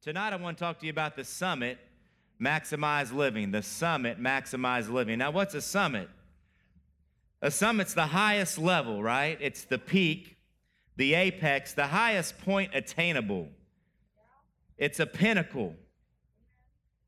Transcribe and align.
Tonight, 0.00 0.32
I 0.32 0.36
want 0.36 0.56
to 0.56 0.62
talk 0.62 0.78
to 0.78 0.86
you 0.86 0.92
about 0.92 1.16
the 1.16 1.24
summit, 1.24 1.76
maximize 2.40 3.12
living. 3.12 3.50
The 3.50 3.64
summit, 3.64 4.22
maximize 4.22 4.88
living. 4.88 5.18
Now, 5.18 5.32
what's 5.32 5.54
a 5.54 5.60
summit? 5.60 6.08
A 7.42 7.50
summit's 7.50 7.94
the 7.94 8.06
highest 8.06 8.58
level, 8.58 9.02
right? 9.02 9.36
It's 9.40 9.64
the 9.64 9.76
peak, 9.76 10.36
the 10.96 11.14
apex, 11.14 11.72
the 11.72 11.88
highest 11.88 12.38
point 12.38 12.76
attainable. 12.76 13.48
It's 14.76 15.00
a 15.00 15.06
pinnacle, 15.06 15.74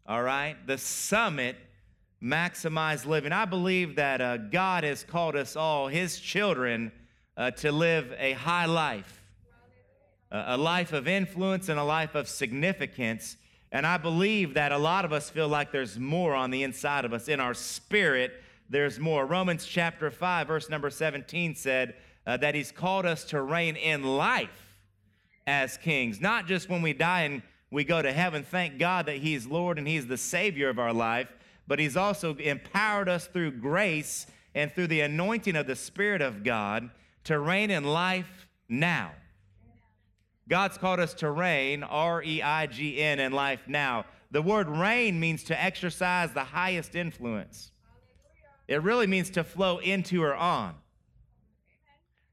all 0.04 0.22
right? 0.24 0.56
The 0.66 0.76
summit, 0.76 1.56
maximize 2.20 3.06
living. 3.06 3.30
I 3.30 3.44
believe 3.44 3.94
that 3.96 4.20
uh, 4.20 4.36
God 4.36 4.82
has 4.82 5.04
called 5.04 5.36
us 5.36 5.54
all, 5.54 5.86
His 5.86 6.18
children, 6.18 6.90
uh, 7.36 7.52
to 7.52 7.70
live 7.70 8.12
a 8.18 8.32
high 8.32 8.66
life 8.66 9.19
a 10.30 10.56
life 10.56 10.92
of 10.92 11.08
influence 11.08 11.68
and 11.68 11.78
a 11.78 11.84
life 11.84 12.14
of 12.14 12.28
significance. 12.28 13.36
And 13.72 13.86
I 13.86 13.98
believe 13.98 14.54
that 14.54 14.72
a 14.72 14.78
lot 14.78 15.04
of 15.04 15.12
us 15.12 15.30
feel 15.30 15.48
like 15.48 15.72
there's 15.72 15.98
more 15.98 16.34
on 16.34 16.50
the 16.50 16.62
inside 16.62 17.04
of 17.04 17.12
us. 17.12 17.28
In 17.28 17.40
our 17.40 17.54
spirit, 17.54 18.42
there's 18.68 18.98
more. 18.98 19.26
Romans 19.26 19.66
chapter 19.66 20.10
5, 20.10 20.46
verse 20.46 20.68
number 20.68 20.90
17 20.90 21.54
said 21.56 21.94
uh, 22.26 22.36
that 22.36 22.54
he's 22.54 22.70
called 22.70 23.06
us 23.06 23.24
to 23.24 23.42
reign 23.42 23.76
in 23.76 24.04
life 24.04 24.76
as 25.46 25.76
kings, 25.76 26.20
not 26.20 26.46
just 26.46 26.68
when 26.68 26.82
we 26.82 26.92
die 26.92 27.22
and 27.22 27.42
we 27.70 27.84
go 27.84 28.00
to 28.02 28.12
heaven. 28.12 28.44
Thank 28.44 28.78
God 28.78 29.06
that 29.06 29.16
he's 29.16 29.46
Lord 29.46 29.78
and 29.78 29.86
he's 29.86 30.06
the 30.06 30.16
Savior 30.16 30.68
of 30.68 30.78
our 30.78 30.92
life, 30.92 31.28
but 31.66 31.78
he's 31.78 31.96
also 31.96 32.36
empowered 32.36 33.08
us 33.08 33.26
through 33.26 33.52
grace 33.52 34.26
and 34.54 34.72
through 34.72 34.88
the 34.88 35.00
anointing 35.00 35.56
of 35.56 35.66
the 35.66 35.76
Spirit 35.76 36.22
of 36.22 36.44
God 36.44 36.90
to 37.24 37.38
reign 37.38 37.70
in 37.70 37.84
life 37.84 38.48
now. 38.68 39.12
God's 40.48 40.78
called 40.78 41.00
us 41.00 41.14
to 41.14 41.30
reign, 41.30 41.82
R 41.82 42.22
E 42.22 42.42
I 42.42 42.66
G 42.66 43.00
N, 43.00 43.20
in 43.20 43.32
life 43.32 43.60
now. 43.68 44.04
The 44.30 44.42
word 44.42 44.68
reign 44.68 45.18
means 45.18 45.44
to 45.44 45.60
exercise 45.60 46.32
the 46.32 46.44
highest 46.44 46.94
influence. 46.94 47.72
It 48.68 48.82
really 48.82 49.06
means 49.06 49.30
to 49.30 49.44
flow 49.44 49.78
into 49.78 50.22
or 50.22 50.34
on. 50.34 50.74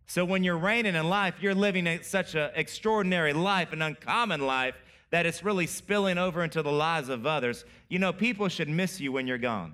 So 0.05 0.23
when 0.23 0.43
you're 0.43 0.57
reigning 0.57 0.95
in 0.95 1.09
life, 1.09 1.35
you're 1.41 1.55
living 1.55 1.99
such 2.03 2.35
an 2.35 2.51
extraordinary 2.55 3.33
life, 3.33 3.73
an 3.73 3.81
uncommon 3.81 4.41
life, 4.41 4.75
that 5.09 5.25
it's 5.25 5.43
really 5.43 5.67
spilling 5.67 6.17
over 6.17 6.43
into 6.43 6.61
the 6.61 6.71
lives 6.71 7.09
of 7.09 7.25
others. 7.25 7.65
You 7.89 7.99
know, 7.99 8.13
people 8.13 8.47
should 8.47 8.69
miss 8.69 8.99
you 9.01 9.11
when 9.11 9.27
you're 9.27 9.37
gone. 9.37 9.73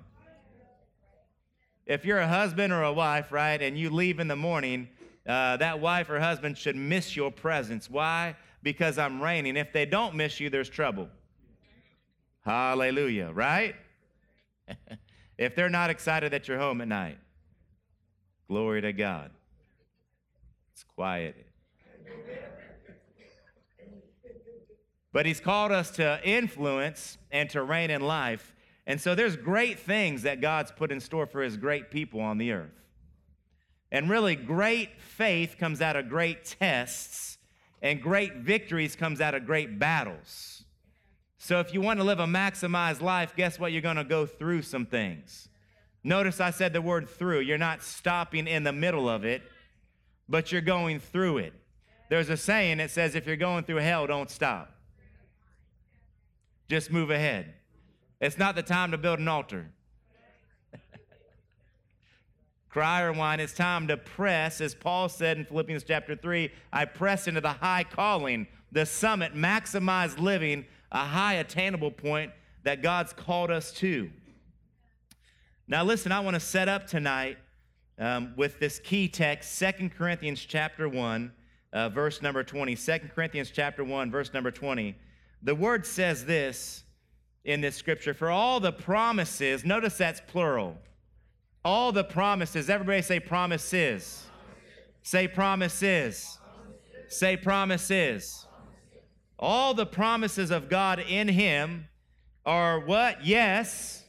If 1.86 2.04
you're 2.04 2.18
a 2.18 2.28
husband 2.28 2.72
or 2.72 2.82
a 2.82 2.92
wife, 2.92 3.30
right, 3.30 3.60
and 3.60 3.78
you 3.78 3.90
leave 3.90 4.18
in 4.18 4.28
the 4.28 4.36
morning, 4.36 4.88
uh, 5.26 5.56
that 5.56 5.80
wife 5.80 6.10
or 6.10 6.20
husband 6.20 6.58
should 6.58 6.76
miss 6.76 7.16
your 7.16 7.30
presence. 7.30 7.88
Why? 7.88 8.36
Because 8.62 8.98
I'm 8.98 9.22
reigning. 9.22 9.56
If 9.56 9.72
they 9.72 9.86
don't 9.86 10.14
miss 10.14 10.38
you, 10.38 10.50
there's 10.50 10.68
trouble. 10.68 11.08
Hallelujah, 12.44 13.30
right? 13.32 13.74
if 15.38 15.54
they're 15.56 15.70
not 15.70 15.90
excited 15.90 16.32
that 16.32 16.46
you're 16.46 16.58
home 16.58 16.80
at 16.82 16.88
night, 16.88 17.18
glory 18.48 18.82
to 18.82 18.92
God. 18.92 19.30
It's 20.72 20.84
quiet. 20.84 21.36
but 25.12 25.24
he's 25.24 25.40
called 25.40 25.72
us 25.72 25.90
to 25.92 26.20
influence 26.22 27.16
and 27.30 27.48
to 27.50 27.62
reign 27.62 27.90
in 27.90 28.02
life. 28.02 28.54
And 28.86 29.00
so 29.00 29.14
there's 29.14 29.36
great 29.36 29.78
things 29.78 30.22
that 30.22 30.42
God's 30.42 30.70
put 30.70 30.92
in 30.92 31.00
store 31.00 31.26
for 31.26 31.40
his 31.40 31.56
great 31.56 31.90
people 31.90 32.20
on 32.20 32.36
the 32.36 32.52
earth. 32.52 32.83
And 33.94 34.10
really, 34.10 34.34
great 34.34 35.00
faith 35.00 35.54
comes 35.56 35.80
out 35.80 35.94
of 35.94 36.08
great 36.08 36.44
tests, 36.44 37.38
and 37.80 38.02
great 38.02 38.38
victories 38.38 38.96
comes 38.96 39.20
out 39.20 39.36
of 39.36 39.46
great 39.46 39.78
battles. 39.78 40.64
So 41.38 41.60
if 41.60 41.72
you 41.72 41.80
want 41.80 42.00
to 42.00 42.04
live 42.04 42.18
a 42.18 42.26
maximized 42.26 43.00
life, 43.00 43.36
guess 43.36 43.56
what? 43.56 43.70
You're 43.70 43.82
going 43.82 43.94
to 43.94 44.02
go 44.02 44.26
through 44.26 44.62
some 44.62 44.84
things. 44.84 45.48
Notice 46.02 46.40
I 46.40 46.50
said 46.50 46.72
the 46.72 46.82
word 46.82 47.08
through. 47.08 47.42
You're 47.42 47.56
not 47.56 47.84
stopping 47.84 48.48
in 48.48 48.64
the 48.64 48.72
middle 48.72 49.08
of 49.08 49.24
it, 49.24 49.42
but 50.28 50.50
you're 50.50 50.60
going 50.60 50.98
through 50.98 51.38
it. 51.38 51.52
There's 52.10 52.30
a 52.30 52.36
saying 52.36 52.78
that 52.78 52.90
says 52.90 53.14
if 53.14 53.28
you're 53.28 53.36
going 53.36 53.62
through 53.62 53.76
hell, 53.76 54.08
don't 54.08 54.28
stop. 54.28 54.74
Just 56.68 56.90
move 56.90 57.10
ahead. 57.10 57.54
It's 58.20 58.38
not 58.38 58.56
the 58.56 58.62
time 58.64 58.90
to 58.90 58.98
build 58.98 59.20
an 59.20 59.28
altar 59.28 59.70
cry 62.74 63.02
or 63.02 63.12
whine. 63.12 63.38
It's 63.38 63.52
time 63.52 63.86
to 63.86 63.96
press, 63.96 64.60
as 64.60 64.74
Paul 64.74 65.08
said 65.08 65.38
in 65.38 65.44
Philippians 65.44 65.84
chapter 65.84 66.16
3 66.16 66.50
I 66.72 66.84
press 66.86 67.28
into 67.28 67.40
the 67.40 67.52
high 67.52 67.84
calling, 67.84 68.48
the 68.72 68.84
summit, 68.84 69.32
maximize 69.32 70.18
living, 70.18 70.66
a 70.90 71.04
high 71.04 71.34
attainable 71.34 71.92
point 71.92 72.32
that 72.64 72.82
God's 72.82 73.12
called 73.12 73.52
us 73.52 73.70
to. 73.74 74.10
Now, 75.68 75.84
listen, 75.84 76.10
I 76.10 76.18
want 76.18 76.34
to 76.34 76.40
set 76.40 76.68
up 76.68 76.88
tonight 76.88 77.38
um, 77.96 78.34
with 78.36 78.58
this 78.58 78.80
key 78.80 79.06
text, 79.06 79.56
2 79.60 79.90
Corinthians 79.96 80.44
chapter 80.44 80.88
1, 80.88 81.32
uh, 81.72 81.88
verse 81.90 82.22
number 82.22 82.42
20. 82.42 82.74
2 82.74 82.98
Corinthians 83.14 83.52
chapter 83.52 83.84
1, 83.84 84.10
verse 84.10 84.34
number 84.34 84.50
20. 84.50 84.96
The 85.42 85.54
word 85.54 85.86
says 85.86 86.24
this 86.24 86.82
in 87.44 87.60
this 87.60 87.76
scripture 87.76 88.14
For 88.14 88.30
all 88.30 88.58
the 88.58 88.72
promises, 88.72 89.64
notice 89.64 89.96
that's 89.96 90.20
plural 90.26 90.76
all 91.64 91.92
the 91.92 92.04
promises. 92.04 92.68
Everybody 92.68 93.02
say 93.02 93.20
promises. 93.20 94.26
Say 95.02 95.28
promises. 95.28 96.38
Say 97.08 97.36
promises. 97.36 98.46
All 99.38 99.74
the 99.74 99.86
promises 99.86 100.50
of 100.50 100.68
God 100.68 100.98
in 101.00 101.28
Him 101.28 101.88
are 102.44 102.80
what? 102.80 103.24
Yes. 103.24 104.04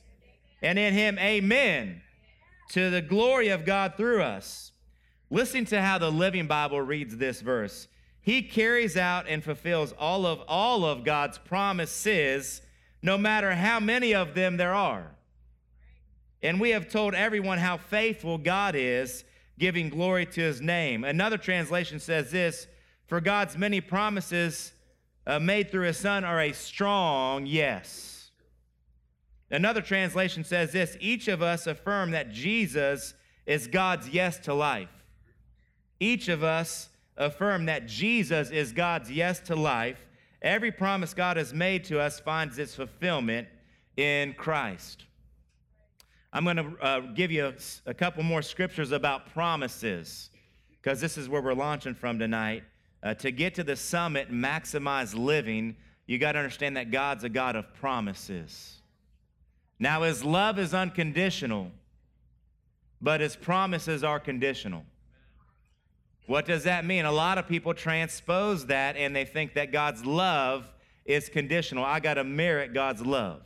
And 0.62 0.78
in 0.78 0.94
Him, 0.94 1.18
amen. 1.20 2.02
To 2.72 2.90
the 2.90 3.02
glory 3.02 3.50
of 3.50 3.66
God 3.66 3.94
through 3.96 4.22
us. 4.22 4.72
Listen 5.30 5.66
to 5.66 5.82
how 5.82 5.98
the 5.98 6.12
Living 6.12 6.48
Bible 6.48 6.82
reads 6.82 7.18
this 7.18 7.42
verse. 7.42 7.88
He 8.22 8.42
carries 8.42 8.98
out 8.98 9.28
and 9.28 9.44
fulfills 9.44 9.92
all 9.94 10.26
of 10.26 10.40
all 10.48 10.84
of 10.86 11.04
God's 11.04 11.38
promises, 11.38 12.62
no 13.02 13.18
matter 13.18 13.54
how 13.54 13.80
many 13.80 14.16
of 14.16 14.34
them 14.34 14.58
there 14.58 14.74
are. 14.74 15.15
And 16.46 16.62
we 16.62 16.70
have 16.70 16.88
told 16.88 17.16
everyone 17.16 17.58
how 17.58 17.78
faithful 17.78 18.38
God 18.38 18.76
is, 18.76 19.24
giving 19.58 19.90
glory 19.90 20.28
to 20.28 20.42
his 20.42 20.62
name. 20.62 21.04
Another 21.04 21.40
translation 21.40 22.00
says 22.00 22.30
this 22.30 22.68
For 23.08 23.20
God's 23.20 23.58
many 23.58 23.82
promises 23.82 24.72
uh, 25.26 25.40
made 25.40 25.72
through 25.72 25.88
his 25.88 25.98
son 25.98 26.24
are 26.24 26.40
a 26.40 26.52
strong 26.52 27.48
yes. 27.48 28.30
Another 29.50 29.82
translation 29.82 30.44
says 30.44 30.72
this 30.72 30.96
Each 31.00 31.28
of 31.28 31.42
us 31.42 31.66
affirm 31.66 32.12
that 32.12 32.32
Jesus 32.32 33.16
is 33.48 33.66
God's 33.66 34.10
yes 34.10 34.38
to 34.42 34.54
life. 34.54 34.90
Each 36.00 36.28
of 36.28 36.44
us 36.44 36.90
affirm 37.18 37.66
that 37.66 37.88
Jesus 37.88 38.52
is 38.52 38.72
God's 38.72 39.10
yes 39.10 39.40
to 39.40 39.56
life. 39.56 40.06
Every 40.44 40.72
promise 40.72 41.16
God 41.16 41.38
has 41.38 41.56
made 41.56 41.86
to 41.86 42.00
us 42.00 42.20
finds 42.20 42.60
its 42.60 42.76
fulfillment 42.76 43.48
in 43.98 44.34
Christ. 44.34 45.06
I'm 46.36 46.44
going 46.44 46.58
to 46.58 46.76
uh, 46.82 47.00
give 47.00 47.32
you 47.32 47.54
a, 47.86 47.94
couple 47.94 48.22
more 48.22 48.42
scriptures 48.42 48.92
about 48.92 49.32
promises 49.32 50.30
because 50.82 51.00
this 51.00 51.18
is 51.18 51.30
where 51.30 51.42
we're 51.42 51.54
launching 51.54 51.96
from 51.96 52.20
tonight. 52.20 52.64
Uh, 53.02 53.14
to 53.14 53.32
get 53.32 53.56
to 53.56 53.64
the 53.64 53.78
summit, 53.78 54.30
maximize 54.30 55.18
living, 55.18 55.78
you 56.08 56.18
got 56.18 56.34
to 56.34 56.40
understand 56.40 56.76
that 56.76 56.92
God's 56.92 57.24
a 57.24 57.30
God 57.30 57.56
of 57.56 57.74
promises. 57.76 58.82
Now, 59.80 60.02
His 60.02 60.26
love 60.26 60.60
is 60.60 60.74
unconditional, 60.74 61.72
but 63.02 63.22
His 63.22 63.38
promises 63.38 64.04
are 64.04 64.20
conditional. 64.20 64.84
What 66.28 66.46
does 66.46 66.66
that 66.66 66.84
mean? 66.84 67.06
A 67.06 67.14
lot 67.14 67.38
of 67.38 67.48
people 67.48 67.74
transpose 67.74 68.66
that 68.66 68.98
and 68.98 69.16
they 69.16 69.24
think 69.24 69.54
that 69.54 69.72
God's 69.72 70.06
love 70.06 70.70
is 71.06 71.30
conditional. 71.30 71.86
I 71.86 72.02
got 72.02 72.16
to 72.16 72.26
merit 72.26 72.74
God's 72.74 73.06
love. 73.06 73.42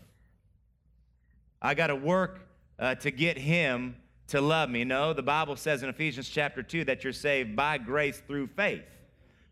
I 1.62 1.76
got 1.76 1.88
to 1.88 1.96
work 1.96 2.49
uh, 2.80 2.96
to 2.96 3.12
get 3.12 3.38
him 3.38 3.96
to 4.28 4.42
love 4.42 4.70
me. 4.70 4.84
No, 4.84 5.14
the 5.14 5.24
Bible 5.24 5.56
says 5.56 5.84
in 5.84 5.90
Ephesians 5.90 6.30
chapter 6.30 6.64
2 6.64 6.86
that 6.86 7.04
you're 7.04 7.14
saved 7.14 7.56
by 7.56 7.78
grace 7.78 8.22
through 8.26 8.48
faith. 8.48 8.84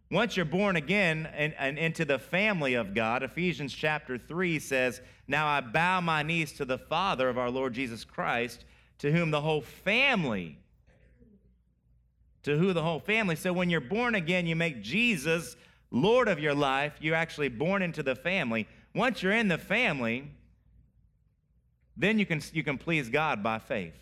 Once 0.09 0.37
you're 0.37 0.45
born 0.45 0.77
again 0.77 1.27
and, 1.33 1.53
and, 1.59 1.77
into 1.77 2.05
the 2.05 2.17
family 2.17 2.75
of 2.75 2.93
God, 2.93 3.23
Ephesians 3.23 3.73
chapter 3.73 4.17
3 4.17 4.57
says, 4.59 5.01
Now 5.27 5.47
I 5.47 5.59
bow 5.59 5.99
my 5.99 6.23
knees 6.23 6.53
to 6.53 6.65
the 6.65 6.77
Father 6.77 7.27
of 7.27 7.37
our 7.37 7.51
Lord 7.51 7.73
Jesus 7.73 8.05
Christ, 8.05 8.63
to 8.99 9.11
whom 9.11 9.31
the 9.31 9.41
whole 9.41 9.61
family, 9.61 10.57
to 12.43 12.57
who 12.57 12.71
the 12.71 12.83
whole 12.83 13.01
family. 13.01 13.35
So 13.35 13.51
when 13.51 13.69
you're 13.69 13.81
born 13.81 14.15
again, 14.15 14.47
you 14.47 14.55
make 14.55 14.81
Jesus 14.81 15.57
Lord 15.91 16.29
of 16.29 16.39
your 16.39 16.55
life. 16.55 16.93
You're 17.01 17.15
actually 17.15 17.49
born 17.49 17.81
into 17.81 18.01
the 18.01 18.15
family. 18.15 18.67
Once 18.95 19.21
you're 19.21 19.33
in 19.33 19.49
the 19.49 19.57
family, 19.57 20.31
then 21.97 22.19
you 22.19 22.25
can, 22.25 22.41
you 22.53 22.63
can 22.63 22.77
please 22.77 23.09
God 23.09 23.41
by 23.41 23.59
faith. 23.59 23.95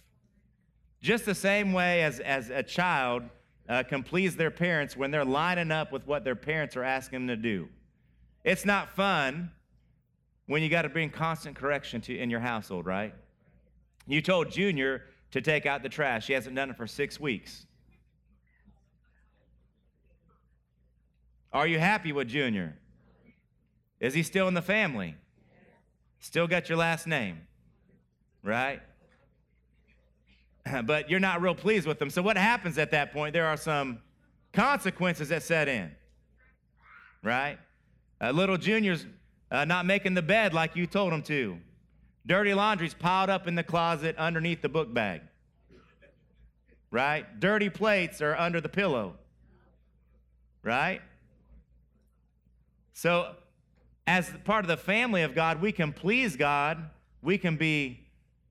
Just 1.01 1.25
the 1.25 1.35
same 1.35 1.71
way 1.71 2.03
as, 2.03 2.19
as 2.19 2.49
a 2.49 2.61
child 2.61 3.23
uh, 3.69 3.83
can 3.83 4.03
please 4.03 4.35
their 4.35 4.51
parents 4.51 4.97
when 4.97 5.11
they're 5.11 5.25
lining 5.25 5.71
up 5.71 5.91
with 5.91 6.05
what 6.05 6.23
their 6.23 6.35
parents 6.35 6.75
are 6.75 6.83
asking 6.83 7.25
them 7.25 7.35
to 7.35 7.41
do. 7.41 7.69
It's 8.43 8.65
not 8.65 8.95
fun 8.95 9.51
when 10.47 10.61
you 10.61 10.69
got 10.69 10.83
to 10.83 10.89
bring 10.89 11.09
constant 11.09 11.55
correction 11.55 12.01
to 12.01 12.17
in 12.17 12.29
your 12.29 12.39
household, 12.39 12.85
right? 12.85 13.13
You 14.07 14.21
told 14.21 14.51
Junior 14.51 15.03
to 15.31 15.41
take 15.41 15.65
out 15.65 15.81
the 15.81 15.89
trash. 15.89 16.27
He 16.27 16.33
hasn't 16.33 16.55
done 16.55 16.69
it 16.69 16.77
for 16.77 16.87
six 16.87 17.19
weeks. 17.19 17.65
Are 21.51 21.65
you 21.65 21.79
happy 21.79 22.11
with 22.11 22.27
Junior? 22.27 22.77
Is 23.99 24.13
he 24.13 24.23
still 24.23 24.47
in 24.47 24.53
the 24.53 24.61
family? 24.61 25.15
Still 26.19 26.47
got 26.47 26.69
your 26.69 26.77
last 26.77 27.07
name, 27.07 27.47
right? 28.45 28.81
But 30.85 31.11
you're 31.11 31.19
not 31.19 31.41
real 31.41 31.53
pleased 31.53 31.85
with 31.85 31.99
them. 31.99 32.09
So, 32.09 32.23
what 32.23 32.37
happens 32.37 32.79
at 32.79 32.89
that 32.91 33.13
point? 33.13 33.33
There 33.33 33.45
are 33.45 33.57
some 33.57 33.99
consequences 34.51 35.29
that 35.29 35.43
set 35.43 35.67
in, 35.67 35.91
right? 37.23 37.59
Uh, 38.19 38.31
little 38.31 38.57
Junior's 38.57 39.05
uh, 39.51 39.65
not 39.65 39.85
making 39.85 40.15
the 40.15 40.23
bed 40.23 40.55
like 40.55 40.75
you 40.75 40.87
told 40.87 41.13
them 41.13 41.21
to. 41.23 41.59
Dirty 42.25 42.55
laundry's 42.55 42.95
piled 42.95 43.29
up 43.29 43.47
in 43.47 43.53
the 43.53 43.61
closet 43.61 44.17
underneath 44.17 44.63
the 44.63 44.69
book 44.69 44.91
bag, 44.91 45.21
right? 46.89 47.39
Dirty 47.39 47.69
plates 47.69 48.19
are 48.19 48.35
under 48.35 48.59
the 48.59 48.69
pillow, 48.69 49.13
right? 50.63 51.01
So, 52.93 53.35
as 54.07 54.31
part 54.45 54.65
of 54.65 54.67
the 54.67 54.77
family 54.77 55.21
of 55.21 55.35
God, 55.35 55.61
we 55.61 55.71
can 55.71 55.93
please 55.93 56.35
God, 56.35 56.89
we 57.21 57.37
can 57.37 57.55
be 57.55 58.04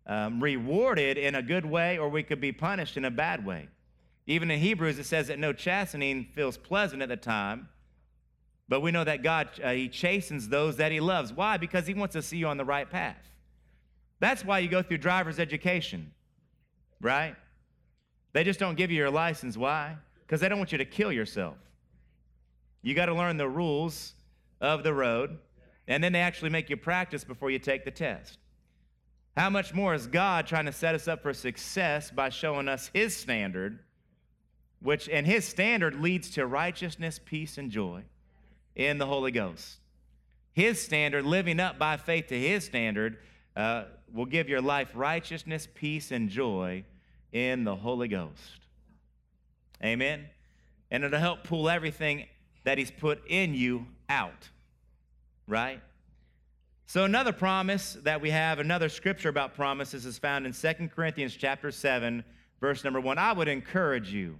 um, 0.06 0.42
rewarded 0.42 1.16
in 1.16 1.34
a 1.34 1.42
good 1.42 1.64
way, 1.64 1.98
or 1.98 2.08
we 2.08 2.22
could 2.22 2.40
be 2.40 2.52
punished 2.52 2.96
in 2.96 3.04
a 3.04 3.10
bad 3.10 3.44
way. 3.44 3.68
Even 4.26 4.50
in 4.50 4.58
Hebrews, 4.58 4.98
it 4.98 5.04
says 5.04 5.28
that 5.28 5.38
no 5.38 5.52
chastening 5.52 6.28
feels 6.34 6.56
pleasant 6.56 7.02
at 7.02 7.08
the 7.08 7.16
time, 7.16 7.68
but 8.68 8.80
we 8.80 8.90
know 8.90 9.04
that 9.04 9.22
God, 9.22 9.48
uh, 9.62 9.72
He 9.72 9.88
chastens 9.88 10.48
those 10.48 10.76
that 10.76 10.92
He 10.92 11.00
loves. 11.00 11.32
Why? 11.32 11.56
Because 11.56 11.86
He 11.86 11.94
wants 11.94 12.14
to 12.14 12.22
see 12.22 12.38
you 12.38 12.46
on 12.46 12.56
the 12.56 12.64
right 12.64 12.88
path. 12.88 13.30
That's 14.20 14.44
why 14.44 14.60
you 14.60 14.68
go 14.68 14.82
through 14.82 14.98
driver's 14.98 15.38
education, 15.38 16.12
right? 17.00 17.36
They 18.32 18.44
just 18.44 18.58
don't 18.58 18.76
give 18.76 18.90
you 18.90 18.96
your 18.96 19.10
license. 19.10 19.56
Why? 19.56 19.96
Because 20.20 20.40
they 20.40 20.48
don't 20.48 20.58
want 20.58 20.72
you 20.72 20.78
to 20.78 20.84
kill 20.84 21.12
yourself. 21.12 21.56
You 22.82 22.94
got 22.94 23.06
to 23.06 23.14
learn 23.14 23.36
the 23.36 23.48
rules 23.48 24.14
of 24.60 24.82
the 24.82 24.92
road, 24.94 25.38
and 25.86 26.02
then 26.02 26.12
they 26.12 26.20
actually 26.20 26.50
make 26.50 26.70
you 26.70 26.76
practice 26.76 27.24
before 27.24 27.50
you 27.50 27.58
take 27.58 27.84
the 27.84 27.90
test. 27.90 28.38
How 29.36 29.50
much 29.50 29.74
more 29.74 29.94
is 29.94 30.06
God 30.06 30.46
trying 30.46 30.66
to 30.66 30.72
set 30.72 30.94
us 30.94 31.08
up 31.08 31.22
for 31.22 31.34
success 31.34 32.10
by 32.10 32.28
showing 32.28 32.68
us 32.68 32.90
His 32.94 33.16
standard, 33.16 33.80
which, 34.80 35.08
and 35.08 35.26
His 35.26 35.44
standard 35.44 36.00
leads 36.00 36.30
to 36.30 36.46
righteousness, 36.46 37.18
peace, 37.24 37.58
and 37.58 37.70
joy 37.70 38.04
in 38.76 38.98
the 38.98 39.06
Holy 39.06 39.32
Ghost. 39.32 39.78
His 40.52 40.80
standard, 40.80 41.24
living 41.24 41.58
up 41.58 41.78
by 41.80 41.96
faith 41.96 42.28
to 42.28 42.38
His 42.38 42.64
standard, 42.64 43.18
uh, 43.56 43.84
will 44.12 44.26
give 44.26 44.48
your 44.48 44.60
life 44.60 44.90
righteousness, 44.94 45.66
peace, 45.74 46.12
and 46.12 46.28
joy 46.28 46.84
in 47.32 47.64
the 47.64 47.74
Holy 47.74 48.06
Ghost. 48.06 48.60
Amen. 49.82 50.26
And 50.92 51.02
it'll 51.02 51.18
help 51.18 51.42
pull 51.42 51.68
everything 51.68 52.26
that 52.62 52.78
He's 52.78 52.92
put 52.92 53.26
in 53.26 53.54
you 53.54 53.86
out, 54.08 54.48
right? 55.48 55.80
So 56.86 57.04
another 57.04 57.32
promise 57.32 57.96
that 58.02 58.20
we 58.20 58.30
have, 58.30 58.58
another 58.58 58.88
scripture 58.88 59.30
about 59.30 59.54
promises 59.54 60.04
is 60.04 60.18
found 60.18 60.46
in 60.46 60.52
Second 60.52 60.92
Corinthians 60.92 61.34
chapter 61.34 61.70
7, 61.70 62.22
verse 62.60 62.84
number 62.84 63.00
1. 63.00 63.16
I 63.18 63.32
would 63.32 63.48
encourage 63.48 64.12
you, 64.12 64.38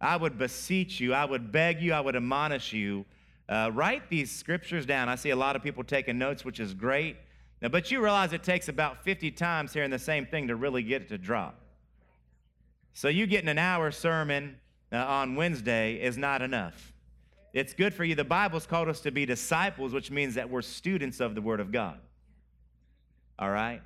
I 0.00 0.16
would 0.16 0.38
beseech 0.38 1.00
you, 1.00 1.12
I 1.12 1.24
would 1.24 1.50
beg 1.50 1.80
you, 1.82 1.92
I 1.92 2.00
would 2.00 2.16
admonish 2.16 2.72
you. 2.72 3.04
Uh, 3.48 3.70
write 3.74 4.08
these 4.08 4.30
scriptures 4.30 4.86
down. 4.86 5.08
I 5.08 5.16
see 5.16 5.30
a 5.30 5.36
lot 5.36 5.56
of 5.56 5.62
people 5.62 5.82
taking 5.82 6.16
notes, 6.16 6.44
which 6.44 6.60
is 6.60 6.72
great. 6.72 7.16
Now, 7.60 7.68
but 7.68 7.90
you 7.90 8.00
realize 8.00 8.32
it 8.32 8.44
takes 8.44 8.68
about 8.68 9.02
50 9.02 9.32
times 9.32 9.72
hearing 9.72 9.90
the 9.90 9.98
same 9.98 10.24
thing 10.24 10.46
to 10.48 10.56
really 10.56 10.84
get 10.84 11.02
it 11.02 11.08
to 11.08 11.18
drop. 11.18 11.60
So 12.92 13.08
you 13.08 13.26
getting 13.26 13.48
an 13.48 13.58
hour 13.58 13.90
sermon 13.90 14.56
uh, 14.92 14.98
on 14.98 15.34
Wednesday 15.34 15.94
is 15.94 16.16
not 16.16 16.42
enough. 16.42 16.92
It's 17.52 17.74
good 17.74 17.92
for 17.92 18.04
you. 18.04 18.14
The 18.14 18.24
Bible's 18.24 18.66
called 18.66 18.88
us 18.88 19.00
to 19.00 19.10
be 19.10 19.26
disciples, 19.26 19.92
which 19.92 20.10
means 20.10 20.34
that 20.34 20.48
we're 20.48 20.62
students 20.62 21.20
of 21.20 21.34
the 21.34 21.40
Word 21.40 21.60
of 21.60 21.72
God. 21.72 21.98
All 23.38 23.50
right? 23.50 23.82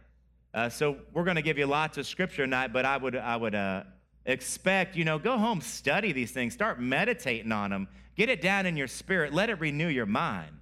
Uh, 0.52 0.68
so 0.68 0.98
we're 1.12 1.24
going 1.24 1.36
to 1.36 1.42
give 1.42 1.58
you 1.58 1.66
lots 1.66 1.98
of 1.98 2.06
scripture 2.06 2.44
tonight, 2.44 2.72
but 2.72 2.84
I 2.84 2.96
would, 2.96 3.16
I 3.16 3.36
would 3.36 3.54
uh, 3.54 3.84
expect, 4.26 4.96
you 4.96 5.04
know, 5.04 5.18
go 5.18 5.38
home, 5.38 5.60
study 5.60 6.12
these 6.12 6.30
things, 6.30 6.52
start 6.52 6.80
meditating 6.80 7.52
on 7.52 7.70
them, 7.70 7.88
get 8.16 8.28
it 8.28 8.40
down 8.40 8.66
in 8.66 8.76
your 8.76 8.86
spirit, 8.86 9.32
let 9.32 9.50
it 9.50 9.58
renew 9.60 9.88
your 9.88 10.06
mind. 10.06 10.52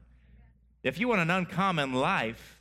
If 0.82 0.98
you 0.98 1.08
want 1.08 1.20
an 1.20 1.30
uncommon 1.30 1.92
life, 1.92 2.60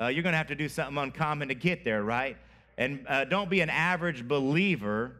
uh, 0.00 0.08
you're 0.08 0.22
going 0.22 0.32
to 0.32 0.38
have 0.38 0.48
to 0.48 0.54
do 0.54 0.68
something 0.68 0.98
uncommon 0.98 1.48
to 1.48 1.54
get 1.54 1.84
there, 1.84 2.02
right? 2.02 2.36
And 2.76 3.06
uh, 3.08 3.24
don't 3.26 3.48
be 3.48 3.60
an 3.60 3.70
average 3.70 4.26
believer 4.26 5.16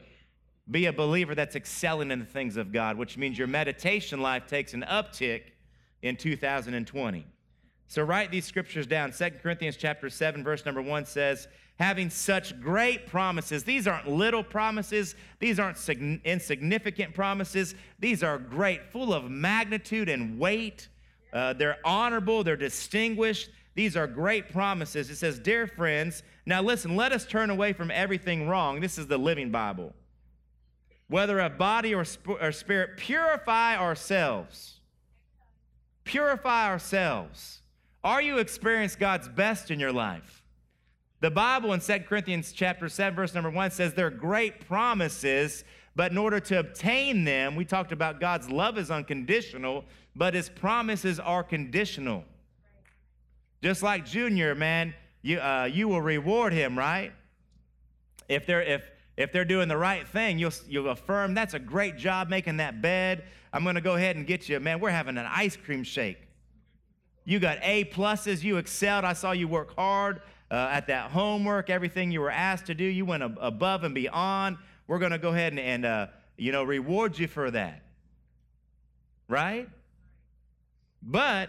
be 0.70 0.86
a 0.86 0.92
believer 0.92 1.34
that's 1.34 1.56
excelling 1.56 2.10
in 2.10 2.20
the 2.20 2.24
things 2.24 2.56
of 2.56 2.72
God, 2.72 2.96
which 2.96 3.18
means 3.18 3.36
your 3.36 3.48
meditation 3.48 4.20
life 4.20 4.46
takes 4.46 4.74
an 4.74 4.84
uptick 4.88 5.42
in 6.02 6.16
2020. 6.16 7.26
So 7.88 8.02
write 8.02 8.30
these 8.30 8.46
scriptures 8.46 8.86
down. 8.86 9.12
2 9.12 9.30
Corinthians 9.42 9.76
chapter 9.76 10.08
7 10.08 10.42
verse 10.42 10.64
number 10.64 10.80
1 10.80 11.04
says, 11.04 11.48
"Having 11.78 12.10
such 12.10 12.58
great 12.60 13.06
promises. 13.06 13.64
These 13.64 13.86
aren't 13.86 14.08
little 14.08 14.42
promises. 14.42 15.14
These 15.40 15.58
aren't 15.58 15.76
insignificant 16.24 17.14
promises. 17.14 17.74
These 17.98 18.22
are 18.22 18.38
great, 18.38 18.90
full 18.90 19.12
of 19.12 19.30
magnitude 19.30 20.08
and 20.08 20.38
weight. 20.38 20.88
Uh, 21.32 21.52
they're 21.52 21.78
honorable, 21.84 22.44
they're 22.44 22.56
distinguished. 22.56 23.50
These 23.74 23.96
are 23.96 24.06
great 24.06 24.50
promises. 24.50 25.10
It 25.10 25.16
says, 25.16 25.38
"Dear 25.38 25.66
friends, 25.66 26.22
now 26.46 26.62
listen, 26.62 26.94
let 26.94 27.12
us 27.12 27.26
turn 27.26 27.50
away 27.50 27.72
from 27.72 27.90
everything 27.90 28.48
wrong." 28.48 28.80
This 28.80 28.96
is 28.96 29.06
the 29.06 29.18
Living 29.18 29.50
Bible 29.50 29.94
whether 31.12 31.40
of 31.40 31.58
body 31.58 31.94
or, 31.94 32.06
sp- 32.08 32.40
or 32.40 32.50
spirit, 32.52 32.96
purify 32.96 33.76
ourselves. 33.76 34.80
Purify 36.04 36.66
ourselves. 36.66 37.60
Are 38.02 38.22
you 38.22 38.38
experiencing 38.38 38.98
God's 38.98 39.28
best 39.28 39.70
in 39.70 39.78
your 39.78 39.92
life? 39.92 40.42
The 41.20 41.30
Bible 41.30 41.74
in 41.74 41.80
2 41.80 41.98
Corinthians 42.08 42.52
chapter 42.52 42.88
7, 42.88 43.14
verse 43.14 43.34
number 43.34 43.50
1 43.50 43.72
says 43.72 43.92
there 43.92 44.06
are 44.06 44.10
great 44.10 44.66
promises, 44.66 45.64
but 45.94 46.12
in 46.12 46.16
order 46.16 46.40
to 46.40 46.58
obtain 46.58 47.24
them, 47.24 47.56
we 47.56 47.66
talked 47.66 47.92
about 47.92 48.18
God's 48.18 48.48
love 48.48 48.78
is 48.78 48.90
unconditional, 48.90 49.84
but 50.16 50.32
his 50.32 50.48
promises 50.48 51.20
are 51.20 51.44
conditional. 51.44 52.24
Just 53.62 53.82
like 53.82 54.06
Junior, 54.06 54.54
man, 54.54 54.94
you, 55.20 55.38
uh, 55.40 55.68
you 55.70 55.88
will 55.88 56.00
reward 56.00 56.54
him, 56.54 56.76
right? 56.76 57.12
If, 58.30 58.46
there, 58.46 58.62
if, 58.62 58.82
if 59.16 59.32
they're 59.32 59.44
doing 59.44 59.68
the 59.68 59.76
right 59.76 60.06
thing, 60.06 60.38
you'll, 60.38 60.52
you'll 60.68 60.88
affirm, 60.88 61.34
that's 61.34 61.54
a 61.54 61.58
great 61.58 61.96
job 61.96 62.28
making 62.28 62.58
that 62.58 62.80
bed. 62.80 63.24
I'm 63.52 63.62
going 63.62 63.74
to 63.74 63.82
go 63.82 63.94
ahead 63.94 64.16
and 64.16 64.26
get 64.26 64.48
you, 64.48 64.58
man, 64.60 64.80
we're 64.80 64.90
having 64.90 65.18
an 65.18 65.26
ice 65.26 65.56
cream 65.56 65.84
shake. 65.84 66.18
You 67.24 67.38
got 67.38 67.58
A 67.62 67.84
pluses, 67.84 68.42
you 68.42 68.56
excelled. 68.56 69.04
I 69.04 69.12
saw 69.12 69.32
you 69.32 69.46
work 69.46 69.76
hard 69.76 70.22
uh, 70.50 70.68
at 70.70 70.86
that 70.88 71.10
homework, 71.10 71.70
everything 71.70 72.10
you 72.10 72.20
were 72.20 72.30
asked 72.30 72.66
to 72.66 72.74
do, 72.74 72.84
you 72.84 73.06
went 73.06 73.22
ab- 73.22 73.38
above 73.40 73.84
and 73.84 73.94
beyond. 73.94 74.58
We're 74.86 74.98
going 74.98 75.12
to 75.12 75.18
go 75.18 75.30
ahead 75.30 75.52
and, 75.52 75.60
and 75.60 75.86
uh, 75.86 76.06
you 76.36 76.52
know, 76.52 76.62
reward 76.62 77.18
you 77.18 77.26
for 77.26 77.50
that. 77.50 77.82
Right? 79.28 79.68
But 81.02 81.48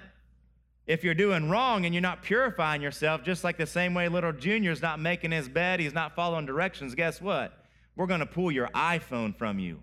if 0.86 1.04
you're 1.04 1.14
doing 1.14 1.50
wrong 1.50 1.86
and 1.86 1.94
you're 1.94 2.02
not 2.02 2.24
purifying 2.24 2.82
yourself, 2.82 3.24
just 3.24 3.44
like 3.44 3.58
the 3.58 3.66
same 3.66 3.94
way 3.94 4.10
little 4.10 4.34
Junior's 4.34 4.82
not 4.82 5.00
making 5.00 5.32
his 5.32 5.48
bed, 5.48 5.80
he's 5.80 5.94
not 5.94 6.16
following 6.16 6.46
directions, 6.46 6.94
guess 6.96 7.22
what? 7.22 7.54
We're 7.96 8.08
going 8.08 8.20
to 8.20 8.26
pull 8.26 8.52
your 8.52 8.68
iPhone 8.70 9.36
from 9.36 9.60
you. 9.60 9.80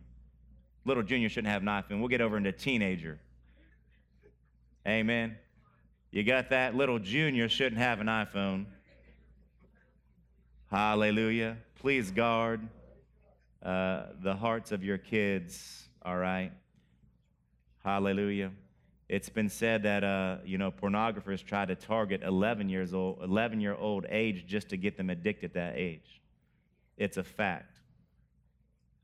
Little 0.85 1.03
Junior 1.03 1.29
shouldn't 1.29 1.53
have 1.53 1.63
an 1.63 1.69
iPhone. 1.69 2.01
We'll 2.01 2.09
get 2.09 2.21
over 2.21 2.37
into 2.37 2.53
teenager. 2.53 3.19
Amen. 4.87 5.37
You 6.11 6.23
got 6.23 6.51
that? 6.51 6.75
Little 6.75 6.99
Junior 6.99 7.49
shouldn't 7.49 7.81
have 7.81 8.01
an 8.01 8.07
iPhone. 8.07 8.67
Hallelujah. 10.71 11.57
Please 11.77 12.11
guard 12.11 12.67
uh, 13.63 14.05
the 14.23 14.35
hearts 14.35 14.73
of 14.73 14.83
your 14.83 14.99
kids, 14.99 15.89
all 16.03 16.17
right? 16.17 16.51
Hallelujah. 17.85 18.51
It's 19.11 19.29
been 19.29 19.49
said 19.49 19.83
that 19.83 20.05
uh, 20.05 20.37
you 20.45 20.57
know 20.57 20.71
pornographers 20.71 21.45
try 21.45 21.67
to 21.67 21.75
target 21.75 22.23
11 22.23 22.69
years 22.69 22.95
old, 22.95 23.19
11 23.25 23.61
year 23.61 23.75
old 23.75 24.07
age 24.09 24.47
just 24.47 24.69
to 24.69 24.77
get 24.77 24.97
them 24.97 25.11
addicted 25.11 25.53
that 25.55 25.75
age. 25.75 26.21
It's 26.97 27.17
a 27.17 27.25
fact. 27.25 27.81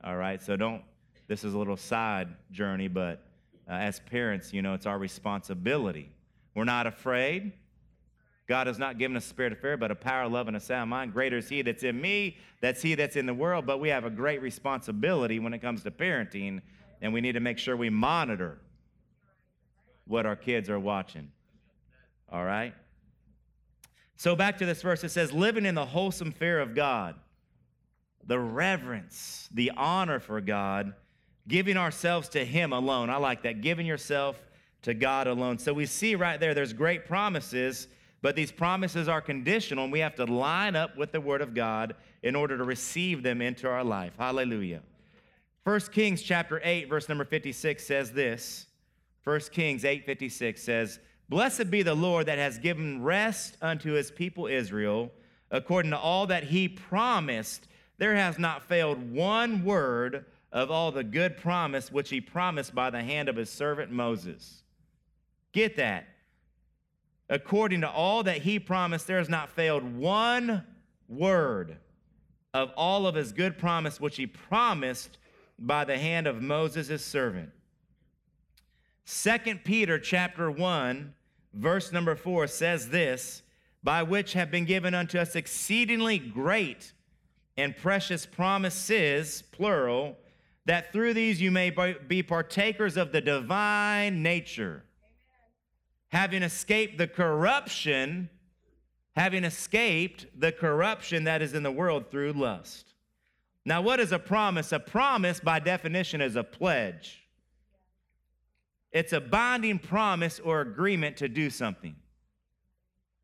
All 0.04 0.16
right, 0.16 0.40
so 0.40 0.56
don't. 0.56 0.82
This 1.26 1.42
is 1.42 1.54
a 1.54 1.58
little 1.58 1.76
side 1.76 2.28
journey, 2.52 2.86
but 2.86 3.26
uh, 3.68 3.72
as 3.72 3.98
parents, 3.98 4.52
you 4.52 4.62
know 4.62 4.74
it's 4.74 4.86
our 4.86 4.96
responsibility. 4.96 6.12
We're 6.54 6.62
not 6.62 6.86
afraid. 6.86 7.52
God 8.46 8.68
has 8.68 8.78
not 8.78 8.98
given 8.98 9.16
us 9.16 9.24
a 9.24 9.28
spirit 9.28 9.54
of 9.54 9.58
fear, 9.58 9.76
but 9.76 9.90
a 9.90 9.96
power, 9.96 10.28
love, 10.28 10.46
and 10.46 10.56
a 10.56 10.60
sound 10.60 10.88
mind. 10.88 11.14
Greater 11.14 11.38
is 11.38 11.48
He 11.48 11.62
that's 11.62 11.82
in 11.82 12.00
me, 12.00 12.36
that's 12.60 12.80
He 12.80 12.94
that's 12.94 13.16
in 13.16 13.26
the 13.26 13.34
world. 13.34 13.66
But 13.66 13.80
we 13.80 13.88
have 13.88 14.04
a 14.04 14.10
great 14.10 14.40
responsibility 14.40 15.40
when 15.40 15.52
it 15.52 15.58
comes 15.58 15.82
to 15.82 15.90
parenting, 15.90 16.62
and 17.02 17.12
we 17.12 17.20
need 17.20 17.32
to 17.32 17.40
make 17.40 17.58
sure 17.58 17.76
we 17.76 17.90
monitor 17.90 18.60
what 20.06 20.26
our 20.26 20.36
kids 20.36 20.70
are 20.70 20.78
watching. 20.78 21.30
All 22.30 22.44
right? 22.44 22.74
So 24.16 24.34
back 24.34 24.58
to 24.58 24.66
this 24.66 24.82
verse, 24.82 25.04
it 25.04 25.10
says, 25.10 25.32
living 25.32 25.66
in 25.66 25.74
the 25.74 25.84
wholesome 25.84 26.32
fear 26.32 26.58
of 26.60 26.74
God, 26.74 27.14
the 28.26 28.38
reverence, 28.38 29.48
the 29.52 29.72
honor 29.76 30.18
for 30.18 30.40
God, 30.40 30.94
giving 31.46 31.76
ourselves 31.76 32.28
to 32.30 32.44
Him 32.44 32.72
alone. 32.72 33.10
I 33.10 33.18
like 33.18 33.42
that, 33.42 33.60
giving 33.60 33.86
yourself 33.86 34.40
to 34.82 34.94
God 34.94 35.26
alone. 35.26 35.58
So 35.58 35.72
we 35.72 35.86
see 35.86 36.14
right 36.14 36.40
there, 36.40 36.54
there's 36.54 36.72
great 36.72 37.06
promises, 37.06 37.88
but 38.22 38.34
these 38.34 38.50
promises 38.50 39.08
are 39.08 39.20
conditional, 39.20 39.84
and 39.84 39.92
we 39.92 40.00
have 40.00 40.16
to 40.16 40.24
line 40.24 40.74
up 40.74 40.96
with 40.96 41.12
the 41.12 41.20
Word 41.20 41.42
of 41.42 41.54
God 41.54 41.94
in 42.22 42.34
order 42.34 42.56
to 42.56 42.64
receive 42.64 43.22
them 43.22 43.40
into 43.40 43.68
our 43.68 43.84
life. 43.84 44.12
Hallelujah. 44.18 44.80
1 45.64 45.80
Kings 45.92 46.22
chapter 46.22 46.60
8, 46.64 46.88
verse 46.88 47.08
number 47.08 47.24
56 47.24 47.84
says 47.84 48.12
this. 48.12 48.65
1 49.26 49.40
Kings 49.50 49.82
8:56 49.82 50.58
says, 50.60 51.00
Blessed 51.28 51.68
be 51.68 51.82
the 51.82 51.96
Lord 51.96 52.26
that 52.26 52.38
has 52.38 52.58
given 52.58 53.02
rest 53.02 53.56
unto 53.60 53.94
his 53.94 54.12
people 54.12 54.46
Israel, 54.46 55.10
according 55.50 55.90
to 55.90 55.98
all 55.98 56.28
that 56.28 56.44
he 56.44 56.68
promised. 56.68 57.66
There 57.98 58.14
has 58.14 58.38
not 58.38 58.62
failed 58.62 59.10
one 59.10 59.64
word 59.64 60.26
of 60.52 60.70
all 60.70 60.92
the 60.92 61.02
good 61.02 61.36
promise 61.36 61.90
which 61.90 62.10
he 62.10 62.20
promised 62.20 62.72
by 62.72 62.88
the 62.90 63.02
hand 63.02 63.28
of 63.28 63.34
his 63.34 63.50
servant 63.50 63.90
Moses. 63.90 64.62
Get 65.50 65.74
that. 65.74 66.06
According 67.28 67.80
to 67.80 67.90
all 67.90 68.22
that 68.22 68.42
he 68.42 68.60
promised, 68.60 69.08
there 69.08 69.18
has 69.18 69.28
not 69.28 69.50
failed 69.50 69.82
one 69.82 70.64
word 71.08 71.78
of 72.54 72.70
all 72.76 73.08
of 73.08 73.16
his 73.16 73.32
good 73.32 73.58
promise 73.58 74.00
which 74.00 74.18
he 74.18 74.28
promised 74.28 75.18
by 75.58 75.84
the 75.84 75.98
hand 75.98 76.28
of 76.28 76.40
Moses 76.40 76.86
his 76.86 77.04
servant. 77.04 77.50
Second 79.08 79.62
Peter 79.62 80.00
chapter 80.00 80.50
1 80.50 81.14
verse 81.54 81.92
number 81.92 82.16
4 82.16 82.48
says 82.48 82.88
this, 82.88 83.42
by 83.84 84.02
which 84.02 84.32
have 84.32 84.50
been 84.50 84.64
given 84.64 84.94
unto 84.94 85.16
us 85.16 85.36
exceedingly 85.36 86.18
great 86.18 86.92
and 87.56 87.76
precious 87.76 88.26
promises, 88.26 89.44
plural, 89.52 90.18
that 90.64 90.92
through 90.92 91.14
these 91.14 91.40
you 91.40 91.52
may 91.52 91.72
be 92.08 92.20
partakers 92.20 92.96
of 92.96 93.12
the 93.12 93.20
divine 93.20 94.24
nature, 94.24 94.82
having 96.08 96.42
escaped 96.42 96.98
the 96.98 97.06
corruption, 97.06 98.28
having 99.14 99.44
escaped 99.44 100.26
the 100.36 100.50
corruption 100.50 101.22
that 101.24 101.42
is 101.42 101.54
in 101.54 101.62
the 101.62 101.70
world 101.70 102.10
through 102.10 102.32
lust. 102.32 102.94
Now, 103.64 103.82
what 103.82 104.00
is 104.00 104.10
a 104.10 104.18
promise? 104.18 104.72
A 104.72 104.80
promise, 104.80 105.38
by 105.38 105.60
definition, 105.60 106.20
is 106.20 106.34
a 106.34 106.44
pledge. 106.44 107.25
It's 108.96 109.12
a 109.12 109.20
binding 109.20 109.78
promise 109.78 110.40
or 110.40 110.62
agreement 110.62 111.18
to 111.18 111.28
do 111.28 111.50
something. 111.50 111.96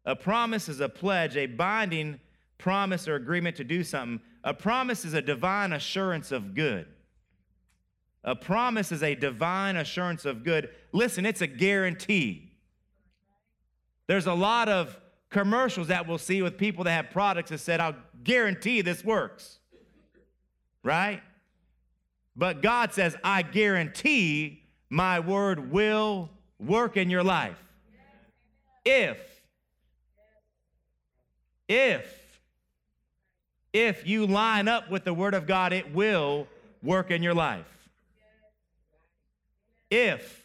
A 0.05 0.15
promise 0.15 0.69
is 0.69 0.81
a 0.81 0.89
pledge, 0.91 1.35
a 1.35 1.47
binding 1.47 2.21
promise 2.59 3.09
or 3.09 3.15
agreement 3.15 3.57
to 3.57 3.65
do 3.65 3.83
something. 3.83 4.21
A 4.45 4.53
promise 4.53 5.07
is 5.07 5.15
a 5.15 5.23
divine 5.23 5.73
assurance 5.73 6.31
of 6.31 6.55
good. 6.55 6.89
A 8.23 8.37
promise 8.37 8.93
is 8.93 9.03
a 9.03 9.15
divine 9.15 9.77
assurance 9.77 10.27
of 10.27 10.45
good. 10.45 10.69
Listen, 10.93 11.25
it's 11.25 11.41
a 11.41 11.47
guarantee. 11.47 12.53
There's 14.09 14.27
a 14.27 14.35
lot 14.35 14.69
of 14.69 15.01
commercials 15.31 15.89
that 15.89 16.07
we'll 16.07 16.19
see 16.19 16.43
with 16.43 16.59
people 16.59 16.85
that 16.85 16.93
have 16.93 17.11
products 17.11 17.49
that 17.49 17.61
said, 17.61 17.81
I'll 17.81 17.97
guarantee 18.23 18.83
this 18.83 19.03
works. 19.03 19.59
Right? 20.83 21.23
But 22.37 22.61
God 22.61 22.93
says, 22.93 23.17
I 23.25 23.41
guarantee 23.41 24.62
my 24.93 25.19
word 25.21 25.73
will 25.73 26.29
work 26.61 26.99
in 26.99 27.09
your 27.09 27.25
life. 27.25 27.57
If, 28.85 29.17
if, 31.67 32.39
if 33.73 34.07
you 34.07 34.27
line 34.27 34.69
up 34.69 34.91
with 34.91 35.05
the 35.05 35.15
word 35.15 35.33
of 35.33 35.47
God, 35.47 35.73
it 35.73 35.95
will 35.95 36.47
work 36.83 37.11
in 37.11 37.23
your 37.23 37.33
life. 37.33 37.65
If, 39.91 40.45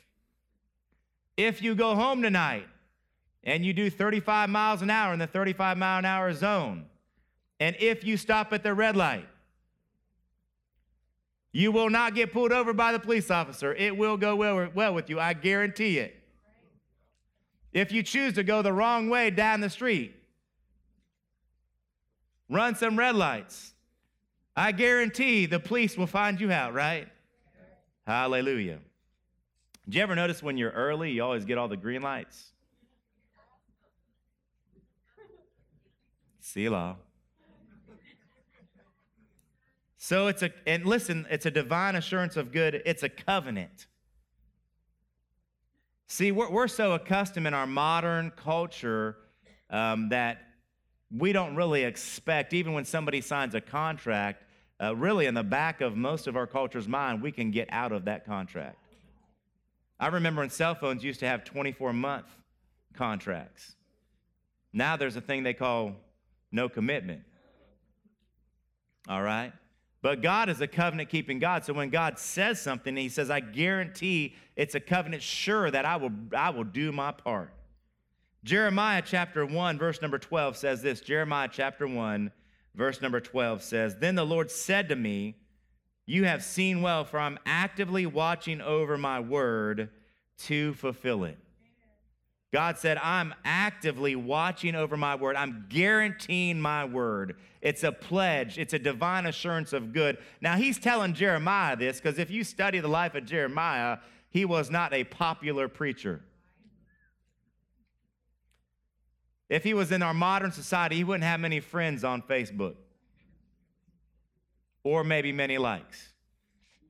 if 1.36 1.62
you 1.62 1.76
go 1.76 1.96
home 1.96 2.22
tonight 2.22 2.68
and 3.44 3.66
you 3.66 3.74
do 3.74 3.90
35 3.90 4.50
miles 4.50 4.82
an 4.82 4.90
hour 4.90 5.12
in 5.12 5.20
the 5.20 5.28
35 5.28 5.78
mile 5.78 6.00
an 6.00 6.06
hour 6.06 6.32
zone, 6.32 6.86
and 7.60 7.76
if 7.82 8.06
you 8.06 8.16
stop 8.16 8.54
at 8.54 8.64
the 8.64 8.74
red 8.74 8.96
light, 8.96 9.28
you 11.58 11.72
will 11.72 11.90
not 11.90 12.14
get 12.14 12.32
pulled 12.32 12.52
over 12.52 12.72
by 12.72 12.92
the 12.92 13.00
police 13.00 13.32
officer. 13.32 13.74
It 13.74 13.98
will 13.98 14.16
go 14.16 14.36
well, 14.36 14.70
well 14.76 14.94
with 14.94 15.10
you. 15.10 15.20
I 15.20 15.34
guarantee 15.34 15.98
it. 15.98 16.16
If 17.74 17.92
you 17.92 18.04
choose 18.04 18.34
to 18.34 18.44
go 18.44 18.62
the 18.62 18.72
wrong 18.72 19.10
way 19.10 19.32
down 19.32 19.62
the 19.62 19.70
street, 19.72 20.16
run 22.48 22.76
some 22.76 22.96
red 22.96 23.16
lights. 23.16 23.74
I 24.56 24.72
guarantee 24.72 25.48
the 25.48 25.60
police 25.60 25.98
will 25.98 26.06
find 26.06 26.40
you 26.40 26.52
out, 26.52 26.76
right? 26.76 27.08
Hallelujah. 28.06 28.78
Did 29.86 29.96
you 29.96 30.04
ever 30.04 30.14
notice 30.14 30.44
when 30.44 30.60
you're 30.60 30.70
early, 30.70 31.10
you 31.10 31.24
always 31.24 31.44
get 31.44 31.58
all 31.58 31.68
the 31.68 31.76
green 31.76 32.04
lights? 32.04 32.52
See 36.40 36.66
Selah. 36.66 36.98
So 40.08 40.28
it's 40.28 40.42
a, 40.42 40.52
and 40.66 40.86
listen, 40.86 41.28
it's 41.30 41.46
a 41.46 41.52
divine 41.52 41.98
assurance 41.98 42.38
of 42.38 42.54
good, 42.54 42.82
it's 42.86 43.04
a 43.04 43.10
covenant. 43.10 43.88
See, 46.08 46.32
we're, 46.32 46.50
we're 46.50 46.70
so 46.70 46.94
accustomed 46.94 47.46
in 47.46 47.54
our 47.54 47.68
modern 47.68 48.32
culture 48.32 49.18
um, 49.70 50.08
that 50.08 50.38
we 51.12 51.34
don't 51.34 51.58
really 51.58 51.84
expect, 51.84 52.54
even 52.54 52.72
when 52.72 52.86
somebody 52.86 53.20
signs 53.20 53.54
a 53.54 53.60
contract, 53.60 54.46
uh, 54.82 54.96
really 54.96 55.26
in 55.26 55.34
the 55.34 55.44
back 55.44 55.82
of 55.82 55.98
most 55.98 56.26
of 56.26 56.38
our 56.38 56.48
culture's 56.48 56.88
mind, 56.88 57.22
we 57.22 57.34
can 57.34 57.52
get 57.52 57.68
out 57.70 57.92
of 57.92 58.06
that 58.06 58.26
contract. 58.26 58.78
I 60.00 60.08
remember 60.08 60.40
when 60.40 60.50
cell 60.50 60.76
phones 60.76 61.04
used 61.04 61.20
to 61.20 61.28
have 61.28 61.44
24 61.44 61.92
month 61.92 62.28
contracts. 62.94 63.76
Now 64.72 64.96
there's 64.96 65.18
a 65.18 65.22
thing 65.22 65.44
they 65.44 65.54
call 65.54 65.96
no 66.50 66.70
commitment. 66.70 67.24
All 69.10 69.22
right? 69.22 69.52
But 70.08 70.22
God 70.22 70.48
is 70.48 70.62
a 70.62 70.68
covenant 70.68 71.10
keeping 71.10 71.38
God. 71.38 71.66
So 71.66 71.74
when 71.74 71.90
God 71.90 72.18
says 72.18 72.62
something, 72.62 72.96
He 72.96 73.10
says, 73.10 73.30
I 73.30 73.42
guarantee 73.42 74.36
it's 74.56 74.74
a 74.74 74.80
covenant 74.80 75.22
sure 75.22 75.70
that 75.70 75.84
I 75.84 75.98
will, 75.98 76.14
I 76.34 76.52
will 76.52 76.64
do 76.64 76.94
my 76.94 77.12
part. 77.12 77.54
Jeremiah 78.46 79.04
chapter 79.06 79.46
1, 79.46 79.78
verse 79.78 80.02
number 80.02 80.18
12 80.18 80.56
says 80.56 80.82
this 80.82 81.02
Jeremiah 81.02 81.50
chapter 81.52 81.86
1, 81.86 82.32
verse 82.74 83.02
number 83.02 83.20
12 83.20 83.62
says, 83.62 83.98
Then 83.98 84.16
the 84.16 84.26
Lord 84.26 84.50
said 84.50 84.88
to 84.88 84.96
me, 84.96 85.36
You 86.06 86.24
have 86.24 86.42
seen 86.42 86.82
well, 86.82 87.04
for 87.04 87.20
I'm 87.20 87.38
actively 87.46 88.06
watching 88.06 88.62
over 88.62 88.98
my 88.98 89.20
word 89.20 89.90
to 90.44 90.74
fulfill 90.76 91.26
it. 91.26 91.38
God 92.54 92.78
said, 92.78 92.98
I'm 93.04 93.34
actively 93.44 94.16
watching 94.16 94.74
over 94.74 94.96
my 94.96 95.16
word. 95.16 95.36
I'm 95.36 95.66
guaranteeing 95.68 96.62
my 96.62 96.86
word. 96.86 97.36
It's 97.62 97.84
a 97.84 97.92
pledge, 97.92 98.58
it's 98.58 98.74
a 98.74 98.80
divine 98.80 99.26
assurance 99.26 99.74
of 99.74 99.92
good. 99.92 100.18
Now, 100.40 100.56
he's 100.56 100.80
telling 100.80 101.14
Jeremiah 101.14 101.76
this 101.76 102.00
because 102.00 102.20
if 102.20 102.32
you 102.32 102.44
study 102.44 102.80
the 102.80 102.88
life 102.88 103.16
of 103.16 103.26
Jeremiah, 103.26 103.98
he 104.30 104.46
was 104.46 104.70
not 104.70 104.94
a 104.94 105.04
popular 105.04 105.68
preacher. 105.68 106.22
If 109.50 109.64
he 109.64 109.74
was 109.74 109.92
in 109.92 110.02
our 110.02 110.14
modern 110.14 110.52
society, 110.52 110.98
he 110.98 111.04
wouldn't 111.04 111.24
have 111.24 111.40
many 111.40 111.60
friends 111.60 112.04
on 112.04 112.22
Facebook 112.22 112.76
or 114.84 115.04
maybe 115.04 115.32
many 115.32 115.58
likes. 115.58 116.14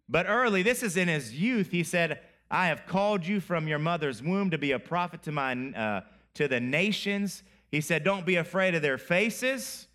But 0.09 0.27
early, 0.27 0.61
this 0.61 0.83
is 0.83 0.97
in 0.97 1.07
his 1.07 1.33
youth, 1.35 1.71
he 1.71 1.83
said, 1.83 2.19
I 2.49 2.67
have 2.67 2.85
called 2.85 3.25
you 3.25 3.39
from 3.39 3.67
your 3.67 3.79
mother's 3.79 4.21
womb 4.21 4.51
to 4.51 4.57
be 4.57 4.71
a 4.71 4.79
prophet 4.79 5.23
to, 5.23 5.31
my, 5.31 5.53
uh, 5.53 6.01
to 6.35 6.47
the 6.47 6.59
nations. 6.59 7.43
He 7.69 7.81
said, 7.81 8.03
Don't 8.03 8.25
be 8.25 8.35
afraid 8.35 8.75
of 8.75 8.81
their 8.81 8.97
faces. 8.97 9.87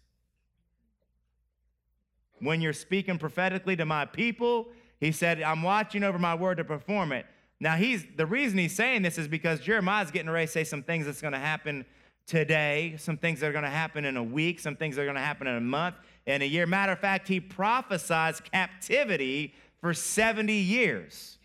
When 2.41 2.61
you're 2.61 2.73
speaking 2.73 3.19
prophetically 3.19 3.77
to 3.77 3.85
my 3.85 4.05
people, 4.05 4.69
he 4.99 5.13
said, 5.13 5.41
I'm 5.43 5.63
watching 5.63 6.03
over 6.03 6.19
my 6.19 6.35
word 6.35 6.57
to 6.57 6.65
perform 6.65 7.13
it. 7.13 7.27
Now, 7.61 7.77
he's 7.77 8.05
the 8.17 8.27
reason 8.27 8.59
he's 8.59 8.75
saying 8.75 9.03
this 9.03 9.19
is 9.19 9.29
because 9.29 9.61
Jeremiah's 9.61 10.11
getting 10.11 10.31
ready 10.31 10.47
to 10.47 10.53
say 10.53 10.65
some 10.65 10.83
things 10.83 11.07
that's 11.07 11.21
going 11.21 11.33
to 11.33 11.39
happen 11.39 11.85
today, 12.27 12.97
some 12.99 13.17
things 13.17 13.41
that 13.41 13.49
are 13.49 13.53
going 13.53 13.65
to 13.65 13.71
happen 13.71 14.05
in 14.05 14.17
a 14.17 14.23
week, 14.23 14.59
some 14.59 14.77
things 14.77 14.97
that 14.97 15.03
are 15.03 15.07
going 15.07 15.17
to 15.17 15.21
happen 15.21 15.47
in 15.47 15.57
a 15.57 15.61
month, 15.61 15.97
in 16.27 16.43
a 16.43 16.45
year. 16.45 16.67
Matter 16.67 16.93
of 16.93 16.99
fact, 16.99 17.29
he 17.29 17.41
prophesies 17.41 18.41
captivity 18.41 19.55
for 19.81 19.95
70 19.95 20.53
years. 20.53 21.39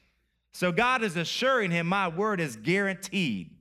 So 0.58 0.72
God 0.72 1.04
is 1.04 1.16
assuring 1.16 1.70
him, 1.70 1.86
My 1.86 2.08
word 2.08 2.42
is 2.42 2.56
guaranteed. 2.56 3.52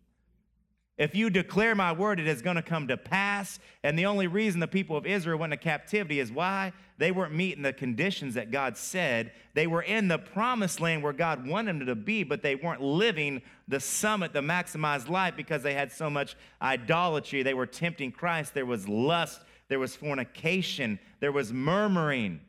If 0.97 1.15
you 1.15 1.29
declare 1.29 1.75
my 1.75 1.93
word, 1.93 2.19
it 2.19 2.27
is 2.27 2.41
going 2.41 2.57
to 2.57 2.63
come 2.63 2.89
to 2.89 2.97
pass. 2.97 3.59
And 3.83 3.99
the 3.99 4.07
only 4.07 4.29
reason 4.29 4.61
the 4.61 4.67
people 4.67 4.97
of 4.97 5.05
Israel 5.05 5.39
went 5.39 5.53
into 5.53 5.63
captivity 5.63 6.21
is 6.21 6.33
why? 6.33 6.73
They 6.97 7.11
weren't 7.11 7.35
meeting 7.35 7.63
the 7.63 7.75
conditions 7.75 8.33
that 8.33 8.51
God 8.51 8.79
said. 8.79 9.33
They 9.53 9.67
were 9.67 9.83
in 9.83 10.09
the 10.09 10.17
promised 10.17 10.81
land 10.81 11.03
where 11.03 11.13
God 11.13 11.47
wanted 11.47 11.81
them 11.81 11.87
to 11.87 11.95
be, 11.95 12.25
but 12.25 12.41
they 12.41 12.55
weren't 12.55 12.81
living 12.81 13.43
the 13.69 13.79
summit, 13.79 14.33
the 14.33 14.41
maximized 14.41 15.11
life, 15.11 15.37
because 15.37 15.63
they 15.63 15.75
had 15.75 15.93
so 15.93 16.09
much 16.09 16.35
idolatry. 16.63 17.43
They 17.43 17.53
were 17.53 17.67
tempting 17.67 18.11
Christ. 18.11 18.55
There 18.55 18.65
was 18.65 18.89
lust, 18.89 19.43
there 19.69 19.79
was 19.79 19.95
fornication, 19.95 20.99
there 21.21 21.31
was 21.31 21.53
murmuring. 21.53 22.41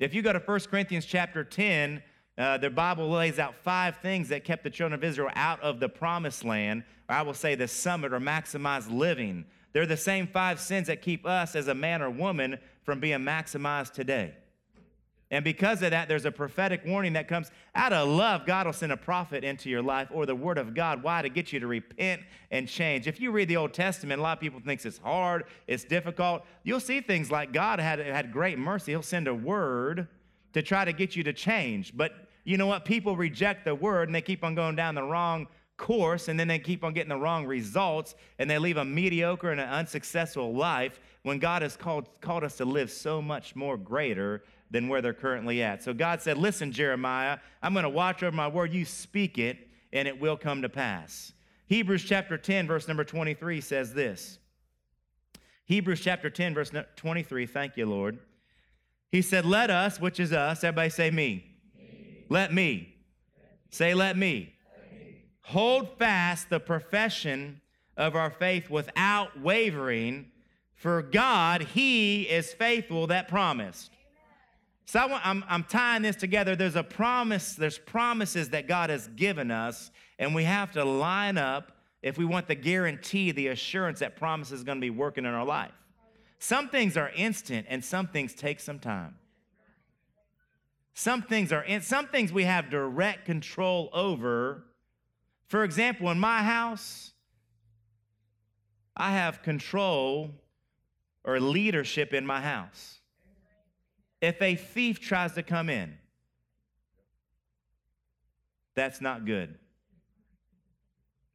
If 0.00 0.14
you 0.14 0.22
go 0.22 0.32
to 0.32 0.40
1 0.40 0.60
Corinthians 0.68 1.06
chapter 1.06 1.44
10, 1.44 2.02
uh, 2.38 2.68
Bible 2.68 3.10
lays 3.10 3.38
out 3.38 3.56
five 3.56 3.96
things 3.96 4.28
that 4.28 4.44
kept 4.44 4.62
the 4.62 4.70
children 4.70 4.94
of 4.94 5.02
Israel 5.02 5.30
out 5.34 5.60
of 5.60 5.80
the 5.80 5.88
promised 5.88 6.44
land, 6.44 6.84
or 7.08 7.16
I 7.16 7.22
will 7.22 7.34
say 7.34 7.56
the 7.56 7.66
summit 7.66 8.12
or 8.12 8.20
maximized 8.20 8.90
living. 8.90 9.44
They're 9.72 9.86
the 9.86 9.96
same 9.96 10.26
five 10.26 10.60
sins 10.60 10.86
that 10.86 11.02
keep 11.02 11.26
us 11.26 11.56
as 11.56 11.68
a 11.68 11.74
man 11.74 12.00
or 12.00 12.10
woman 12.10 12.58
from 12.84 13.00
being 13.00 13.18
maximized 13.18 13.92
today. 13.92 14.34
And 15.30 15.44
because 15.44 15.82
of 15.82 15.90
that, 15.90 16.08
there's 16.08 16.24
a 16.24 16.30
prophetic 16.30 16.86
warning 16.86 17.12
that 17.12 17.28
comes 17.28 17.50
out 17.74 17.92
of 17.92 18.08
love. 18.08 18.46
God 18.46 18.64
will 18.64 18.72
send 18.72 18.92
a 18.92 18.96
prophet 18.96 19.44
into 19.44 19.68
your 19.68 19.82
life 19.82 20.08
or 20.10 20.24
the 20.24 20.34
word 20.34 20.56
of 20.56 20.74
God. 20.74 21.02
Why? 21.02 21.20
To 21.20 21.28
get 21.28 21.52
you 21.52 21.60
to 21.60 21.66
repent 21.66 22.22
and 22.50 22.66
change. 22.66 23.06
If 23.06 23.20
you 23.20 23.30
read 23.30 23.48
the 23.48 23.56
Old 23.56 23.74
Testament, 23.74 24.20
a 24.20 24.22
lot 24.22 24.38
of 24.38 24.40
people 24.40 24.60
think 24.64 24.82
it's 24.86 24.96
hard, 24.96 25.44
it's 25.66 25.84
difficult. 25.84 26.44
You'll 26.62 26.80
see 26.80 27.02
things 27.02 27.30
like 27.30 27.52
God 27.52 27.78
had, 27.78 27.98
had 27.98 28.32
great 28.32 28.58
mercy. 28.58 28.92
He'll 28.92 29.02
send 29.02 29.28
a 29.28 29.34
word 29.34 30.08
to 30.54 30.62
try 30.62 30.86
to 30.86 30.94
get 30.94 31.14
you 31.14 31.22
to 31.24 31.34
change. 31.34 31.94
But 31.94 32.12
you 32.48 32.56
know 32.56 32.66
what? 32.66 32.86
People 32.86 33.14
reject 33.14 33.66
the 33.66 33.74
word 33.74 34.08
and 34.08 34.14
they 34.14 34.22
keep 34.22 34.42
on 34.42 34.54
going 34.54 34.74
down 34.74 34.94
the 34.94 35.02
wrong 35.02 35.48
course 35.76 36.28
and 36.28 36.40
then 36.40 36.48
they 36.48 36.58
keep 36.58 36.82
on 36.82 36.94
getting 36.94 37.10
the 37.10 37.16
wrong 37.18 37.44
results 37.44 38.14
and 38.38 38.48
they 38.48 38.56
leave 38.56 38.78
a 38.78 38.84
mediocre 38.86 39.50
and 39.50 39.60
an 39.60 39.68
unsuccessful 39.68 40.54
life 40.54 40.98
when 41.24 41.38
God 41.38 41.60
has 41.60 41.76
called, 41.76 42.08
called 42.22 42.44
us 42.44 42.56
to 42.56 42.64
live 42.64 42.90
so 42.90 43.20
much 43.20 43.54
more 43.54 43.76
greater 43.76 44.44
than 44.70 44.88
where 44.88 45.02
they're 45.02 45.12
currently 45.12 45.62
at. 45.62 45.82
So 45.82 45.92
God 45.92 46.22
said, 46.22 46.38
Listen, 46.38 46.72
Jeremiah, 46.72 47.36
I'm 47.62 47.74
going 47.74 47.82
to 47.82 47.90
watch 47.90 48.22
over 48.22 48.34
my 48.34 48.48
word. 48.48 48.72
You 48.72 48.86
speak 48.86 49.36
it 49.36 49.68
and 49.92 50.08
it 50.08 50.18
will 50.18 50.38
come 50.38 50.62
to 50.62 50.70
pass. 50.70 51.34
Hebrews 51.66 52.02
chapter 52.02 52.38
10, 52.38 52.66
verse 52.66 52.88
number 52.88 53.04
23 53.04 53.60
says 53.60 53.92
this. 53.92 54.38
Hebrews 55.66 56.00
chapter 56.00 56.30
10, 56.30 56.54
verse 56.54 56.72
23, 56.96 57.44
thank 57.44 57.76
you, 57.76 57.84
Lord. 57.84 58.20
He 59.12 59.20
said, 59.20 59.44
Let 59.44 59.68
us, 59.68 60.00
which 60.00 60.18
is 60.18 60.32
us, 60.32 60.64
everybody 60.64 60.88
say 60.88 61.10
me 61.10 61.47
let 62.28 62.52
me. 62.52 62.94
Say, 63.70 63.94
let 63.94 64.16
me. 64.16 64.54
Hold 65.42 65.98
fast 65.98 66.50
the 66.50 66.60
profession 66.60 67.60
of 67.96 68.14
our 68.14 68.30
faith 68.30 68.70
without 68.70 69.40
wavering, 69.40 70.30
for 70.74 71.02
God, 71.02 71.62
He 71.62 72.22
is 72.22 72.52
faithful 72.52 73.08
that 73.08 73.28
promised. 73.28 73.90
So 74.86 75.00
I 75.00 75.30
am 75.30 75.44
I'm 75.48 75.64
tying 75.64 76.02
this 76.02 76.16
together. 76.16 76.56
There's 76.56 76.76
a 76.76 76.82
promise, 76.82 77.54
there's 77.54 77.78
promises 77.78 78.50
that 78.50 78.66
God 78.66 78.88
has 78.88 79.08
given 79.08 79.50
us, 79.50 79.90
and 80.18 80.34
we 80.34 80.44
have 80.44 80.72
to 80.72 80.84
line 80.84 81.36
up 81.36 81.72
if 82.02 82.16
we 82.16 82.24
want 82.24 82.46
the 82.46 82.54
guarantee, 82.54 83.32
the 83.32 83.48
assurance 83.48 83.98
that 83.98 84.16
promise 84.16 84.52
is 84.52 84.64
going 84.64 84.78
to 84.78 84.80
be 84.80 84.90
working 84.90 85.24
in 85.24 85.34
our 85.34 85.44
life. 85.44 85.72
Some 86.38 86.68
things 86.68 86.96
are 86.96 87.10
instant, 87.16 87.66
and 87.68 87.84
some 87.84 88.06
things 88.06 88.34
take 88.34 88.60
some 88.60 88.78
time. 88.78 89.16
Some 90.98 91.22
things 91.22 91.52
are 91.52 91.62
in, 91.62 91.80
some 91.82 92.08
things 92.08 92.32
we 92.32 92.42
have 92.42 92.70
direct 92.70 93.24
control 93.24 93.88
over. 93.92 94.64
For 95.46 95.62
example, 95.62 96.10
in 96.10 96.18
my 96.18 96.42
house, 96.42 97.12
I 98.96 99.12
have 99.12 99.40
control 99.44 100.32
or 101.22 101.38
leadership 101.38 102.12
in 102.12 102.26
my 102.26 102.40
house. 102.40 102.98
If 104.20 104.42
a 104.42 104.56
thief 104.56 104.98
tries 104.98 105.34
to 105.34 105.44
come 105.44 105.70
in, 105.70 105.96
that's 108.74 109.00
not 109.00 109.24
good. 109.24 109.54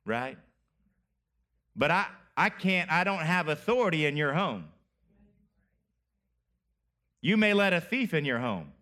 Right? 0.06 0.38
But 1.74 1.90
I, 1.90 2.08
I 2.36 2.50
can't, 2.50 2.92
I 2.92 3.06
don't 3.06 3.22
have 3.22 3.48
authority 3.48 4.08
in 4.08 4.18
your 4.18 4.34
home. 4.34 4.66
You 7.22 7.38
may 7.38 7.54
let 7.54 7.72
a 7.72 7.80
thief 7.80 8.14
in 8.14 8.26
your 8.26 8.40
home. 8.40 8.73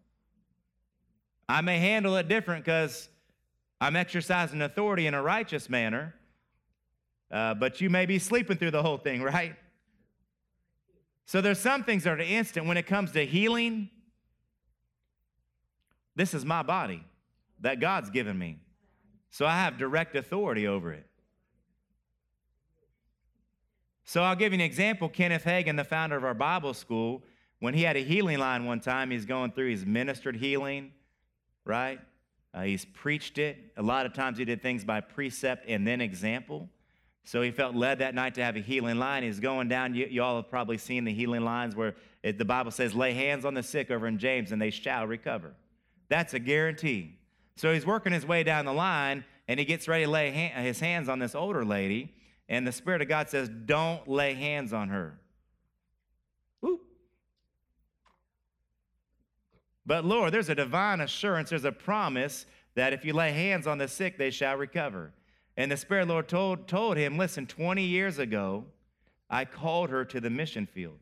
I 1.51 1.59
may 1.59 1.79
handle 1.79 2.15
it 2.15 2.29
different 2.29 2.63
because 2.63 3.09
I'm 3.81 3.97
exercising 3.97 4.61
authority 4.61 5.05
in 5.05 5.13
a 5.13 5.21
righteous 5.21 5.69
manner, 5.69 6.15
uh, 7.29 7.55
but 7.55 7.81
you 7.81 7.89
may 7.89 8.05
be 8.05 8.19
sleeping 8.19 8.55
through 8.55 8.71
the 8.71 8.81
whole 8.81 8.97
thing, 8.97 9.21
right? 9.33 9.55
So 11.25 11.41
there's 11.41 11.59
some 11.59 11.83
things 11.83 12.05
that 12.05 12.17
are 12.17 12.21
instant. 12.21 12.67
When 12.67 12.77
it 12.77 12.87
comes 12.87 13.11
to 13.11 13.25
healing, 13.25 13.89
this 16.15 16.33
is 16.33 16.45
my 16.45 16.63
body 16.63 17.03
that 17.59 17.81
God's 17.81 18.09
given 18.09 18.37
me. 18.39 18.57
So 19.29 19.45
I 19.45 19.55
have 19.57 19.77
direct 19.77 20.15
authority 20.15 20.67
over 20.67 20.93
it. 20.93 21.05
So 24.05 24.23
I'll 24.23 24.35
give 24.37 24.53
you 24.53 24.57
an 24.57 24.65
example. 24.65 25.09
Kenneth 25.09 25.43
Hagin, 25.43 25.75
the 25.75 25.83
founder 25.83 26.15
of 26.15 26.23
our 26.23 26.33
Bible 26.33 26.73
school, 26.73 27.23
when 27.59 27.73
he 27.73 27.83
had 27.83 27.97
a 27.97 28.03
healing 28.03 28.39
line 28.39 28.65
one 28.65 28.79
time, 28.79 29.11
he's 29.11 29.25
going 29.25 29.51
through, 29.51 29.69
he's 29.69 29.85
ministered 29.85 30.37
healing 30.37 30.93
right? 31.65 31.99
Uh, 32.53 32.63
he's 32.63 32.85
preached 32.85 33.37
it. 33.37 33.57
A 33.77 33.81
lot 33.81 34.05
of 34.05 34.13
times 34.13 34.37
he 34.37 34.45
did 34.45 34.61
things 34.61 34.83
by 34.83 35.01
precept 35.01 35.65
and 35.67 35.87
then 35.87 36.01
example. 36.01 36.69
So 37.23 37.41
he 37.41 37.51
felt 37.51 37.75
led 37.75 37.99
that 37.99 38.15
night 38.15 38.33
to 38.35 38.43
have 38.43 38.55
a 38.55 38.59
healing 38.59 38.97
line. 38.97 39.23
He's 39.23 39.39
going 39.39 39.67
down. 39.67 39.93
You, 39.93 40.07
you 40.09 40.23
all 40.23 40.37
have 40.37 40.49
probably 40.49 40.77
seen 40.77 41.05
the 41.05 41.13
healing 41.13 41.43
lines 41.43 41.75
where 41.75 41.95
it, 42.23 42.37
the 42.37 42.45
Bible 42.45 42.71
says, 42.71 42.93
lay 42.93 43.13
hands 43.13 43.45
on 43.45 43.53
the 43.53 43.63
sick 43.63 43.91
over 43.91 44.07
in 44.07 44.17
James 44.17 44.51
and 44.51 44.61
they 44.61 44.71
shall 44.71 45.05
recover. 45.07 45.53
That's 46.09 46.33
a 46.33 46.39
guarantee. 46.39 47.19
So 47.55 47.73
he's 47.73 47.85
working 47.85 48.11
his 48.11 48.25
way 48.25 48.43
down 48.43 48.65
the 48.65 48.73
line 48.73 49.23
and 49.47 49.59
he 49.59 49.65
gets 49.65 49.87
ready 49.87 50.05
to 50.05 50.09
lay 50.09 50.31
his 50.31 50.79
hands 50.79 51.07
on 51.07 51.19
this 51.19 51.35
older 51.35 51.63
lady. 51.63 52.13
And 52.49 52.67
the 52.67 52.71
Spirit 52.71 53.01
of 53.01 53.07
God 53.07 53.29
says, 53.29 53.49
don't 53.65 54.07
lay 54.07 54.33
hands 54.33 54.73
on 54.73 54.89
her. 54.89 55.17
But 59.85 60.05
Lord, 60.05 60.33
there's 60.33 60.49
a 60.49 60.55
divine 60.55 61.01
assurance, 61.01 61.49
there's 61.49 61.65
a 61.65 61.71
promise 61.71 62.45
that 62.75 62.93
if 62.93 63.03
you 63.03 63.13
lay 63.13 63.31
hands 63.31 63.67
on 63.67 63.77
the 63.77 63.87
sick, 63.87 64.17
they 64.17 64.31
shall 64.31 64.55
recover. 64.55 65.11
And 65.57 65.71
the 65.71 65.77
Spirit 65.77 66.07
Lord 66.07 66.27
told, 66.27 66.67
told 66.67 66.97
him, 66.97 67.17
listen, 67.17 67.45
20 67.45 67.83
years 67.83 68.19
ago, 68.19 68.65
I 69.29 69.45
called 69.45 69.89
her 69.89 70.05
to 70.05 70.21
the 70.21 70.29
mission 70.29 70.65
field. 70.65 70.99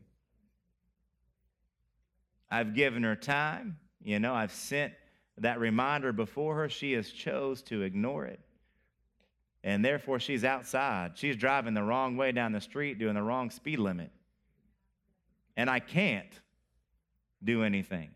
I've 2.50 2.74
given 2.74 3.02
her 3.04 3.14
time. 3.14 3.78
You 4.02 4.18
know, 4.18 4.34
I've 4.34 4.52
sent 4.52 4.92
that 5.38 5.60
reminder 5.60 6.12
before 6.12 6.56
her. 6.56 6.68
She 6.68 6.92
has 6.92 7.10
chose 7.10 7.62
to 7.64 7.82
ignore 7.82 8.26
it. 8.26 8.40
And 9.62 9.84
therefore, 9.84 10.18
she's 10.18 10.42
outside. 10.42 11.12
She's 11.16 11.36
driving 11.36 11.74
the 11.74 11.82
wrong 11.82 12.16
way 12.16 12.32
down 12.32 12.52
the 12.52 12.60
street, 12.60 12.98
doing 12.98 13.14
the 13.14 13.22
wrong 13.22 13.50
speed 13.50 13.78
limit. 13.78 14.10
And 15.56 15.68
I 15.68 15.78
can't 15.78 16.40
do 17.44 17.62
anything 17.62 18.10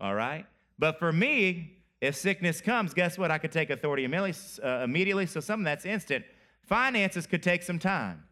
all 0.00 0.14
right? 0.14 0.46
But 0.78 0.98
for 0.98 1.12
me, 1.12 1.78
if 2.00 2.14
sickness 2.14 2.60
comes, 2.60 2.94
guess 2.94 3.18
what? 3.18 3.30
I 3.30 3.38
could 3.38 3.52
take 3.52 3.70
authority 3.70 4.04
uh, 4.04 4.80
immediately, 4.84 5.26
so 5.26 5.40
something 5.40 5.64
that's 5.64 5.84
instant. 5.84 6.24
Finances 6.62 7.26
could 7.26 7.42
take 7.42 7.62
some 7.62 7.78
time. 7.78 8.24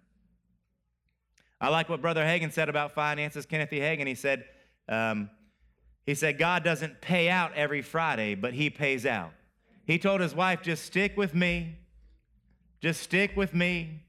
I 1.61 1.68
like 1.68 1.88
what 1.88 2.00
Brother 2.02 2.22
Hagin 2.22 2.52
said 2.52 2.68
about 2.68 2.92
finances. 2.92 3.46
Kenneth 3.46 3.72
E. 3.72 3.79
Hagin, 3.79 4.07
he 4.07 4.14
said, 4.14 4.44
um, 4.88 5.31
he 6.05 6.14
said, 6.14 6.38
God 6.38 6.62
doesn't 6.62 7.00
pay 7.00 7.29
out 7.29 7.52
every 7.55 7.83
Friday, 7.83 8.35
but 8.35 8.52
he 8.52 8.70
pays 8.70 9.05
out. 9.05 9.33
He 9.87 9.98
told 9.98 10.20
his 10.20 10.35
wife, 10.35 10.62
just 10.62 10.85
stick 10.85 11.16
with 11.16 11.35
me. 11.35 11.79
Just 12.79 13.02
stick 13.02 13.35
with 13.37 13.55
me, 13.55 14.02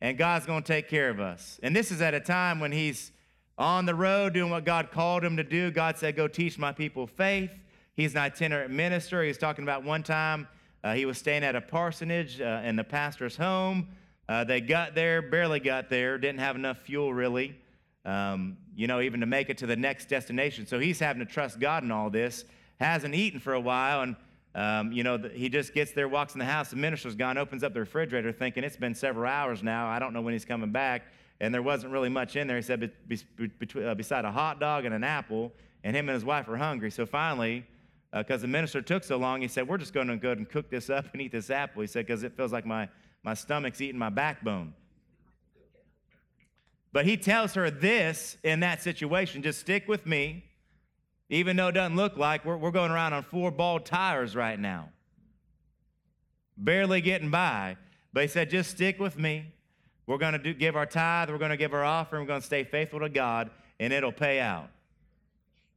and 0.00 0.16
God's 0.16 0.46
going 0.46 0.62
to 0.62 0.72
take 0.72 0.88
care 0.88 1.10
of 1.10 1.18
us. 1.18 1.58
And 1.64 1.74
this 1.74 1.90
is 1.90 2.00
at 2.00 2.14
a 2.14 2.20
time 2.20 2.60
when 2.60 2.70
he's 2.70 3.10
on 3.58 3.86
the 3.86 3.94
road 3.94 4.34
doing 4.34 4.50
what 4.50 4.64
God 4.64 4.90
called 4.92 5.24
him 5.24 5.36
to 5.36 5.44
do. 5.44 5.70
God 5.70 5.98
said, 5.98 6.16
Go 6.16 6.28
teach 6.28 6.58
my 6.58 6.72
people 6.72 7.06
faith. 7.06 7.50
He's 7.94 8.12
an 8.12 8.18
itinerant 8.18 8.70
minister. 8.70 9.22
He 9.22 9.28
was 9.28 9.38
talking 9.38 9.64
about 9.64 9.82
one 9.82 10.04
time 10.04 10.46
uh, 10.84 10.94
he 10.94 11.04
was 11.04 11.18
staying 11.18 11.42
at 11.42 11.56
a 11.56 11.60
parsonage 11.60 12.40
uh, 12.40 12.62
in 12.64 12.76
the 12.76 12.84
pastor's 12.84 13.36
home. 13.36 13.88
Uh, 14.28 14.44
they 14.44 14.60
got 14.60 14.94
there, 14.94 15.20
barely 15.22 15.58
got 15.58 15.88
there, 15.88 16.18
didn't 16.18 16.38
have 16.38 16.54
enough 16.54 16.78
fuel 16.78 17.12
really, 17.12 17.56
um, 18.04 18.56
you 18.76 18.86
know, 18.86 19.00
even 19.00 19.20
to 19.20 19.26
make 19.26 19.50
it 19.50 19.58
to 19.58 19.66
the 19.66 19.74
next 19.74 20.08
destination. 20.08 20.66
So 20.66 20.78
he's 20.78 21.00
having 21.00 21.26
to 21.26 21.30
trust 21.30 21.58
God 21.58 21.82
in 21.82 21.90
all 21.90 22.10
this. 22.10 22.44
Hasn't 22.78 23.14
eaten 23.14 23.40
for 23.40 23.54
a 23.54 23.60
while, 23.60 24.02
and 24.02 24.16
um, 24.54 24.92
you 24.92 25.02
know, 25.02 25.18
he 25.18 25.48
just 25.48 25.74
gets 25.74 25.92
there, 25.92 26.08
walks 26.08 26.34
in 26.34 26.38
the 26.38 26.44
house. 26.44 26.70
The 26.70 26.76
minister's 26.76 27.16
gone, 27.16 27.38
opens 27.38 27.64
up 27.64 27.74
the 27.74 27.80
refrigerator, 27.80 28.30
thinking 28.30 28.62
it's 28.62 28.76
been 28.76 28.94
several 28.94 29.28
hours 29.28 29.64
now. 29.64 29.88
I 29.88 29.98
don't 29.98 30.12
know 30.12 30.22
when 30.22 30.32
he's 30.32 30.44
coming 30.44 30.70
back 30.70 31.02
and 31.40 31.54
there 31.54 31.62
wasn't 31.62 31.92
really 31.92 32.08
much 32.08 32.36
in 32.36 32.46
there. 32.46 32.56
He 32.56 32.62
said, 32.62 32.90
uh, 33.12 33.94
beside 33.94 34.24
a 34.24 34.32
hot 34.32 34.60
dog 34.60 34.84
and 34.84 34.94
an 34.94 35.04
apple, 35.04 35.52
and 35.84 35.96
him 35.96 36.08
and 36.08 36.14
his 36.14 36.24
wife 36.24 36.48
were 36.48 36.56
hungry. 36.56 36.90
So 36.90 37.06
finally, 37.06 37.64
because 38.12 38.40
uh, 38.40 38.42
the 38.42 38.48
minister 38.48 38.80
took 38.80 39.04
so 39.04 39.16
long. 39.16 39.42
He 39.42 39.48
said, 39.48 39.68
We're 39.68 39.78
just 39.78 39.92
going 39.92 40.08
to 40.08 40.16
go 40.16 40.32
and 40.32 40.48
cook 40.48 40.70
this 40.70 40.88
up 40.88 41.06
and 41.12 41.20
eat 41.20 41.32
this 41.32 41.50
apple. 41.50 41.82
He 41.82 41.86
said, 41.86 42.06
Because 42.06 42.22
it 42.22 42.36
feels 42.36 42.52
like 42.52 42.64
my, 42.64 42.88
my 43.22 43.34
stomach's 43.34 43.80
eating 43.80 43.98
my 43.98 44.08
backbone. 44.08 44.74
But 46.92 47.04
he 47.04 47.18
tells 47.18 47.54
her 47.54 47.70
this 47.70 48.38
in 48.42 48.60
that 48.60 48.82
situation 48.82 49.42
just 49.42 49.60
stick 49.60 49.86
with 49.88 50.06
me, 50.06 50.44
even 51.28 51.56
though 51.56 51.68
it 51.68 51.72
doesn't 51.72 51.96
look 51.96 52.16
like 52.16 52.44
we're, 52.46 52.56
we're 52.56 52.70
going 52.70 52.90
around 52.90 53.12
on 53.12 53.22
four 53.24 53.50
bald 53.50 53.84
tires 53.84 54.34
right 54.34 54.58
now, 54.58 54.88
barely 56.56 57.02
getting 57.02 57.30
by. 57.30 57.76
But 58.14 58.22
he 58.22 58.28
said, 58.28 58.48
just 58.48 58.70
stick 58.70 58.98
with 58.98 59.18
me. 59.18 59.52
We're 60.08 60.16
going 60.16 60.40
to 60.40 60.54
give 60.54 60.74
our 60.74 60.86
tithe, 60.86 61.28
we're 61.28 61.36
going 61.36 61.50
to 61.50 61.58
give 61.58 61.74
our 61.74 61.84
offering, 61.84 62.22
we're 62.22 62.28
going 62.28 62.40
to 62.40 62.46
stay 62.46 62.64
faithful 62.64 63.00
to 63.00 63.10
God, 63.10 63.50
and 63.78 63.92
it'll 63.92 64.10
pay 64.10 64.40
out. 64.40 64.70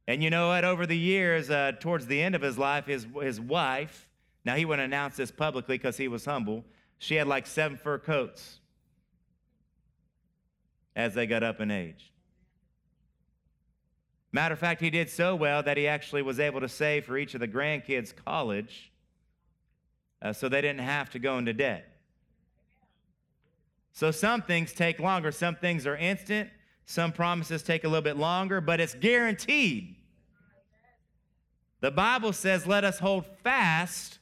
And 0.08 0.22
you 0.22 0.30
know 0.30 0.48
what? 0.48 0.64
Over 0.64 0.86
the 0.86 0.96
years, 0.96 1.50
uh, 1.50 1.72
towards 1.78 2.06
the 2.06 2.22
end 2.22 2.34
of 2.34 2.40
his 2.40 2.56
life, 2.56 2.86
his, 2.86 3.06
his 3.20 3.38
wife, 3.38 4.08
now 4.46 4.56
he 4.56 4.64
wouldn't 4.64 4.86
announce 4.86 5.16
this 5.16 5.30
publicly 5.30 5.76
because 5.76 5.98
he 5.98 6.08
was 6.08 6.24
humble, 6.24 6.64
she 6.96 7.16
had 7.16 7.26
like 7.26 7.46
seven 7.46 7.76
fur 7.76 7.98
coats 7.98 8.60
as 10.96 11.12
they 11.12 11.26
got 11.26 11.42
up 11.42 11.60
in 11.60 11.70
age. 11.70 12.10
Matter 14.32 14.54
of 14.54 14.58
fact, 14.58 14.80
he 14.80 14.88
did 14.88 15.10
so 15.10 15.36
well 15.36 15.62
that 15.62 15.76
he 15.76 15.86
actually 15.86 16.22
was 16.22 16.40
able 16.40 16.60
to 16.60 16.70
save 16.70 17.04
for 17.04 17.18
each 17.18 17.34
of 17.34 17.40
the 17.40 17.48
grandkids 17.48 18.14
college 18.24 18.92
uh, 20.22 20.32
so 20.32 20.48
they 20.48 20.62
didn't 20.62 20.80
have 20.80 21.10
to 21.10 21.18
go 21.18 21.36
into 21.36 21.52
debt. 21.52 21.91
So 23.92 24.10
some 24.10 24.42
things 24.42 24.72
take 24.72 24.98
longer, 24.98 25.30
some 25.30 25.56
things 25.56 25.86
are 25.86 25.96
instant, 25.96 26.50
some 26.86 27.12
promises 27.12 27.62
take 27.62 27.84
a 27.84 27.88
little 27.88 28.02
bit 28.02 28.16
longer, 28.16 28.60
but 28.60 28.80
it's 28.80 28.94
guaranteed. 28.94 29.96
The 31.80 31.90
Bible 31.90 32.32
says, 32.32 32.66
Let 32.66 32.84
us 32.84 32.98
hold 32.98 33.26
fast 33.42 34.18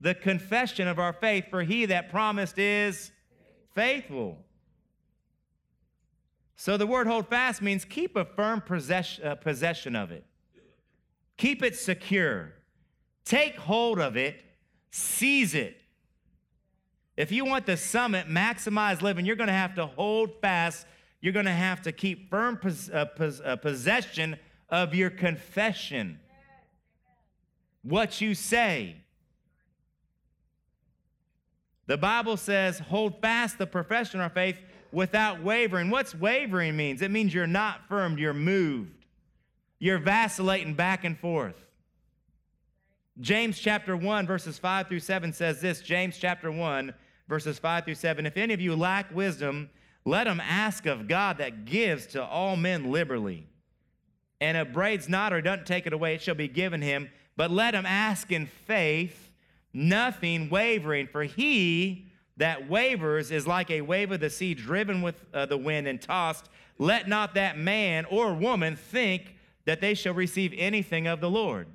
the 0.00 0.14
confession 0.14 0.88
of 0.88 0.98
our 0.98 1.12
faith, 1.12 1.46
for 1.48 1.62
he 1.62 1.86
that 1.86 2.10
promised 2.10 2.58
is 2.58 3.12
faithful. 3.74 4.38
So 6.56 6.76
the 6.76 6.86
word 6.86 7.06
hold 7.06 7.28
fast 7.28 7.62
means 7.62 7.84
keep 7.84 8.14
a 8.16 8.24
firm 8.24 8.60
possession, 8.60 9.26
uh, 9.26 9.34
possession 9.36 9.96
of 9.96 10.10
it, 10.10 10.24
keep 11.36 11.62
it 11.62 11.76
secure, 11.76 12.52
take 13.24 13.56
hold 13.56 13.98
of 13.98 14.16
it, 14.16 14.42
seize 14.90 15.54
it. 15.54 15.81
If 17.16 17.30
you 17.30 17.44
want 17.44 17.66
the 17.66 17.76
summit, 17.76 18.28
maximize 18.28 19.02
living, 19.02 19.26
you're 19.26 19.36
going 19.36 19.48
to 19.48 19.52
have 19.52 19.74
to 19.74 19.86
hold 19.86 20.40
fast 20.40 20.86
you're 21.22 21.32
going 21.32 21.46
to 21.46 21.52
have 21.52 21.80
to 21.82 21.92
keep 21.92 22.28
firm 22.28 22.58
pos- 22.58 22.90
uh, 22.90 23.06
pos- 23.06 23.40
uh, 23.42 23.56
possession 23.56 24.36
of 24.68 24.92
your 24.92 25.08
confession. 25.08 26.18
What 27.82 28.20
you 28.20 28.34
say. 28.34 28.96
The 31.86 31.96
Bible 31.96 32.36
says, 32.36 32.80
hold 32.80 33.20
fast 33.20 33.58
the 33.58 33.66
profession 33.66 34.20
of 34.20 34.32
faith 34.32 34.56
without 34.90 35.42
wavering. 35.42 35.90
What's 35.90 36.14
wavering 36.14 36.76
means? 36.76 37.02
It 37.02 37.10
means 37.10 37.32
you're 37.32 37.46
not 37.46 37.88
firm, 37.88 38.18
you're 38.18 38.34
moved. 38.34 39.04
You're 39.78 39.98
vacillating 39.98 40.74
back 40.74 41.04
and 41.04 41.18
forth. 41.18 41.64
James 43.20 43.58
chapter 43.58 43.96
1, 43.96 44.26
verses 44.26 44.58
5 44.58 44.88
through 44.88 45.00
7 45.00 45.32
says 45.32 45.60
this 45.60 45.82
James 45.82 46.16
chapter 46.16 46.50
1, 46.50 46.94
verses 47.28 47.58
5 47.58 47.84
through 47.84 47.94
7 47.94 48.24
If 48.24 48.36
any 48.36 48.54
of 48.54 48.60
you 48.60 48.74
lack 48.74 49.14
wisdom, 49.14 49.68
let 50.04 50.26
him 50.26 50.40
ask 50.40 50.86
of 50.86 51.08
God 51.08 51.38
that 51.38 51.66
gives 51.66 52.06
to 52.08 52.24
all 52.24 52.56
men 52.56 52.90
liberally. 52.90 53.46
And 54.40 54.56
upbraids 54.56 55.08
not 55.08 55.32
or 55.32 55.40
doesn't 55.40 55.66
take 55.66 55.86
it 55.86 55.92
away, 55.92 56.14
it 56.14 56.22
shall 56.22 56.34
be 56.34 56.48
given 56.48 56.80
him. 56.80 57.10
But 57.36 57.50
let 57.50 57.74
him 57.74 57.86
ask 57.86 58.32
in 58.32 58.46
faith, 58.46 59.32
nothing 59.72 60.48
wavering. 60.50 61.06
For 61.06 61.22
he 61.22 62.06
that 62.38 62.68
wavers 62.68 63.30
is 63.30 63.46
like 63.46 63.70
a 63.70 63.82
wave 63.82 64.10
of 64.10 64.20
the 64.20 64.30
sea 64.30 64.54
driven 64.54 65.02
with 65.02 65.14
uh, 65.32 65.46
the 65.46 65.58
wind 65.58 65.86
and 65.86 66.00
tossed. 66.00 66.48
Let 66.78 67.08
not 67.08 67.34
that 67.34 67.58
man 67.58 68.06
or 68.06 68.34
woman 68.34 68.74
think 68.74 69.36
that 69.66 69.80
they 69.80 69.94
shall 69.94 70.14
receive 70.14 70.52
anything 70.56 71.06
of 71.06 71.20
the 71.20 71.30
Lord. 71.30 71.68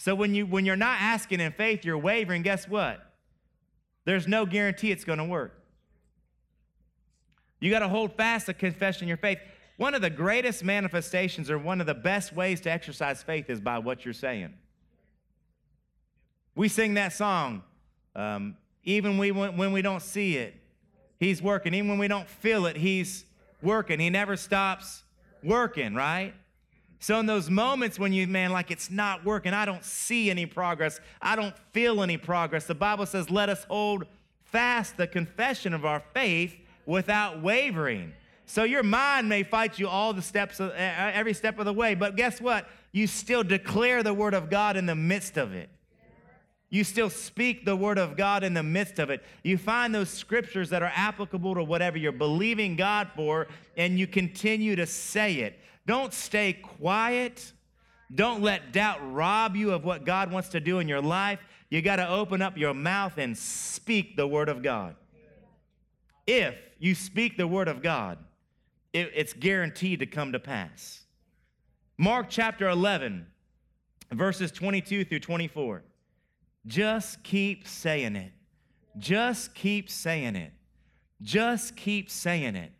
So 0.00 0.14
when 0.14 0.34
you 0.34 0.46
when 0.46 0.64
you're 0.64 0.76
not 0.76 0.98
asking 0.98 1.40
in 1.40 1.52
faith, 1.52 1.84
you're 1.84 1.98
wavering, 1.98 2.40
guess 2.40 2.66
what? 2.66 3.04
There's 4.06 4.26
no 4.26 4.46
guarantee 4.46 4.90
it's 4.90 5.04
going 5.04 5.18
to 5.18 5.26
work. 5.26 5.62
You 7.60 7.70
got 7.70 7.80
to 7.80 7.88
hold 7.88 8.16
fast 8.16 8.46
the 8.46 8.54
confession 8.54 9.04
of 9.04 9.08
your 9.08 9.18
faith. 9.18 9.36
One 9.76 9.94
of 9.94 10.00
the 10.00 10.08
greatest 10.08 10.64
manifestations 10.64 11.50
or 11.50 11.58
one 11.58 11.82
of 11.82 11.86
the 11.86 11.92
best 11.92 12.32
ways 12.32 12.62
to 12.62 12.70
exercise 12.70 13.22
faith 13.22 13.50
is 13.50 13.60
by 13.60 13.78
what 13.78 14.06
you're 14.06 14.14
saying. 14.14 14.54
We 16.54 16.68
sing 16.68 16.94
that 16.94 17.12
song, 17.12 17.62
um, 18.16 18.56
even 18.84 19.18
we, 19.18 19.32
when 19.32 19.70
we 19.70 19.82
don't 19.82 20.02
see 20.02 20.38
it, 20.38 20.54
He's 21.18 21.42
working. 21.42 21.74
Even 21.74 21.90
when 21.90 21.98
we 21.98 22.08
don't 22.08 22.28
feel 22.28 22.64
it, 22.64 22.76
He's 22.76 23.26
working. 23.60 24.00
He 24.00 24.08
never 24.08 24.38
stops 24.38 25.02
working, 25.42 25.94
right? 25.94 26.32
So, 27.02 27.18
in 27.18 27.24
those 27.24 27.48
moments 27.48 27.98
when 27.98 28.12
you, 28.12 28.26
man, 28.26 28.52
like 28.52 28.70
it's 28.70 28.90
not 28.90 29.24
working, 29.24 29.54
I 29.54 29.64
don't 29.64 29.84
see 29.84 30.30
any 30.30 30.44
progress, 30.44 31.00
I 31.20 31.34
don't 31.34 31.56
feel 31.72 32.02
any 32.02 32.18
progress, 32.18 32.66
the 32.66 32.74
Bible 32.74 33.06
says, 33.06 33.30
let 33.30 33.48
us 33.48 33.64
hold 33.64 34.04
fast 34.44 34.98
the 34.98 35.06
confession 35.06 35.72
of 35.72 35.86
our 35.86 36.02
faith 36.12 36.54
without 36.84 37.42
wavering. 37.42 38.12
So 38.44 38.64
your 38.64 38.82
mind 38.82 39.28
may 39.28 39.44
fight 39.44 39.78
you 39.78 39.88
all 39.88 40.12
the 40.12 40.20
steps, 40.20 40.60
of, 40.60 40.72
every 40.72 41.32
step 41.32 41.58
of 41.58 41.64
the 41.64 41.72
way, 41.72 41.94
but 41.94 42.16
guess 42.16 42.38
what? 42.38 42.68
You 42.92 43.06
still 43.06 43.44
declare 43.44 44.02
the 44.02 44.12
word 44.12 44.34
of 44.34 44.50
God 44.50 44.76
in 44.76 44.84
the 44.84 44.94
midst 44.94 45.38
of 45.38 45.54
it. 45.54 45.70
You 46.68 46.84
still 46.84 47.10
speak 47.10 47.64
the 47.64 47.76
word 47.76 47.98
of 47.98 48.16
God 48.16 48.44
in 48.44 48.54
the 48.54 48.62
midst 48.62 48.98
of 48.98 49.08
it. 49.08 49.24
You 49.42 49.56
find 49.56 49.94
those 49.94 50.10
scriptures 50.10 50.70
that 50.70 50.82
are 50.82 50.92
applicable 50.94 51.54
to 51.54 51.64
whatever 51.64 51.96
you're 51.96 52.12
believing 52.12 52.76
God 52.76 53.08
for, 53.16 53.48
and 53.76 53.98
you 53.98 54.06
continue 54.06 54.76
to 54.76 54.86
say 54.86 55.36
it. 55.36 55.58
Don't 55.90 56.14
stay 56.14 56.52
quiet. 56.52 57.52
Don't 58.14 58.42
let 58.42 58.70
doubt 58.70 59.00
rob 59.12 59.56
you 59.56 59.72
of 59.72 59.82
what 59.84 60.04
God 60.04 60.30
wants 60.30 60.50
to 60.50 60.60
do 60.60 60.78
in 60.78 60.86
your 60.86 61.00
life. 61.00 61.40
You 61.68 61.82
got 61.82 61.96
to 61.96 62.08
open 62.08 62.40
up 62.40 62.56
your 62.56 62.74
mouth 62.74 63.14
and 63.18 63.36
speak 63.36 64.14
the 64.14 64.24
word 64.24 64.48
of 64.48 64.62
God. 64.62 64.94
If 66.28 66.54
you 66.78 66.94
speak 66.94 67.36
the 67.36 67.48
word 67.48 67.66
of 67.66 67.82
God, 67.82 68.18
it, 68.92 69.10
it's 69.16 69.32
guaranteed 69.32 69.98
to 69.98 70.06
come 70.06 70.30
to 70.30 70.38
pass. 70.38 71.00
Mark 71.98 72.26
chapter 72.28 72.68
11, 72.68 73.26
verses 74.12 74.52
22 74.52 75.04
through 75.06 75.18
24. 75.18 75.82
Just 76.68 77.24
keep 77.24 77.66
saying 77.66 78.14
it. 78.14 78.30
Just 78.96 79.56
keep 79.56 79.90
saying 79.90 80.36
it. 80.36 80.52
Just 81.20 81.74
keep 81.74 82.08
saying 82.08 82.54
it. 82.54 82.70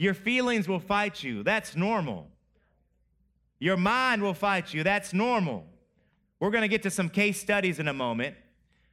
Your 0.00 0.14
feelings 0.14 0.66
will 0.66 0.80
fight 0.80 1.22
you. 1.22 1.42
That's 1.42 1.76
normal. 1.76 2.26
Your 3.58 3.76
mind 3.76 4.22
will 4.22 4.32
fight 4.32 4.72
you. 4.72 4.82
That's 4.82 5.12
normal. 5.12 5.66
We're 6.38 6.50
going 6.50 6.62
to 6.62 6.68
get 6.68 6.84
to 6.84 6.90
some 6.90 7.10
case 7.10 7.38
studies 7.38 7.78
in 7.78 7.86
a 7.86 7.92
moment 7.92 8.34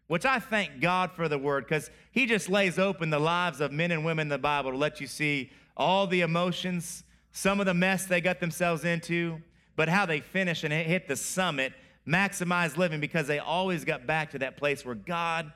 which 0.08 0.26
I 0.26 0.40
thank 0.40 0.82
God 0.82 1.14
for 1.14 1.30
the 1.30 1.38
word 1.38 1.64
because 1.66 1.90
he 2.12 2.26
just 2.26 2.50
lays 2.50 2.78
open 2.78 3.10
the 3.10 3.20
lives 3.20 3.62
of 3.62 3.72
men 3.72 3.92
and 3.92 4.04
women 4.04 4.24
in 4.24 4.28
the 4.28 4.38
Bible 4.38 4.72
to 4.72 4.78
let 4.78 5.00
you 5.00 5.08
see 5.08 5.50
all 5.78 6.08
the 6.08 6.20
emotions, 6.20 7.06
some 7.32 7.62
of 7.62 7.68
the 7.68 7.74
mess 7.74 8.06
they 8.06 8.20
got 8.20 8.42
themselves 8.42 8.84
into, 8.84 9.42
but 9.78 9.88
how 9.88 10.06
they 10.06 10.20
finish 10.20 10.66
and 10.66 10.74
hit 10.74 11.08
the 11.08 11.16
summit, 11.16 11.72
maximize 12.06 12.76
living 12.76 13.00
because 13.00 13.28
they 13.28 13.40
always 13.40 13.86
got 13.86 14.06
back 14.06 14.32
to 14.32 14.40
that 14.40 14.58
place 14.58 14.86
where 14.86 14.96
God, 14.96 15.54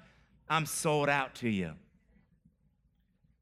I'm 0.50 0.66
sold 0.66 1.10
out 1.10 1.36
to 1.36 1.50
you. 1.50 1.74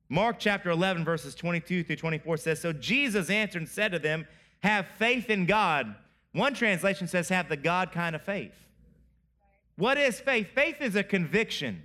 Mark 0.10 0.38
chapter 0.39 0.72
11, 0.72 1.06
verses 1.06 1.36
22 1.36 1.84
through 1.84 1.95
24 1.95 2.38
says, 2.38 2.60
So 2.60 2.74
Jesus 2.74 3.30
answered 3.30 3.62
and 3.62 3.69
said 3.69 3.91
to 3.91 4.00
them, 4.00 4.28
Have 4.62 4.88
faith 4.98 5.30
in 5.30 5.45
God. 5.45 5.95
One 6.34 6.56
translation 6.56 7.08
says, 7.08 7.30
Have 7.30 7.48
the 7.48 7.58
God 7.58 7.91
kind 7.91 8.15
of 8.15 8.24
faith. 8.24 8.54
What 9.76 9.98
is 9.98 10.19
faith? 10.19 10.48
Faith 10.54 10.82
is 10.82 10.95
a 10.95 11.04
conviction, 11.04 11.84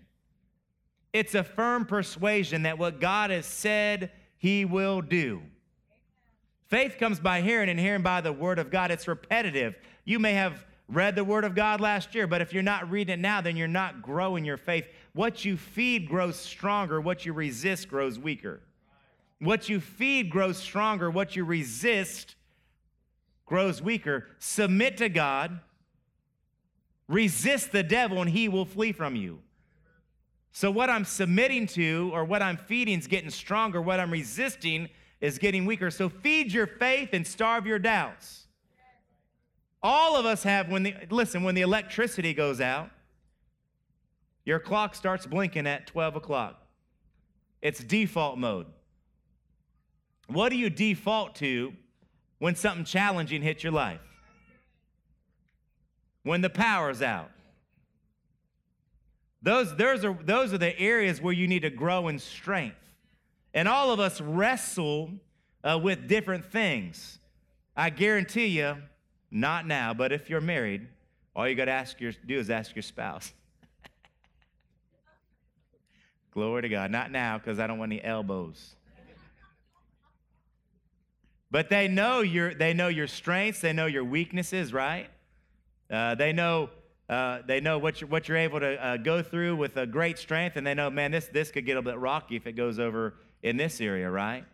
it's 1.12 1.34
a 1.34 1.44
firm 1.44 1.84
persuasion 1.84 2.62
that 2.62 2.78
what 2.78 3.00
God 3.00 3.30
has 3.30 3.46
said, 3.46 4.10
He 4.38 4.64
will 4.64 5.02
do. 5.02 5.42
Faith 6.66 6.96
comes 6.98 7.20
by 7.20 7.42
hearing 7.42 7.68
and 7.68 7.78
hearing 7.78 8.02
by 8.02 8.22
the 8.22 8.32
Word 8.32 8.58
of 8.58 8.70
God. 8.70 8.90
It's 8.90 9.06
repetitive. 9.06 9.76
You 10.04 10.18
may 10.18 10.32
have 10.32 10.64
read 10.88 11.14
the 11.14 11.24
Word 11.24 11.44
of 11.44 11.54
God 11.54 11.80
last 11.80 12.14
year, 12.14 12.26
but 12.26 12.40
if 12.40 12.52
you're 12.52 12.62
not 12.62 12.90
reading 12.90 13.14
it 13.14 13.20
now, 13.20 13.40
then 13.40 13.56
you're 13.56 13.68
not 13.68 14.02
growing 14.02 14.44
your 14.44 14.56
faith. 14.56 14.86
What 15.14 15.44
you 15.44 15.56
feed 15.56 16.08
grows 16.08 16.36
stronger, 16.36 17.00
what 17.00 17.24
you 17.24 17.32
resist 17.32 17.88
grows 17.88 18.18
weaker. 18.18 18.60
What 19.38 19.68
you 19.68 19.80
feed 19.80 20.30
grows 20.30 20.58
stronger, 20.58 21.10
what 21.10 21.34
you 21.34 21.44
resist 21.44 22.34
grows 23.46 23.80
weaker. 23.80 24.26
Submit 24.38 24.98
to 24.98 25.08
God 25.08 25.60
Resist 27.08 27.72
the 27.72 27.82
devil 27.82 28.20
and 28.20 28.30
he 28.30 28.48
will 28.48 28.64
flee 28.64 28.92
from 28.92 29.14
you. 29.14 29.40
So, 30.52 30.70
what 30.70 30.88
I'm 30.88 31.04
submitting 31.04 31.66
to 31.68 32.10
or 32.14 32.24
what 32.24 32.40
I'm 32.40 32.56
feeding 32.56 32.98
is 32.98 33.06
getting 33.06 33.30
stronger. 33.30 33.82
What 33.82 34.00
I'm 34.00 34.10
resisting 34.10 34.88
is 35.20 35.38
getting 35.38 35.66
weaker. 35.66 35.90
So, 35.90 36.08
feed 36.08 36.52
your 36.52 36.66
faith 36.66 37.10
and 37.12 37.26
starve 37.26 37.66
your 37.66 37.78
doubts. 37.78 38.46
All 39.82 40.16
of 40.16 40.24
us 40.24 40.44
have, 40.44 40.70
when 40.70 40.84
the, 40.84 40.94
listen, 41.10 41.42
when 41.42 41.54
the 41.54 41.60
electricity 41.60 42.32
goes 42.32 42.60
out, 42.60 42.90
your 44.44 44.58
clock 44.58 44.94
starts 44.94 45.26
blinking 45.26 45.66
at 45.66 45.86
12 45.86 46.16
o'clock. 46.16 46.60
It's 47.62 47.82
default 47.82 48.38
mode. 48.38 48.66
What 50.26 50.50
do 50.50 50.56
you 50.56 50.70
default 50.70 51.34
to 51.36 51.72
when 52.38 52.56
something 52.56 52.84
challenging 52.84 53.42
hits 53.42 53.62
your 53.62 53.72
life? 53.72 54.00
When 56.22 56.40
the 56.40 56.50
power's 56.50 57.02
out. 57.02 57.30
Those, 59.42 59.76
those, 59.76 60.04
are, 60.04 60.16
those 60.24 60.54
are 60.54 60.58
the 60.58 60.78
areas 60.78 61.20
where 61.20 61.34
you 61.34 61.46
need 61.46 61.60
to 61.62 61.70
grow 61.70 62.08
in 62.08 62.18
strength. 62.18 62.76
And 63.52 63.68
all 63.68 63.92
of 63.92 64.00
us 64.00 64.20
wrestle 64.20 65.10
uh, 65.62 65.78
with 65.82 66.08
different 66.08 66.46
things. 66.46 67.18
I 67.76 67.90
guarantee 67.90 68.46
you, 68.46 68.76
not 69.30 69.66
now, 69.66 69.92
but 69.92 70.12
if 70.12 70.30
you're 70.30 70.40
married, 70.40 70.88
all 71.36 71.46
you 71.46 71.54
got 71.54 71.66
to 71.66 71.72
ask 71.72 72.00
your, 72.00 72.12
do 72.26 72.38
is 72.38 72.48
ask 72.50 72.74
your 72.74 72.82
spouse. 72.82 73.32
Glory 76.34 76.62
to 76.62 76.68
God. 76.68 76.90
Not 76.90 77.12
now, 77.12 77.38
because 77.38 77.60
I 77.60 77.66
don't 77.68 77.78
want 77.78 77.92
any 77.92 78.02
elbows. 78.02 78.74
But 81.50 81.70
they 81.70 81.86
know 81.86 82.20
your 82.20 82.52
they 82.52 82.74
know 82.74 82.88
your 82.88 83.06
strengths, 83.06 83.60
they 83.60 83.72
know 83.72 83.86
your 83.86 84.02
weaknesses, 84.02 84.72
right? 84.72 85.08
Uh, 85.88 86.16
they 86.16 86.32
know 86.32 86.70
uh, 87.08 87.42
they 87.46 87.60
know 87.60 87.78
what 87.78 88.00
you're, 88.00 88.08
what 88.08 88.28
you're 88.28 88.38
able 88.38 88.58
to 88.58 88.84
uh, 88.84 88.96
go 88.96 89.22
through 89.22 89.54
with 89.54 89.76
a 89.76 89.86
great 89.86 90.18
strength, 90.18 90.56
and 90.56 90.66
they 90.66 90.74
know, 90.74 90.90
man, 90.90 91.12
this 91.12 91.26
this 91.26 91.52
could 91.52 91.64
get 91.64 91.76
a 91.76 91.82
bit 91.82 91.96
rocky 91.98 92.34
if 92.34 92.48
it 92.48 92.54
goes 92.54 92.80
over 92.80 93.14
in 93.44 93.56
this 93.56 93.80
area, 93.80 94.10
right? 94.10 94.44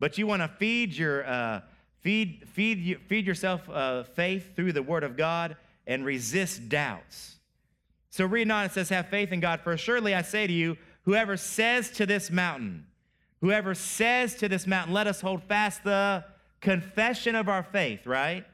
But 0.00 0.16
you 0.16 0.26
want 0.26 0.40
to 0.40 0.48
feed 0.48 0.94
your 0.94 1.26
uh, 1.26 1.60
feed 2.00 2.48
feed 2.48 3.02
feed 3.06 3.26
yourself 3.26 3.68
uh, 3.68 4.04
faith 4.04 4.56
through 4.56 4.72
the 4.72 4.82
Word 4.82 5.04
of 5.04 5.18
God 5.18 5.56
and 5.86 6.02
resist 6.02 6.70
doubts. 6.70 7.36
So 8.08 8.24
reading 8.24 8.50
on, 8.50 8.64
it 8.64 8.72
says, 8.72 8.88
"Have 8.88 9.08
faith 9.08 9.32
in 9.32 9.40
God. 9.40 9.60
For 9.60 9.76
surely 9.76 10.14
I 10.14 10.22
say 10.22 10.46
to 10.46 10.52
you, 10.52 10.78
whoever 11.08 11.38
says 11.38 11.88
to 11.88 12.04
this 12.04 12.30
mountain, 12.30 12.84
whoever 13.40 13.74
says 13.74 14.34
to 14.34 14.46
this 14.46 14.66
mountain, 14.66 14.92
let 14.92 15.06
us 15.06 15.22
hold 15.22 15.42
fast 15.42 15.82
the 15.82 16.22
confession 16.60 17.34
of 17.34 17.48
our 17.48 17.62
faith, 17.62 18.06
right? 18.06 18.44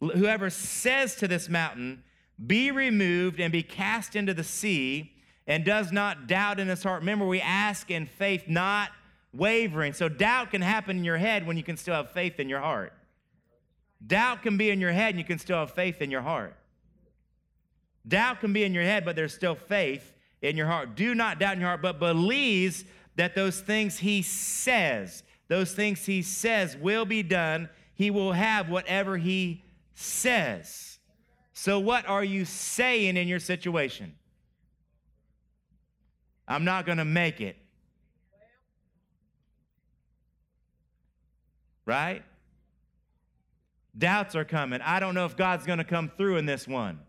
Whoever 0.00 0.48
says 0.48 1.16
to 1.16 1.28
this 1.28 1.50
mountain, 1.50 2.02
be 2.46 2.70
removed 2.70 3.40
and 3.40 3.52
be 3.52 3.62
cast 3.62 4.16
into 4.16 4.32
the 4.32 4.42
sea, 4.42 5.12
and 5.46 5.66
does 5.66 5.92
not 5.92 6.26
doubt 6.26 6.58
in 6.58 6.68
his 6.68 6.82
heart. 6.82 7.00
Remember, 7.00 7.26
we 7.26 7.42
ask 7.42 7.90
in 7.90 8.06
faith, 8.06 8.44
not 8.48 8.88
wavering. 9.34 9.92
So 9.92 10.08
doubt 10.08 10.50
can 10.50 10.62
happen 10.62 10.96
in 10.96 11.04
your 11.04 11.18
head 11.18 11.46
when 11.46 11.58
you 11.58 11.62
can 11.62 11.76
still 11.76 11.94
have 11.94 12.12
faith 12.12 12.40
in 12.40 12.48
your 12.48 12.60
heart. 12.60 12.94
Doubt 14.06 14.40
can 14.42 14.56
be 14.56 14.70
in 14.70 14.80
your 14.80 14.92
head 14.92 15.10
and 15.10 15.18
you 15.18 15.26
can 15.26 15.38
still 15.38 15.58
have 15.58 15.72
faith 15.72 16.00
in 16.00 16.10
your 16.10 16.22
heart. 16.22 16.56
Doubt 18.06 18.40
can 18.40 18.54
be 18.54 18.64
in 18.64 18.72
your 18.72 18.82
head, 18.84 19.04
but 19.04 19.14
there's 19.14 19.34
still 19.34 19.54
faith 19.54 20.14
in 20.42 20.56
your 20.56 20.66
heart. 20.66 20.94
Do 20.94 21.14
not 21.14 21.38
doubt 21.38 21.54
in 21.54 21.60
your 21.60 21.68
heart, 21.68 21.82
but 21.82 21.98
believes 21.98 22.84
that 23.16 23.34
those 23.34 23.60
things 23.60 23.98
he 23.98 24.22
says, 24.22 25.22
those 25.48 25.72
things 25.72 26.06
he 26.06 26.22
says 26.22 26.76
will 26.76 27.04
be 27.04 27.22
done. 27.22 27.68
He 27.94 28.10
will 28.10 28.32
have 28.32 28.68
whatever 28.68 29.16
he 29.16 29.64
says. 29.94 30.98
So, 31.52 31.80
what 31.80 32.06
are 32.06 32.22
you 32.22 32.44
saying 32.44 33.16
in 33.16 33.26
your 33.26 33.40
situation? 33.40 34.14
I'm 36.46 36.64
not 36.64 36.86
going 36.86 36.98
to 36.98 37.04
make 37.04 37.40
it. 37.40 37.56
Right? 41.84 42.22
Doubts 43.96 44.36
are 44.36 44.44
coming. 44.44 44.80
I 44.82 45.00
don't 45.00 45.14
know 45.14 45.24
if 45.24 45.36
God's 45.36 45.66
going 45.66 45.78
to 45.78 45.84
come 45.84 46.10
through 46.16 46.36
in 46.36 46.46
this 46.46 46.68
one. 46.68 47.00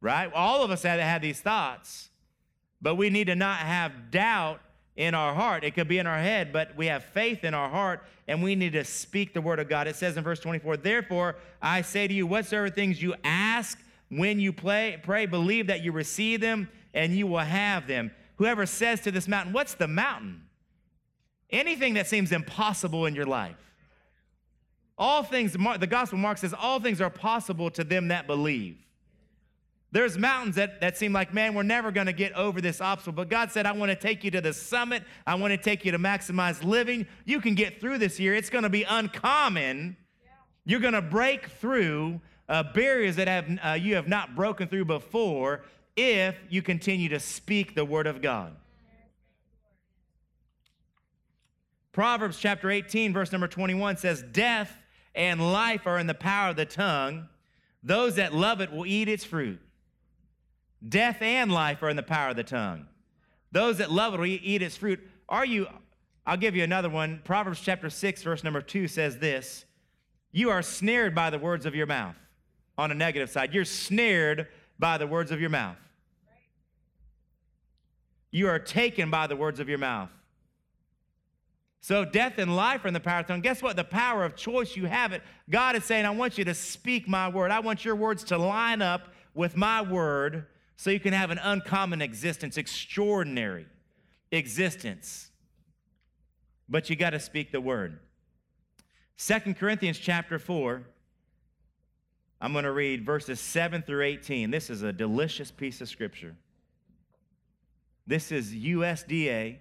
Right? 0.00 0.32
All 0.32 0.62
of 0.62 0.70
us 0.70 0.82
have 0.82 1.00
had 1.00 1.22
these 1.22 1.40
thoughts, 1.40 2.08
but 2.80 2.94
we 2.94 3.10
need 3.10 3.26
to 3.26 3.34
not 3.34 3.58
have 3.58 4.10
doubt 4.10 4.60
in 4.96 5.14
our 5.14 5.34
heart. 5.34 5.64
It 5.64 5.74
could 5.74 5.88
be 5.88 5.98
in 5.98 6.06
our 6.06 6.18
head, 6.18 6.52
but 6.52 6.76
we 6.76 6.86
have 6.86 7.04
faith 7.04 7.44
in 7.44 7.54
our 7.54 7.68
heart 7.68 8.04
and 8.26 8.42
we 8.42 8.54
need 8.54 8.72
to 8.74 8.84
speak 8.84 9.32
the 9.32 9.40
word 9.40 9.58
of 9.58 9.68
God. 9.68 9.86
It 9.86 9.96
says 9.96 10.16
in 10.16 10.24
verse 10.24 10.40
24, 10.40 10.76
Therefore, 10.78 11.36
I 11.62 11.82
say 11.82 12.06
to 12.06 12.14
you, 12.14 12.26
whatsoever 12.26 12.68
things 12.68 13.00
you 13.00 13.14
ask 13.24 13.78
when 14.10 14.40
you 14.40 14.52
play, 14.52 15.00
pray, 15.02 15.26
believe 15.26 15.68
that 15.68 15.82
you 15.82 15.92
receive 15.92 16.40
them 16.40 16.68
and 16.94 17.16
you 17.16 17.26
will 17.26 17.38
have 17.38 17.86
them. 17.86 18.10
Whoever 18.36 18.66
says 18.66 19.00
to 19.02 19.10
this 19.10 19.28
mountain, 19.28 19.52
What's 19.52 19.74
the 19.74 19.88
mountain? 19.88 20.42
Anything 21.50 21.94
that 21.94 22.06
seems 22.06 22.32
impossible 22.32 23.06
in 23.06 23.14
your 23.14 23.24
life. 23.24 23.56
All 24.98 25.22
things, 25.22 25.52
the 25.52 25.86
gospel 25.86 26.18
Mark 26.18 26.38
says, 26.38 26.52
all 26.52 26.80
things 26.80 27.00
are 27.00 27.08
possible 27.08 27.70
to 27.70 27.84
them 27.84 28.08
that 28.08 28.26
believe. 28.26 28.76
There's 29.90 30.18
mountains 30.18 30.56
that, 30.56 30.82
that 30.82 30.98
seem 30.98 31.14
like, 31.14 31.32
man, 31.32 31.54
we're 31.54 31.62
never 31.62 31.90
going 31.90 32.08
to 32.08 32.12
get 32.12 32.32
over 32.34 32.60
this 32.60 32.80
obstacle. 32.80 33.14
But 33.14 33.30
God 33.30 33.50
said, 33.50 33.64
I 33.64 33.72
want 33.72 33.90
to 33.90 33.96
take 33.96 34.22
you 34.22 34.30
to 34.32 34.40
the 34.40 34.52
summit. 34.52 35.02
I 35.26 35.34
want 35.36 35.52
to 35.52 35.56
take 35.56 35.84
you 35.84 35.92
to 35.92 35.98
maximize 35.98 36.62
living. 36.62 37.06
You 37.24 37.40
can 37.40 37.54
get 37.54 37.80
through 37.80 37.98
this 37.98 38.20
year. 38.20 38.34
It's 38.34 38.50
going 38.50 38.64
to 38.64 38.70
be 38.70 38.82
uncommon. 38.82 39.96
You're 40.66 40.80
going 40.80 40.92
to 40.92 41.00
break 41.00 41.46
through 41.46 42.20
uh, 42.50 42.64
barriers 42.74 43.16
that 43.16 43.28
have, 43.28 43.58
uh, 43.64 43.72
you 43.72 43.94
have 43.94 44.08
not 44.08 44.36
broken 44.36 44.68
through 44.68 44.84
before 44.84 45.62
if 45.96 46.36
you 46.50 46.60
continue 46.60 47.08
to 47.08 47.20
speak 47.20 47.74
the 47.74 47.84
word 47.84 48.06
of 48.06 48.20
God. 48.20 48.54
Proverbs 51.92 52.38
chapter 52.38 52.70
18, 52.70 53.14
verse 53.14 53.32
number 53.32 53.48
21 53.48 53.96
says, 53.96 54.22
Death 54.22 54.76
and 55.14 55.52
life 55.52 55.86
are 55.86 55.98
in 55.98 56.06
the 56.06 56.14
power 56.14 56.50
of 56.50 56.56
the 56.56 56.66
tongue. 56.66 57.28
Those 57.82 58.16
that 58.16 58.34
love 58.34 58.60
it 58.60 58.70
will 58.70 58.86
eat 58.86 59.08
its 59.08 59.24
fruit. 59.24 59.60
Death 60.86 61.22
and 61.22 61.50
life 61.50 61.82
are 61.82 61.88
in 61.88 61.96
the 61.96 62.02
power 62.02 62.30
of 62.30 62.36
the 62.36 62.44
tongue. 62.44 62.86
Those 63.50 63.78
that 63.78 63.90
love 63.90 64.14
it 64.14 64.20
will 64.20 64.26
eat 64.26 64.62
its 64.62 64.76
fruit. 64.76 65.00
Are 65.28 65.44
you, 65.44 65.66
I'll 66.26 66.36
give 66.36 66.54
you 66.54 66.62
another 66.62 66.88
one. 66.88 67.20
Proverbs 67.24 67.60
chapter 67.60 67.90
6, 67.90 68.22
verse 68.22 68.44
number 68.44 68.60
2 68.60 68.86
says 68.88 69.18
this 69.18 69.64
You 70.30 70.50
are 70.50 70.62
snared 70.62 71.14
by 71.14 71.30
the 71.30 71.38
words 71.38 71.66
of 71.66 71.74
your 71.74 71.86
mouth. 71.86 72.16
On 72.76 72.92
a 72.92 72.94
negative 72.94 73.28
side, 73.28 73.52
you're 73.52 73.64
snared 73.64 74.46
by 74.78 74.98
the 74.98 75.06
words 75.06 75.32
of 75.32 75.40
your 75.40 75.50
mouth. 75.50 75.76
You 78.30 78.48
are 78.48 78.58
taken 78.58 79.10
by 79.10 79.26
the 79.26 79.34
words 79.34 79.58
of 79.58 79.68
your 79.68 79.78
mouth. 79.78 80.10
So 81.80 82.04
death 82.04 82.34
and 82.38 82.54
life 82.54 82.84
are 82.84 82.88
in 82.88 82.94
the 82.94 83.00
power 83.00 83.20
of 83.20 83.26
the 83.26 83.32
tongue. 83.32 83.40
Guess 83.40 83.62
what? 83.62 83.76
The 83.76 83.84
power 83.84 84.24
of 84.24 84.36
choice, 84.36 84.76
you 84.76 84.86
have 84.86 85.12
it. 85.12 85.22
God 85.48 85.74
is 85.74 85.84
saying, 85.84 86.04
I 86.04 86.10
want 86.10 86.36
you 86.36 86.44
to 86.44 86.54
speak 86.54 87.08
my 87.08 87.28
word. 87.28 87.50
I 87.50 87.60
want 87.60 87.84
your 87.84 87.96
words 87.96 88.24
to 88.24 88.38
line 88.38 88.82
up 88.82 89.08
with 89.34 89.56
my 89.56 89.80
word 89.82 90.46
so 90.78 90.90
you 90.90 91.00
can 91.00 91.12
have 91.12 91.32
an 91.32 91.38
uncommon 91.42 92.00
existence, 92.00 92.56
extraordinary 92.56 93.66
existence. 94.30 95.32
But 96.68 96.88
you 96.88 96.94
got 96.94 97.10
to 97.10 97.20
speak 97.20 97.50
the 97.50 97.60
word. 97.60 97.98
Second 99.16 99.58
Corinthians 99.58 99.98
chapter 99.98 100.38
4, 100.38 100.84
I'm 102.40 102.52
going 102.52 102.64
to 102.64 102.70
read 102.70 103.04
verses 103.04 103.40
7 103.40 103.82
through 103.82 104.04
18. 104.04 104.52
This 104.52 104.70
is 104.70 104.82
a 104.82 104.92
delicious 104.92 105.50
piece 105.50 105.80
of 105.80 105.88
scripture. 105.88 106.36
This 108.06 108.30
is 108.30 108.54
USDA 108.54 109.56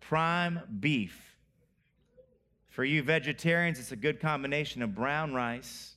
prime 0.00 0.60
beef. 0.80 1.18
For 2.68 2.84
you 2.84 3.02
vegetarians, 3.02 3.78
it's 3.78 3.92
a 3.92 3.96
good 3.96 4.20
combination 4.20 4.82
of 4.82 4.94
brown 4.94 5.32
rice 5.32 5.89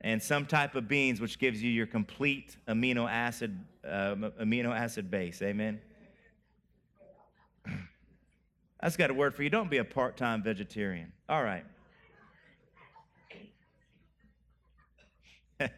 and 0.00 0.22
some 0.22 0.46
type 0.46 0.74
of 0.74 0.88
beans, 0.88 1.20
which 1.20 1.38
gives 1.38 1.62
you 1.62 1.70
your 1.70 1.86
complete 1.86 2.56
amino 2.66 3.10
acid 3.10 3.58
uh, 3.84 4.14
amino 4.40 4.76
acid 4.76 5.10
base. 5.10 5.42
Amen. 5.42 5.80
Just 8.82 8.98
got 8.98 9.10
a 9.10 9.14
word 9.14 9.34
for 9.34 9.42
you. 9.42 9.50
Don't 9.50 9.70
be 9.70 9.78
a 9.78 9.84
part-time 9.84 10.42
vegetarian. 10.42 11.12
All 11.28 11.42
right. 11.42 11.64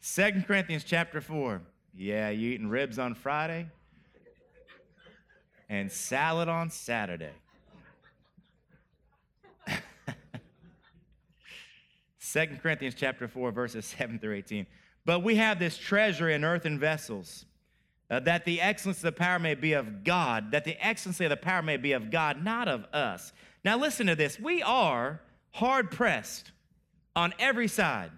Second 0.00 0.46
Corinthians 0.46 0.84
chapter 0.84 1.20
4. 1.20 1.62
Yeah, 1.94 2.28
you 2.30 2.50
eating 2.50 2.68
ribs 2.68 2.98
on 2.98 3.14
Friday 3.14 3.66
and 5.68 5.90
salad 5.90 6.48
on 6.48 6.70
Saturday. 6.70 7.32
2 12.32 12.58
Corinthians 12.62 12.94
chapter 12.94 13.28
4, 13.28 13.50
verses 13.52 13.84
7 13.98 14.18
through 14.18 14.34
18. 14.34 14.66
But 15.04 15.20
we 15.20 15.36
have 15.36 15.58
this 15.58 15.78
treasure 15.78 16.28
in 16.28 16.44
earthen 16.44 16.78
vessels, 16.78 17.46
uh, 18.10 18.20
that 18.20 18.44
the 18.44 18.60
excellence 18.60 18.98
of 18.98 19.04
the 19.04 19.12
power 19.12 19.38
may 19.38 19.54
be 19.54 19.72
of 19.72 20.04
God, 20.04 20.50
that 20.52 20.64
the 20.64 20.76
excellency 20.84 21.24
of 21.24 21.30
the 21.30 21.36
power 21.36 21.62
may 21.62 21.76
be 21.76 21.92
of 21.92 22.10
God, 22.10 22.42
not 22.42 22.68
of 22.68 22.84
us. 22.92 23.32
Now 23.64 23.78
listen 23.78 24.06
to 24.06 24.14
this. 24.14 24.38
We 24.38 24.62
are 24.62 25.20
hard 25.52 25.90
pressed 25.90 26.52
on 27.16 27.32
every 27.38 27.68
side, 27.68 28.10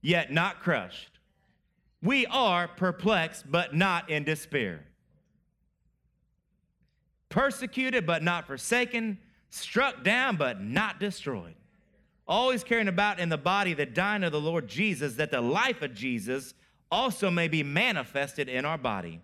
yet 0.00 0.32
not 0.32 0.60
crushed. 0.60 1.10
We 2.02 2.26
are 2.26 2.68
perplexed, 2.68 3.50
but 3.50 3.74
not 3.74 4.10
in 4.10 4.24
despair. 4.24 4.84
Persecuted, 7.28 8.06
but 8.06 8.22
not 8.22 8.46
forsaken 8.46 9.18
struck 9.52 10.02
down 10.02 10.36
but 10.36 10.60
not 10.60 10.98
destroyed. 10.98 11.54
Always 12.32 12.64
carrying 12.64 12.88
about 12.88 13.20
in 13.20 13.28
the 13.28 13.36
body 13.36 13.74
the 13.74 13.84
dying 13.84 14.24
of 14.24 14.32
the 14.32 14.40
Lord 14.40 14.66
Jesus, 14.66 15.16
that 15.16 15.30
the 15.30 15.42
life 15.42 15.82
of 15.82 15.92
Jesus 15.92 16.54
also 16.90 17.30
may 17.30 17.46
be 17.46 17.62
manifested 17.62 18.48
in 18.48 18.64
our 18.64 18.78
body. 18.78 19.20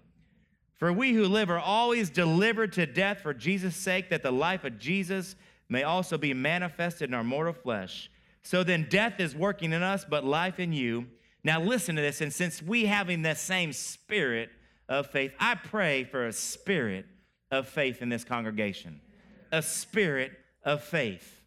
For 0.75 0.92
we 0.92 1.14
who 1.14 1.25
live 1.25 1.49
are 1.49 1.59
always 1.59 2.11
delivered 2.11 2.75
to 2.75 2.85
death 2.85 3.21
for 3.23 3.33
Jesus' 3.33 3.77
sake, 3.77 4.11
that 4.11 4.23
the 4.23 4.31
life 4.31 4.62
of 4.64 4.79
Jesus 4.79 5.37
may 5.71 5.85
also 5.85 6.18
be 6.18 6.35
manifested 6.35 7.09
in 7.09 7.14
our 7.14 7.25
mortal 7.25 7.55
flesh. 7.55 8.11
So 8.42 8.62
then 8.62 8.88
death 8.90 9.21
is 9.21 9.35
working 9.35 9.73
in 9.73 9.83
us, 9.83 10.05
but 10.05 10.23
life 10.23 10.61
in 10.61 10.75
you. 10.75 11.07
Now 11.42 11.62
listen 11.62 11.97
to 11.97 12.03
this, 12.03 12.21
and 12.21 12.31
since 12.31 12.62
we 12.62 12.85
having 12.85 13.23
the 13.23 13.35
same 13.35 13.73
spirit 13.73 14.51
of 14.87 15.07
faith, 15.07 15.33
I 15.40 15.55
pray 15.55 16.05
for 16.05 16.27
a 16.27 16.33
spirit 16.35 17.07
of 17.51 17.68
faith 17.68 18.03
in 18.03 18.11
this 18.11 18.25
congregation. 18.25 19.01
A 19.51 19.62
spirit 19.62 20.33
of 20.62 20.85
faith. 20.85 21.38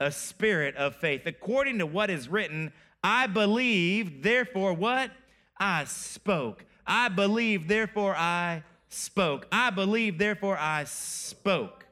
A 0.00 0.10
spirit 0.10 0.74
of 0.76 0.96
faith. 0.96 1.22
According 1.26 1.78
to 1.78 1.86
what 1.86 2.10
is 2.10 2.28
written, 2.28 2.72
I 3.04 3.26
believe, 3.26 4.22
therefore 4.22 4.72
what? 4.72 5.10
I 5.58 5.84
spoke. 5.84 6.64
I 6.86 7.08
believe, 7.08 7.68
therefore 7.68 8.16
I 8.16 8.64
spoke. 8.88 9.46
I 9.52 9.70
believe, 9.70 10.18
therefore 10.18 10.56
I 10.58 10.84
spoke. 10.84 11.86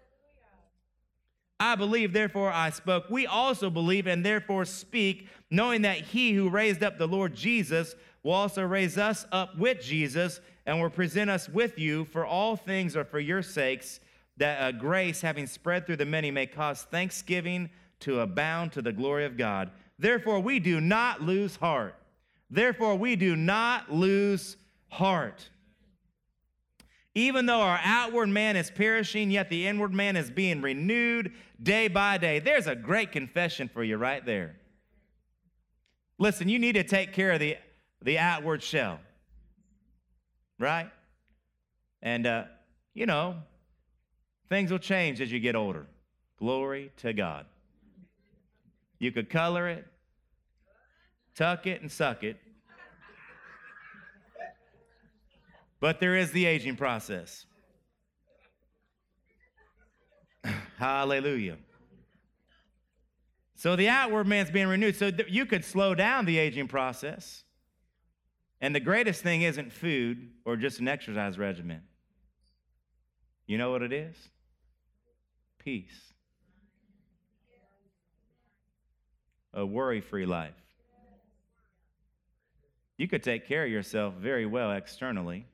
I 1.60 1.74
believe, 1.74 2.12
therefore 2.12 2.50
I 2.50 2.70
spoke. 2.70 3.10
We 3.10 3.26
also 3.26 3.68
believe 3.68 4.06
and 4.06 4.24
therefore 4.24 4.64
speak, 4.64 5.28
knowing 5.50 5.82
that 5.82 5.98
he 5.98 6.32
who 6.32 6.48
raised 6.48 6.82
up 6.82 6.98
the 6.98 7.08
Lord 7.08 7.34
Jesus 7.34 7.94
will 8.22 8.32
also 8.32 8.62
raise 8.62 8.96
us 8.96 9.26
up 9.32 9.58
with 9.58 9.80
Jesus 9.82 10.40
and 10.66 10.80
will 10.80 10.90
present 10.90 11.30
us 11.30 11.48
with 11.48 11.78
you, 11.78 12.04
for 12.06 12.24
all 12.24 12.56
things 12.56 12.96
are 12.96 13.04
for 13.04 13.20
your 13.20 13.42
sakes, 13.42 14.00
that 14.36 14.60
uh, 14.60 14.72
grace, 14.72 15.20
having 15.20 15.46
spread 15.46 15.86
through 15.86 15.96
the 15.96 16.06
many, 16.06 16.30
may 16.30 16.46
cause 16.46 16.82
thanksgiving 16.82 17.70
to 18.00 18.20
abound 18.20 18.72
to 18.72 18.82
the 18.82 18.92
glory 18.92 19.24
of 19.24 19.36
God. 19.36 19.70
Therefore, 19.98 20.40
we 20.40 20.60
do 20.60 20.80
not 20.80 21.22
lose 21.22 21.56
heart. 21.56 21.94
Therefore, 22.50 22.96
we 22.96 23.16
do 23.16 23.36
not 23.36 23.92
lose 23.92 24.56
heart. 24.88 25.48
Even 27.14 27.46
though 27.46 27.60
our 27.60 27.80
outward 27.82 28.28
man 28.28 28.56
is 28.56 28.70
perishing, 28.70 29.30
yet 29.30 29.50
the 29.50 29.66
inward 29.66 29.92
man 29.92 30.16
is 30.16 30.30
being 30.30 30.62
renewed 30.62 31.32
day 31.60 31.88
by 31.88 32.16
day. 32.16 32.38
There's 32.38 32.66
a 32.66 32.76
great 32.76 33.10
confession 33.10 33.68
for 33.68 33.82
you 33.82 33.96
right 33.96 34.24
there. 34.24 34.56
Listen, 36.18 36.48
you 36.48 36.58
need 36.58 36.74
to 36.74 36.84
take 36.84 37.12
care 37.12 37.32
of 37.32 37.40
the, 37.40 37.56
the 38.02 38.18
outward 38.18 38.62
shell, 38.62 39.00
right? 40.58 40.90
And, 42.02 42.26
uh, 42.26 42.44
you 42.94 43.06
know, 43.06 43.36
things 44.48 44.70
will 44.70 44.78
change 44.78 45.20
as 45.20 45.30
you 45.32 45.40
get 45.40 45.56
older. 45.56 45.86
Glory 46.38 46.92
to 46.98 47.12
God. 47.12 47.46
You 48.98 49.12
could 49.12 49.30
color 49.30 49.68
it, 49.68 49.86
tuck 51.34 51.66
it, 51.66 51.80
and 51.80 51.90
suck 51.90 52.24
it. 52.24 52.38
But 55.80 56.00
there 56.00 56.16
is 56.16 56.32
the 56.32 56.46
aging 56.46 56.76
process. 56.76 57.46
Hallelujah. 60.78 61.58
So 63.54 63.76
the 63.76 63.88
outward 63.88 64.26
man's 64.26 64.50
being 64.50 64.68
renewed. 64.68 64.96
So 64.96 65.10
th- 65.10 65.28
you 65.28 65.46
could 65.46 65.64
slow 65.64 65.94
down 65.94 66.26
the 66.26 66.38
aging 66.38 66.68
process. 66.68 67.44
And 68.60 68.74
the 68.74 68.80
greatest 68.80 69.22
thing 69.22 69.42
isn't 69.42 69.72
food 69.72 70.30
or 70.44 70.56
just 70.56 70.80
an 70.80 70.88
exercise 70.88 71.38
regimen. 71.38 71.82
You 73.46 73.58
know 73.58 73.70
what 73.70 73.82
it 73.82 73.92
is? 73.92 74.16
Peace. 75.58 76.12
A 79.54 79.64
worry 79.64 80.00
free 80.00 80.26
life. 80.26 80.54
You 82.96 83.08
could 83.08 83.22
take 83.22 83.46
care 83.46 83.64
of 83.64 83.70
yourself 83.70 84.14
very 84.14 84.46
well 84.46 84.72
externally 84.72 85.46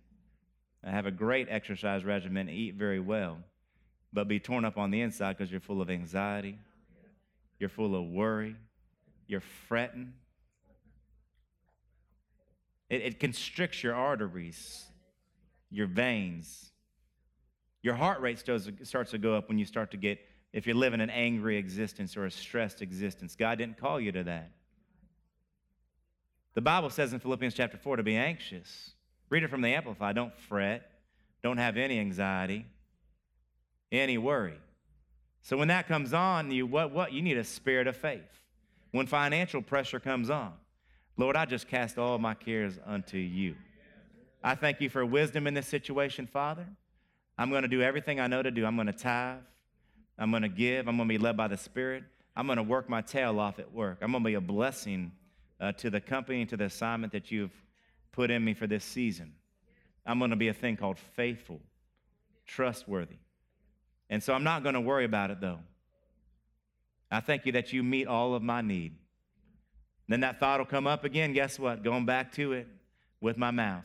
have 0.92 1.06
a 1.06 1.10
great 1.10 1.48
exercise 1.50 2.04
regimen, 2.04 2.48
eat 2.48 2.74
very 2.74 3.00
well, 3.00 3.38
but 4.12 4.28
be 4.28 4.38
torn 4.38 4.64
up 4.64 4.76
on 4.76 4.90
the 4.90 5.00
inside 5.00 5.36
because 5.36 5.50
you're 5.50 5.60
full 5.60 5.80
of 5.80 5.90
anxiety, 5.90 6.58
you're 7.58 7.68
full 7.68 7.96
of 7.96 8.06
worry, 8.10 8.56
you're 9.26 9.42
fretting. 9.68 10.12
It, 12.90 13.02
it 13.02 13.20
constricts 13.20 13.82
your 13.82 13.94
arteries, 13.94 14.84
your 15.70 15.86
veins. 15.86 16.70
Your 17.82 17.94
heart 17.94 18.20
rate 18.20 18.38
starts, 18.38 18.68
starts 18.82 19.10
to 19.10 19.18
go 19.18 19.34
up 19.34 19.48
when 19.48 19.58
you 19.58 19.64
start 19.64 19.90
to 19.92 19.96
get, 19.96 20.18
if 20.54 20.66
you're 20.66 20.76
living 20.76 21.00
an 21.00 21.10
angry 21.10 21.58
existence 21.58 22.16
or 22.16 22.26
a 22.26 22.30
stressed 22.30 22.80
existence. 22.80 23.34
God 23.34 23.58
didn't 23.58 23.76
call 23.76 24.00
you 24.00 24.12
to 24.12 24.22
that. 24.22 24.52
The 26.54 26.60
Bible 26.60 26.90
says 26.90 27.12
in 27.12 27.18
Philippians 27.18 27.54
chapter 27.54 27.76
4 27.76 27.96
to 27.96 28.04
be 28.04 28.16
anxious. 28.16 28.92
Read 29.28 29.42
it 29.42 29.50
from 29.50 29.62
the 29.62 29.74
Amplified. 29.74 30.14
Don't 30.14 30.32
fret. 30.38 30.88
Don't 31.42 31.58
have 31.58 31.76
any 31.76 31.98
anxiety, 31.98 32.64
any 33.92 34.16
worry. 34.16 34.58
So 35.42 35.56
when 35.56 35.68
that 35.68 35.88
comes 35.88 36.14
on, 36.14 36.52
you 36.52 36.66
what 36.66 36.92
what 36.92 37.12
you 37.12 37.20
need 37.20 37.36
a 37.36 37.44
spirit 37.44 37.86
of 37.86 37.96
faith. 37.96 38.22
When 38.92 39.06
financial 39.06 39.60
pressure 39.60 39.98
comes 39.98 40.30
on, 40.30 40.52
Lord, 41.16 41.36
I 41.36 41.46
just 41.46 41.66
cast 41.66 41.98
all 41.98 42.16
my 42.18 42.34
cares 42.34 42.78
unto 42.86 43.18
you. 43.18 43.56
I 44.42 44.54
thank 44.54 44.80
you 44.80 44.88
for 44.88 45.04
wisdom 45.04 45.48
in 45.48 45.54
this 45.54 45.66
situation, 45.66 46.26
Father. 46.26 46.66
I'm 47.36 47.50
going 47.50 47.62
to 47.62 47.68
do 47.68 47.82
everything 47.82 48.20
I 48.20 48.28
know 48.28 48.40
to 48.40 48.52
do. 48.52 48.64
I'm 48.64 48.76
going 48.76 48.86
to 48.86 48.92
tithe. 48.92 49.40
I'm 50.18 50.30
going 50.30 50.42
to 50.42 50.48
give. 50.48 50.88
I'm 50.88 50.96
going 50.96 51.08
to 51.08 51.12
be 51.12 51.18
led 51.18 51.36
by 51.36 51.48
the 51.48 51.56
Spirit. 51.56 52.04
I'm 52.36 52.46
going 52.46 52.56
to 52.56 52.62
work 52.62 52.88
my 52.88 53.00
tail 53.00 53.38
off 53.38 53.58
at 53.58 53.72
work. 53.72 53.98
I'm 54.00 54.12
going 54.12 54.22
to 54.22 54.28
be 54.28 54.34
a 54.34 54.40
blessing 54.40 55.12
uh, 55.60 55.72
to 55.72 55.90
the 55.90 56.00
company 56.00 56.40
and 56.40 56.50
to 56.50 56.56
the 56.56 56.64
assignment 56.64 57.12
that 57.12 57.30
you've 57.30 57.52
put 58.12 58.30
in 58.30 58.44
me 58.44 58.54
for 58.54 58.66
this 58.66 58.84
season. 58.84 59.32
I'm 60.06 60.18
going 60.18 60.30
to 60.30 60.36
be 60.36 60.48
a 60.48 60.54
thing 60.54 60.76
called 60.76 60.98
faithful, 60.98 61.60
trustworthy. 62.46 63.16
And 64.10 64.22
so 64.22 64.34
I'm 64.34 64.44
not 64.44 64.62
going 64.62 64.74
to 64.74 64.80
worry 64.80 65.04
about 65.04 65.30
it 65.30 65.40
though. 65.40 65.60
I 67.10 67.20
thank 67.20 67.46
you 67.46 67.52
that 67.52 67.72
you 67.72 67.82
meet 67.82 68.06
all 68.06 68.34
of 68.34 68.42
my 68.42 68.60
need. 68.60 68.96
Then 70.08 70.20
that 70.20 70.40
thought 70.40 70.58
will 70.60 70.66
come 70.66 70.86
up 70.86 71.04
again. 71.04 71.32
Guess 71.32 71.58
what? 71.58 71.82
Going 71.82 72.04
back 72.04 72.32
to 72.32 72.52
it 72.52 72.66
with 73.20 73.38
my 73.38 73.50
mouth. 73.50 73.84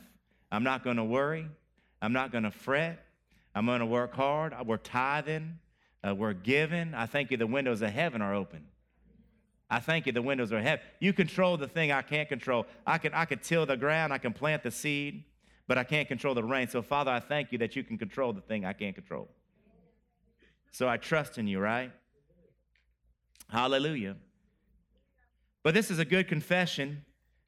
I'm 0.52 0.64
not 0.64 0.84
going 0.84 0.96
to 0.96 1.04
worry. 1.04 1.46
I'm 2.02 2.12
not 2.12 2.32
going 2.32 2.44
to 2.44 2.50
fret. 2.50 3.04
I'm 3.54 3.66
going 3.66 3.80
to 3.80 3.86
work 3.86 4.14
hard. 4.14 4.54
We're 4.66 4.76
tithing. 4.76 5.58
Uh, 6.06 6.14
we're 6.14 6.32
given. 6.32 6.94
I 6.94 7.06
thank 7.06 7.30
you 7.30 7.36
the 7.36 7.46
windows 7.46 7.82
of 7.82 7.90
heaven 7.90 8.22
are 8.22 8.34
open. 8.34 8.64
I 9.68 9.78
thank 9.78 10.06
you 10.06 10.12
the 10.12 10.22
windows 10.22 10.52
are 10.52 10.60
heaven. 10.60 10.84
You 10.98 11.12
control 11.12 11.56
the 11.56 11.68
thing 11.68 11.92
I 11.92 12.02
can't 12.02 12.28
control. 12.28 12.66
I 12.86 12.98
can, 12.98 13.14
I 13.14 13.24
can 13.24 13.38
till 13.38 13.66
the 13.66 13.76
ground. 13.76 14.12
I 14.12 14.18
can 14.18 14.32
plant 14.32 14.62
the 14.62 14.70
seed 14.70 15.24
but 15.70 15.78
I 15.78 15.84
can't 15.84 16.08
control 16.08 16.34
the 16.34 16.42
rain. 16.42 16.66
So, 16.66 16.82
Father, 16.82 17.12
I 17.12 17.20
thank 17.20 17.52
you 17.52 17.58
that 17.58 17.76
you 17.76 17.84
can 17.84 17.96
control 17.96 18.32
the 18.32 18.40
thing 18.40 18.64
I 18.64 18.72
can't 18.72 18.92
control. 18.92 19.28
So 20.72 20.88
I 20.88 20.96
trust 20.96 21.38
in 21.38 21.46
you, 21.46 21.60
right? 21.60 21.92
Hallelujah. 23.48 24.16
But 25.62 25.74
this 25.74 25.92
is 25.92 26.00
a 26.00 26.04
good 26.04 26.26
confession. 26.26 27.04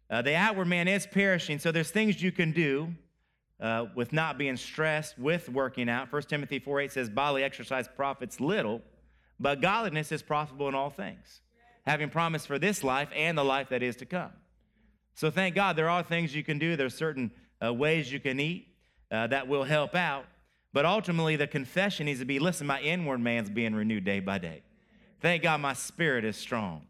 Uh, 0.08 0.22
the 0.22 0.36
outward 0.36 0.68
man 0.68 0.86
is 0.86 1.04
perishing, 1.04 1.58
so 1.58 1.72
there's 1.72 1.90
things 1.90 2.22
you 2.22 2.30
can 2.30 2.52
do 2.52 2.94
uh, 3.62 3.87
with 3.94 4.12
not 4.12 4.37
being 4.37 4.57
stressed, 4.57 5.16
with 5.18 5.48
working 5.48 5.88
out. 5.88 6.12
1 6.12 6.22
Timothy 6.22 6.59
4 6.59 6.81
8 6.81 6.92
says, 6.92 7.09
Bodily 7.09 7.44
exercise 7.44 7.88
profits 7.88 8.40
little, 8.40 8.83
but 9.38 9.61
godliness 9.61 10.11
is 10.11 10.20
profitable 10.20 10.68
in 10.68 10.75
all 10.75 10.90
things, 10.90 11.40
having 11.87 12.11
promise 12.11 12.44
for 12.44 12.59
this 12.59 12.83
life 12.83 13.09
and 13.14 13.38
the 13.38 13.44
life 13.44 13.68
that 13.68 13.83
is 13.83 13.96
to 13.96 14.05
come. 14.05 14.33
So 15.14 15.31
thank 15.31 15.55
God 15.55 15.77
there 15.77 15.88
are 15.88 16.03
things 16.03 16.35
you 16.35 16.42
can 16.42 16.59
do. 16.59 16.75
There's 16.75 16.96
certain 16.96 17.31
uh, 17.64 17.72
ways 17.72 18.12
you 18.12 18.18
can 18.18 18.40
eat 18.40 18.66
uh, 19.11 19.29
that 19.29 19.46
will 19.46 19.64
help 19.64 19.94
out. 19.94 20.25
But 20.72 20.85
ultimately, 20.85 21.37
the 21.37 21.46
confession 21.46 22.07
needs 22.07 22.18
to 22.18 22.25
be 22.25 22.40
listen, 22.40 22.66
my 22.66 22.81
inward 22.81 23.20
man's 23.20 23.48
being 23.48 23.75
renewed 23.75 24.05
day 24.05 24.20
by 24.20 24.38
day. 24.38 24.62
Thank 25.20 25.44
God 25.44 25.61
my 25.61 25.75
spirit 25.75 26.25
is 26.25 26.37
strong. 26.37 26.87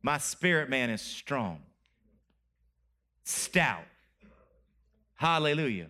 My 0.00 0.18
spirit 0.18 0.70
man 0.70 0.90
is 0.90 1.02
strong, 1.02 1.60
stout. 3.24 3.82
Hallelujah. 5.18 5.88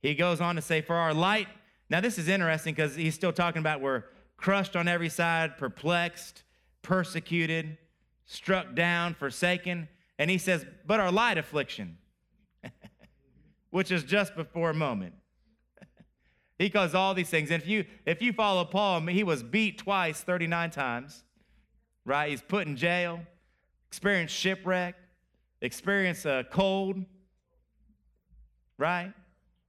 He 0.00 0.14
goes 0.14 0.40
on 0.40 0.56
to 0.56 0.62
say, 0.62 0.80
For 0.80 0.96
our 0.96 1.12
light, 1.12 1.46
now 1.90 2.00
this 2.00 2.18
is 2.18 2.26
interesting 2.26 2.74
because 2.74 2.96
he's 2.96 3.14
still 3.14 3.34
talking 3.34 3.60
about 3.60 3.82
we're 3.82 4.04
crushed 4.38 4.76
on 4.76 4.88
every 4.88 5.10
side, 5.10 5.58
perplexed, 5.58 6.42
persecuted, 6.80 7.76
struck 8.24 8.74
down, 8.74 9.12
forsaken. 9.12 9.88
And 10.18 10.30
he 10.30 10.38
says, 10.38 10.64
But 10.86 10.98
our 10.98 11.12
light 11.12 11.36
affliction, 11.36 11.98
which 13.70 13.90
is 13.92 14.02
just 14.02 14.34
before 14.34 14.70
a 14.70 14.74
moment. 14.74 15.12
he 16.58 16.70
calls 16.70 16.94
all 16.94 17.12
these 17.12 17.28
things. 17.28 17.50
And 17.50 17.62
if 17.62 17.68
you 17.68 17.84
if 18.06 18.22
you 18.22 18.32
follow 18.32 18.64
Paul, 18.64 19.02
he 19.02 19.22
was 19.22 19.42
beat 19.42 19.76
twice, 19.76 20.22
39 20.22 20.70
times, 20.70 21.24
right? 22.06 22.30
He's 22.30 22.40
put 22.40 22.66
in 22.66 22.74
jail, 22.74 23.20
experienced 23.86 24.34
shipwreck, 24.34 24.94
experienced 25.60 26.26
a 26.26 26.32
uh, 26.32 26.42
cold, 26.44 27.04
right? 28.78 29.12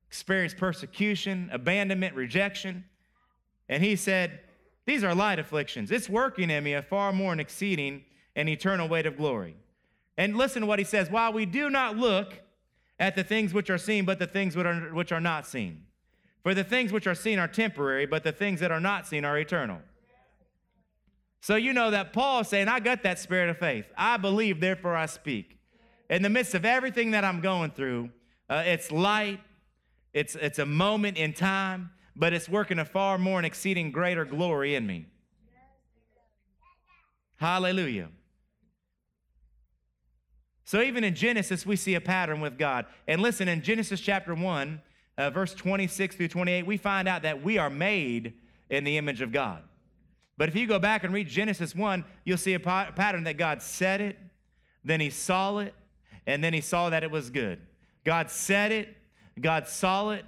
Experience 0.08 0.54
persecution, 0.54 1.50
abandonment, 1.52 2.16
rejection. 2.16 2.86
And 3.70 3.84
he 3.84 3.96
said, 3.96 4.40
These 4.86 5.04
are 5.04 5.16
light 5.16 5.40
afflictions. 5.40 5.92
It's 5.92 6.10
working 6.10 6.50
in 6.50 6.64
me 6.64 6.74
a 6.74 6.82
far 6.82 7.12
more 7.12 7.32
and 7.32 7.42
exceeding 7.42 8.04
an 8.36 8.48
eternal 8.48 8.88
weight 8.88 9.06
of 9.06 9.18
glory. 9.18 9.56
And 10.18 10.36
listen 10.36 10.62
to 10.62 10.68
what 10.68 10.80
he 10.80 10.86
says 10.86 11.10
while 11.10 11.34
we 11.34 11.46
do 11.46 11.70
not 11.70 11.98
look 11.98 12.42
at 13.00 13.16
the 13.16 13.24
things 13.24 13.54
which 13.54 13.70
are 13.70 13.78
seen, 13.78 14.06
but 14.06 14.20
the 14.20 14.28
things 14.28 14.56
which 14.56 14.66
are, 14.66 14.94
which 14.94 15.12
are 15.12 15.22
not 15.22 15.46
seen. 15.46 15.84
For 16.44 16.54
the 16.54 16.64
things 16.64 16.92
which 16.92 17.08
are 17.08 17.16
seen 17.16 17.40
are 17.40 17.48
temporary, 17.48 18.06
but 18.06 18.24
the 18.24 18.32
things 18.32 18.60
that 18.62 18.72
are 18.72 18.80
not 18.80 19.06
seen 19.06 19.26
are 19.26 19.38
eternal. 19.38 19.80
So 21.42 21.56
you 21.56 21.74
know 21.74 21.92
that 21.92 22.14
Paul 22.14 22.42
is 22.42 22.48
saying, 22.48 22.68
I 22.68 22.80
got 22.80 23.04
that 23.04 23.20
spirit 23.20 23.50
of 23.50 23.58
faith. 23.58 23.86
I 23.98 24.18
believe, 24.18 24.60
therefore 24.60 24.96
I 24.96 25.06
speak. 25.06 25.57
In 26.10 26.22
the 26.22 26.30
midst 26.30 26.54
of 26.56 26.66
everything 26.66 27.12
that 27.12 27.24
I'm 27.24 27.42
going 27.42 27.72
through, 27.72 28.10
uh, 28.50 28.64
it's 28.66 28.92
light, 28.92 29.42
it's, 30.14 30.36
it's 30.36 30.60
a 30.60 30.66
moment 30.66 31.18
in 31.18 31.34
time, 31.34 31.92
but 32.16 32.34
it's 32.34 32.48
working 32.48 32.80
a 32.80 32.86
far 32.86 33.18
more 33.18 33.38
and 33.38 33.46
exceeding 33.46 33.92
greater 33.92 34.26
glory 34.26 34.76
in 34.76 34.88
me. 34.88 35.08
Hallelujah. 37.36 38.10
So 40.64 40.82
even 40.82 41.04
in 41.04 41.14
Genesis, 41.16 41.66
we 41.66 41.76
see 41.76 41.96
a 41.96 42.02
pattern 42.02 42.42
with 42.42 42.58
God. 42.58 42.88
And 43.08 43.22
listen, 43.22 43.48
in 43.48 43.62
Genesis 43.62 44.02
chapter 44.02 44.34
1, 44.34 44.82
uh, 45.18 45.30
verse 45.30 45.54
26 45.54 46.16
through 46.16 46.28
28, 46.28 46.66
we 46.66 46.78
find 46.78 47.08
out 47.08 47.22
that 47.22 47.44
we 47.44 47.58
are 47.58 47.70
made 47.70 48.34
in 48.70 48.84
the 48.84 48.98
image 48.98 49.22
of 49.22 49.32
God. 49.32 49.64
But 50.38 50.50
if 50.50 50.56
you 50.56 50.68
go 50.68 50.78
back 50.78 51.04
and 51.04 51.14
read 51.14 51.28
Genesis 51.28 51.76
1, 51.76 52.04
you'll 52.26 52.38
see 52.38 52.54
a 52.54 52.60
pattern 52.60 53.24
that 53.24 53.38
God 53.38 53.62
said 53.62 54.02
it, 54.02 54.18
then 54.84 55.00
he 55.00 55.10
saw 55.10 55.60
it, 55.60 55.74
and 56.28 56.44
then 56.44 56.54
he 56.54 56.62
saw 56.62 56.90
that 56.92 57.04
it 57.04 57.10
was 57.10 57.32
good. 57.32 57.60
God 58.04 58.30
said 58.30 58.72
it, 58.72 58.96
God 59.42 59.68
saw 59.68 60.12
it, 60.12 60.26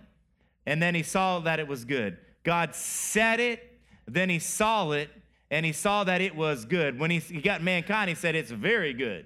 and 0.65 0.81
then 0.81 0.95
he 0.95 1.03
saw 1.03 1.39
that 1.41 1.59
it 1.59 1.67
was 1.67 1.85
good. 1.85 2.17
God 2.43 2.73
said 2.73 3.39
it, 3.39 3.79
then 4.07 4.29
he 4.29 4.39
saw 4.39 4.91
it, 4.91 5.09
and 5.51 5.65
he 5.65 5.73
saw 5.73 6.03
that 6.05 6.21
it 6.21 6.35
was 6.35 6.65
good. 6.65 6.97
When 6.97 7.11
he, 7.11 7.19
he 7.19 7.41
got 7.41 7.61
mankind, 7.61 8.09
he 8.09 8.15
said, 8.15 8.35
It's 8.35 8.51
very 8.51 8.93
good. 8.93 9.25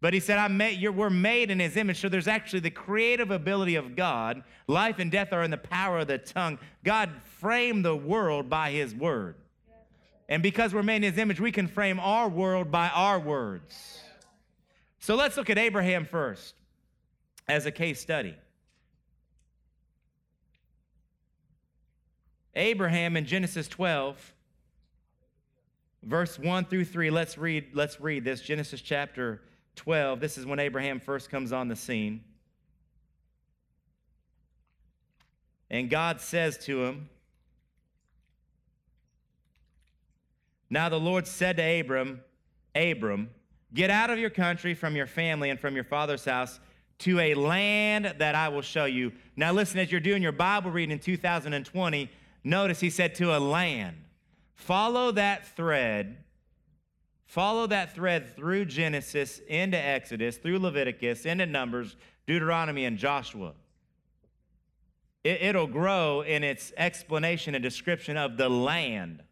But 0.00 0.14
he 0.14 0.20
said, 0.20 0.38
I 0.38 0.48
made, 0.48 0.86
we're 0.88 1.10
made 1.10 1.50
in 1.50 1.60
his 1.60 1.76
image. 1.76 2.00
So 2.00 2.08
there's 2.08 2.28
actually 2.28 2.60
the 2.60 2.70
creative 2.70 3.30
ability 3.30 3.76
of 3.76 3.96
God. 3.96 4.42
Life 4.66 4.98
and 4.98 5.10
death 5.10 5.32
are 5.32 5.42
in 5.42 5.50
the 5.50 5.58
power 5.58 5.98
of 5.98 6.06
the 6.06 6.16
tongue. 6.16 6.58
God 6.84 7.10
framed 7.38 7.84
the 7.84 7.94
world 7.94 8.48
by 8.48 8.70
his 8.70 8.94
word. 8.94 9.34
And 10.26 10.42
because 10.42 10.72
we're 10.72 10.82
made 10.82 10.96
in 10.96 11.02
his 11.02 11.18
image, 11.18 11.38
we 11.38 11.52
can 11.52 11.66
frame 11.66 12.00
our 12.00 12.30
world 12.30 12.70
by 12.70 12.88
our 12.88 13.20
words. 13.20 14.00
So 15.00 15.14
let's 15.16 15.36
look 15.38 15.48
at 15.48 15.58
Abraham 15.58 16.04
first 16.04 16.54
as 17.48 17.64
a 17.64 17.72
case 17.72 18.00
study. 18.00 18.36
Abraham 22.54 23.16
in 23.16 23.24
Genesis 23.24 23.66
12, 23.66 24.34
verse 26.02 26.38
1 26.38 26.66
through 26.66 26.84
3. 26.84 27.10
Let's 27.10 27.38
read, 27.38 27.68
let's 27.72 28.00
read 28.00 28.24
this. 28.24 28.42
Genesis 28.42 28.82
chapter 28.82 29.40
12. 29.76 30.20
This 30.20 30.36
is 30.36 30.44
when 30.44 30.58
Abraham 30.58 31.00
first 31.00 31.30
comes 31.30 31.52
on 31.52 31.68
the 31.68 31.76
scene. 31.76 32.22
And 35.70 35.88
God 35.88 36.20
says 36.20 36.58
to 36.66 36.84
him, 36.84 37.08
Now 40.68 40.88
the 40.88 41.00
Lord 41.00 41.26
said 41.26 41.56
to 41.56 41.62
Abram, 41.62 42.20
Abram, 42.74 43.30
get 43.74 43.90
out 43.90 44.10
of 44.10 44.18
your 44.18 44.30
country, 44.30 44.74
from 44.74 44.96
your 44.96 45.06
family, 45.06 45.50
and 45.50 45.58
from 45.58 45.74
your 45.74 45.84
father's 45.84 46.24
house 46.24 46.60
to 47.00 47.18
a 47.18 47.34
land 47.34 48.14
that 48.18 48.34
I 48.34 48.48
will 48.48 48.62
show 48.62 48.84
you. 48.84 49.12
Now, 49.36 49.52
listen, 49.52 49.78
as 49.78 49.90
you're 49.90 50.00
doing 50.00 50.22
your 50.22 50.32
Bible 50.32 50.70
reading 50.70 50.92
in 50.92 50.98
2020, 50.98 52.10
notice 52.44 52.80
he 52.80 52.90
said 52.90 53.14
to 53.16 53.36
a 53.36 53.38
land. 53.38 53.96
Follow 54.54 55.10
that 55.12 55.56
thread. 55.56 56.18
Follow 57.24 57.66
that 57.68 57.94
thread 57.94 58.36
through 58.36 58.66
Genesis 58.66 59.40
into 59.48 59.78
Exodus, 59.78 60.36
through 60.36 60.58
Leviticus, 60.58 61.24
into 61.24 61.46
Numbers, 61.46 61.96
Deuteronomy, 62.26 62.84
and 62.84 62.98
Joshua. 62.98 63.54
It, 65.22 65.54
will 65.54 65.66
grow 65.66 66.22
in 66.22 66.42
its 66.42 66.72
explanation 66.76 67.54
and 67.54 67.62
description 67.62 68.16
of 68.16 68.36
the 68.36 68.48
land 68.48 69.22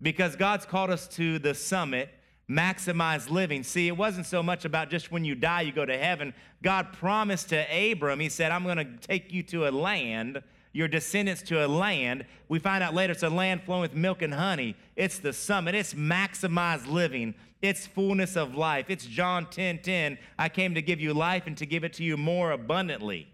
because 0.00 0.36
God's 0.36 0.64
called 0.64 0.90
us 0.90 1.06
to 1.08 1.38
the 1.38 1.54
summit, 1.54 2.08
maximize 2.50 3.30
living. 3.30 3.62
See, 3.62 3.86
it 3.86 3.96
wasn't 3.96 4.26
so 4.26 4.42
much 4.42 4.64
about 4.64 4.90
just 4.90 5.12
when 5.12 5.24
you 5.24 5.34
die, 5.34 5.62
you 5.62 5.72
go 5.72 5.86
to 5.86 5.96
heaven. 5.96 6.34
God 6.62 6.92
promised 6.92 7.50
to 7.50 7.92
Abram, 7.92 8.18
He 8.18 8.28
said, 8.28 8.50
I'm 8.50 8.64
going 8.64 8.78
to 8.78 8.96
take 9.06 9.32
you 9.32 9.42
to 9.44 9.68
a 9.68 9.70
land, 9.70 10.42
your 10.72 10.88
descendants 10.88 11.42
to 11.42 11.64
a 11.64 11.68
land. 11.68 12.26
We 12.48 12.58
find 12.58 12.82
out 12.82 12.94
later 12.94 13.12
it's 13.12 13.22
a 13.22 13.30
land 13.30 13.62
flowing 13.62 13.82
with 13.82 13.94
milk 13.94 14.22
and 14.22 14.34
honey. 14.34 14.74
It's 14.96 15.18
the 15.18 15.32
summit, 15.32 15.74
it's 15.74 15.94
maximized 15.94 16.90
living. 16.90 17.34
It's 17.62 17.86
fullness 17.86 18.36
of 18.36 18.54
life. 18.54 18.86
It's 18.88 19.04
John 19.04 19.46
10 19.50 19.80
10. 19.82 20.18
I 20.38 20.48
came 20.48 20.74
to 20.74 20.82
give 20.82 20.98
you 20.98 21.12
life 21.12 21.46
and 21.46 21.58
to 21.58 21.66
give 21.66 21.84
it 21.84 21.92
to 21.94 22.02
you 22.02 22.16
more 22.16 22.52
abundantly. 22.52 23.28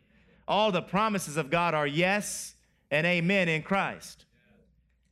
All 0.49 0.73
the 0.73 0.83
promises 0.83 1.37
of 1.37 1.49
God 1.49 1.75
are 1.75 1.87
yes 1.87 2.55
and 2.91 3.07
amen 3.07 3.49
in 3.49 3.63
Christ. 3.63 4.26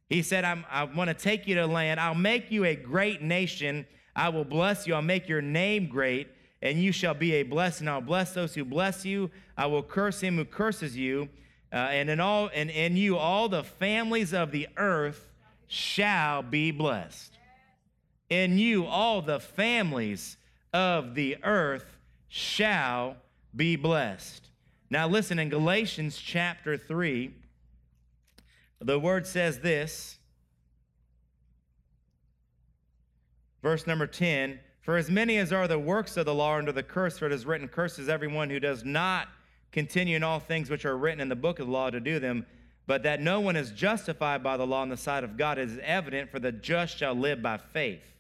He 0.09 0.23
said, 0.23 0.45
i'm 0.45 0.65
want 0.97 1.09
to 1.09 1.15
take 1.15 1.47
you 1.47 1.55
to 1.57 1.67
land. 1.67 1.99
I'll 1.99 2.15
make 2.15 2.51
you 2.51 2.65
a 2.65 2.77
great 2.77 3.23
nation. 3.23 3.87
I 4.15 4.29
will 4.29 4.45
bless 4.45 4.87
you. 4.87 4.95
I'll 4.95 5.03
make 5.03 5.29
your 5.29 5.43
name 5.43 5.89
great, 5.89 6.29
and 6.63 6.79
you 6.79 6.93
shall 6.93 7.15
be 7.15 7.35
a 7.35 7.43
blessing. 7.43 7.89
I'll 7.89 8.01
bless 8.01 8.35
those 8.35 8.55
who 8.55 8.65
bless 8.65 9.05
you. 9.05 9.31
I 9.57 9.67
will 9.67 9.83
curse 9.83 10.21
him 10.21 10.37
who 10.37 10.45
curses 10.45 10.97
you. 10.97 11.29
Uh, 11.73 11.77
and 11.77 12.09
in 12.09 12.21
all 12.21 12.51
and 12.55 12.71
in 12.71 12.97
you 12.97 13.17
all 13.17 13.49
the 13.49 13.65
families 13.65 14.33
of 14.33 14.53
the 14.53 14.69
earth 14.77 15.33
shall 15.67 16.43
be 16.43 16.71
blessed. 16.71 17.37
In 18.31 18.59
you 18.59 18.87
all 18.87 19.23
the 19.23 19.41
families 19.41 20.37
of 20.73 21.17
the 21.17 21.37
earth 21.43 21.99
shall 22.29 23.17
be 23.57 23.75
blessed. 23.75 24.51
Now 24.89 25.09
listen 25.09 25.41
in 25.41 25.49
Galatians 25.49 26.17
chapter 26.17 26.77
3 26.77 27.35
the 28.81 28.99
word 28.99 29.27
says 29.27 29.61
this, 29.61 30.19
verse 33.63 33.87
number 33.87 34.07
10 34.07 34.61
For 34.83 34.97
as 34.97 35.11
many 35.11 35.39
as 35.39 35.53
are 35.53 35.67
the 35.67 35.79
works 35.79 36.17
of 36.17 36.27
the 36.27 36.35
law 36.35 36.57
under 36.57 36.73
the 36.73 36.83
curse, 36.83 37.19
for 37.19 37.27
it 37.27 37.33
is 37.33 37.47
written, 37.47 37.69
Curses 37.69 38.09
everyone 38.09 38.51
who 38.51 38.61
does 38.61 38.85
not 38.85 39.29
continue 39.73 40.17
in 40.17 40.23
all 40.23 40.39
things 40.39 40.71
which 40.71 40.85
are 40.85 40.97
written 40.97 41.21
in 41.21 41.29
the 41.29 41.37
book 41.37 41.59
of 41.59 41.67
the 41.67 41.73
law 41.73 41.91
to 41.91 42.01
do 42.01 42.19
them. 42.19 42.47
But 42.87 43.03
that 43.05 43.21
no 43.21 43.41
one 43.41 43.57
is 43.57 43.71
justified 43.71 44.43
by 44.43 44.57
the 44.57 44.67
law 44.67 44.83
in 44.83 44.91
the 44.91 44.97
sight 44.97 45.25
of 45.25 45.39
God 45.39 45.59
is 45.59 45.79
evident, 45.83 46.31
for 46.31 46.39
the 46.39 46.53
just 46.53 46.99
shall 46.99 47.15
live 47.15 47.43
by 47.43 47.57
faith. 47.57 48.15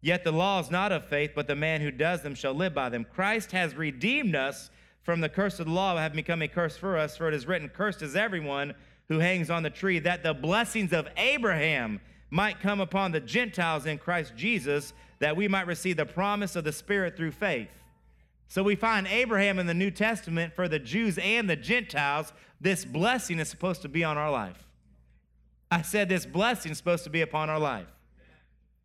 Yet 0.00 0.22
the 0.22 0.32
law 0.32 0.60
is 0.60 0.70
not 0.70 0.92
of 0.92 1.08
faith, 1.08 1.32
but 1.34 1.48
the 1.48 1.56
man 1.56 1.80
who 1.80 1.90
does 1.90 2.22
them 2.22 2.36
shall 2.36 2.54
live 2.54 2.72
by 2.72 2.88
them. 2.88 3.04
Christ 3.12 3.50
has 3.50 3.74
redeemed 3.74 4.36
us 4.36 4.70
from 5.02 5.20
the 5.20 5.28
curse 5.28 5.58
of 5.58 5.66
the 5.66 5.72
law, 5.72 5.96
having 5.96 6.16
become 6.16 6.42
a 6.42 6.48
curse 6.48 6.76
for 6.76 6.96
us, 6.96 7.16
for 7.16 7.26
it 7.28 7.34
is 7.34 7.46
written, 7.46 7.68
Cursed 7.68 8.02
is 8.02 8.14
everyone 8.14 8.74
who 9.08 9.18
hangs 9.18 9.50
on 9.50 9.62
the 9.62 9.70
tree, 9.70 9.98
that 10.00 10.22
the 10.22 10.34
blessings 10.34 10.92
of 10.92 11.08
Abraham 11.16 12.00
might 12.30 12.60
come 12.60 12.80
upon 12.80 13.12
the 13.12 13.20
Gentiles 13.20 13.86
in 13.86 13.98
Christ 13.98 14.34
Jesus, 14.36 14.92
that 15.20 15.36
we 15.36 15.48
might 15.48 15.66
receive 15.66 15.96
the 15.96 16.06
promise 16.06 16.56
of 16.56 16.64
the 16.64 16.72
Spirit 16.72 17.16
through 17.16 17.30
faith. 17.30 17.68
So 18.48 18.62
we 18.62 18.76
find 18.76 19.06
Abraham 19.06 19.58
in 19.58 19.66
the 19.66 19.74
New 19.74 19.90
Testament 19.90 20.54
for 20.54 20.68
the 20.68 20.78
Jews 20.78 21.18
and 21.18 21.48
the 21.48 21.56
Gentiles. 21.56 22.32
This 22.60 22.84
blessing 22.84 23.38
is 23.38 23.48
supposed 23.48 23.82
to 23.82 23.88
be 23.88 24.04
on 24.04 24.16
our 24.18 24.30
life. 24.30 24.64
I 25.70 25.82
said 25.82 26.08
this 26.08 26.26
blessing 26.26 26.72
is 26.72 26.78
supposed 26.78 27.04
to 27.04 27.10
be 27.10 27.22
upon 27.22 27.50
our 27.50 27.58
life. 27.58 27.88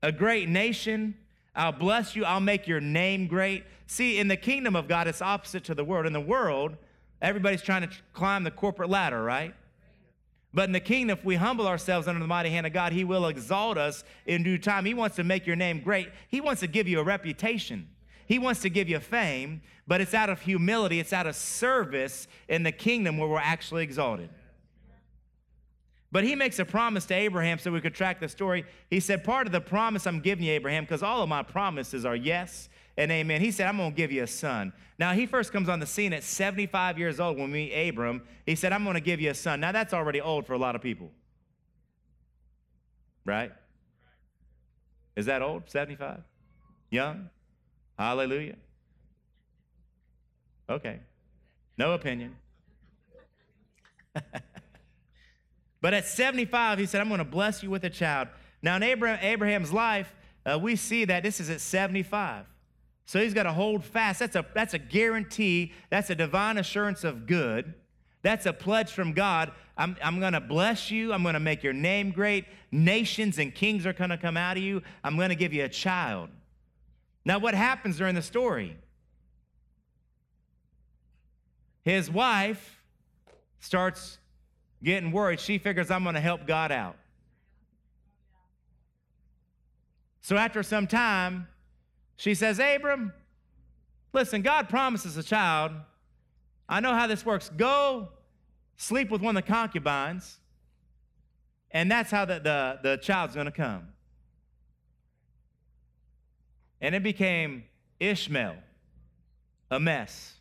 A 0.02 0.12
great 0.12 0.50
nation, 0.50 1.16
I'll 1.56 1.72
bless 1.72 2.16
you, 2.16 2.26
I'll 2.26 2.40
make 2.40 2.68
your 2.68 2.82
name 2.82 3.28
great. 3.28 3.64
See, 3.86 4.18
in 4.18 4.28
the 4.28 4.38
kingdom 4.38 4.76
of 4.76 4.88
God, 4.88 5.08
it's 5.08 5.22
opposite 5.22 5.64
to 5.66 5.76
the 5.76 5.84
world. 5.84 6.08
In 6.08 6.14
the 6.14 6.20
world, 6.20 6.76
everybody's 7.22 7.62
trying 7.62 7.84
to 7.84 7.90
climb 8.14 8.44
the 8.44 8.52
corporate 8.52 8.90
ladder, 8.90 9.22
right? 9.24 9.54
But 10.54 10.66
in 10.66 10.74
the 10.74 10.82
kingdom, 10.82 11.18
if 11.18 11.24
we 11.24 11.36
humble 11.36 11.68
ourselves 11.68 12.08
under 12.08 12.20
the 12.20 12.28
mighty 12.28 12.50
hand 12.50 12.68
of 12.68 12.74
God, 12.74 12.92
He 12.92 13.04
will 13.04 13.28
exalt 13.28 13.78
us 13.78 14.04
in 14.26 14.44
due 14.44 14.58
time. 14.58 14.86
He 14.86 14.94
wants 14.94 15.16
to 15.16 15.24
make 15.24 15.48
your 15.48 15.56
name 15.56 15.82
great. 15.82 16.10
He 16.28 16.42
wants 16.42 16.60
to 16.62 16.68
give 16.68 16.88
you 16.88 17.00
a 17.00 17.04
reputation. 17.04 17.88
He 18.26 18.38
wants 18.40 18.62
to 18.62 18.70
give 18.70 18.90
you 18.90 19.00
fame, 19.00 19.62
but 19.88 20.02
it's 20.02 20.14
out 20.14 20.30
of 20.30 20.42
humility, 20.42 21.00
it's 21.00 21.14
out 21.14 21.28
of 21.28 21.36
service 21.36 22.28
in 22.48 22.64
the 22.64 22.72
kingdom 22.72 23.18
where 23.18 23.28
we're 23.28 23.40
actually 23.40 23.84
exalted. 23.84 24.30
But 26.14 26.26
he 26.26 26.36
makes 26.36 26.60
a 26.60 26.66
promise 26.66 27.06
to 27.06 27.14
Abraham 27.14 27.58
so 27.58 27.72
we 27.72 27.80
could 27.80 27.96
track 27.96 28.20
the 28.20 28.28
story. 28.28 28.66
He 28.90 29.00
said, 29.00 29.24
Part 29.24 29.48
of 29.48 29.54
the 29.54 29.62
promise 29.62 30.06
I'm 30.06 30.20
giving 30.20 30.46
you, 30.46 30.52
Abraham, 30.52 30.84
because 30.84 31.04
all 31.04 31.22
of 31.24 31.30
my 31.30 31.44
promises 31.44 32.06
are 32.06 32.16
yes 32.16 32.68
and 32.98 33.12
amen. 33.12 33.42
He 33.42 33.52
said, 33.52 33.68
I'm 33.68 33.78
going 33.78 33.92
to 33.92 33.96
give 33.96 34.12
you 34.12 34.24
a 34.24 34.28
son. 34.28 34.74
Now, 35.00 35.14
he 35.14 35.26
first 35.26 35.52
comes 35.52 35.70
on 35.70 35.80
the 35.80 35.86
scene 35.86 36.14
at 36.14 36.24
75 36.24 37.00
years 37.00 37.20
old 37.20 37.38
when 37.38 37.52
we 37.52 37.70
meet 37.70 37.90
Abram. 37.90 38.22
He 38.46 38.56
said, 38.56 38.74
I'm 38.74 38.84
going 38.84 38.96
to 38.96 39.02
give 39.02 39.20
you 39.22 39.32
a 39.32 39.34
son. 39.34 39.60
Now, 39.60 39.72
that's 39.72 39.94
already 39.94 40.22
old 40.22 40.46
for 40.46 40.54
a 40.54 40.58
lot 40.58 40.76
of 40.76 40.82
people. 40.82 41.12
Right? 43.26 43.52
Is 45.16 45.26
that 45.28 45.42
old? 45.42 45.70
75? 45.70 46.20
Young? 46.90 47.30
Hallelujah. 47.98 48.56
Okay. 50.70 51.00
No 51.78 51.94
opinion. 51.94 52.36
But 55.82 55.96
at 55.96 56.06
75, 56.06 56.78
he 56.78 56.86
said, 56.86 57.02
I'm 57.02 57.08
going 57.08 57.18
to 57.18 57.26
bless 57.26 57.64
you 57.64 57.72
with 57.72 57.84
a 57.84 57.90
child. 57.90 58.28
Now, 58.62 58.76
in 58.76 58.84
Abraham, 58.84 59.20
Abraham's 59.24 59.74
life, 59.74 60.16
uh, 60.46 60.60
we 60.62 60.76
see 60.76 61.06
that 61.06 61.24
this 61.24 61.40
is 61.40 61.50
at 61.50 61.60
75. 61.60 62.46
So 63.06 63.20
he's 63.20 63.34
got 63.34 63.44
to 63.44 63.54
hold 63.54 63.84
fast. 63.84 64.20
That's 64.20 64.36
a, 64.36 64.46
that's 64.54 64.74
a 64.74 64.80
guarantee. 64.80 65.74
That's 65.90 66.10
a 66.10 66.16
divine 66.16 66.58
assurance 66.58 67.04
of 67.04 67.28
good. 67.28 67.74
That's 68.22 68.46
a 68.46 68.54
pledge 68.54 68.92
from 68.92 69.14
God. 69.14 69.52
I'm, 69.78 69.98
I'm 70.02 70.20
going 70.20 70.34
to 70.34 70.40
bless 70.40 70.92
you. 70.92 71.12
I'm 71.12 71.24
going 71.24 71.34
to 71.34 71.40
make 71.40 71.64
your 71.64 71.74
name 71.74 72.12
great. 72.12 72.46
Nations 72.72 73.38
and 73.40 73.54
kings 73.54 73.86
are 73.86 73.94
going 73.94 74.12
to 74.12 74.18
come 74.18 74.38
out 74.38 74.58
of 74.58 74.64
you. 74.64 74.82
I'm 75.04 75.18
going 75.18 75.30
to 75.30 75.36
give 75.36 75.54
you 75.54 75.64
a 75.64 75.70
child. 75.70 76.30
Now, 77.26 77.40
what 77.40 77.54
happens 77.54 77.98
during 77.98 78.16
the 78.16 78.22
story? 78.22 78.78
His 81.84 82.10
wife 82.12 82.84
starts 83.60 84.20
getting 84.84 85.12
worried. 85.12 85.40
She 85.40 85.58
figures, 85.58 85.92
I'm 85.92 86.04
going 86.04 86.16
to 86.16 86.22
help 86.22 86.46
God 86.46 86.72
out. 86.72 86.96
So 90.22 90.38
after 90.38 90.62
some 90.62 90.86
time, 90.86 91.48
she 92.22 92.36
says, 92.36 92.60
Abram, 92.60 93.14
listen, 94.14 94.44
God 94.44 94.70
promises 94.70 95.18
a 95.18 95.24
child. 95.24 95.72
I 96.70 96.80
know 96.80 96.94
how 96.94 97.08
this 97.08 97.26
works. 97.26 97.50
Go 97.50 98.10
sleep 98.76 99.10
with 99.10 99.22
one 99.22 99.36
of 99.36 99.44
the 99.44 99.52
concubines, 99.52 100.38
and 101.72 101.90
that's 101.90 102.12
how 102.12 102.26
the, 102.26 102.36
the, 102.36 102.80
the 102.84 102.98
child's 102.98 103.34
going 103.34 103.48
to 103.48 103.52
come. 103.52 103.88
And 106.80 106.94
it 106.94 107.02
became 107.02 107.64
Ishmael, 108.00 108.58
a 109.72 109.80
mess. 109.80 110.36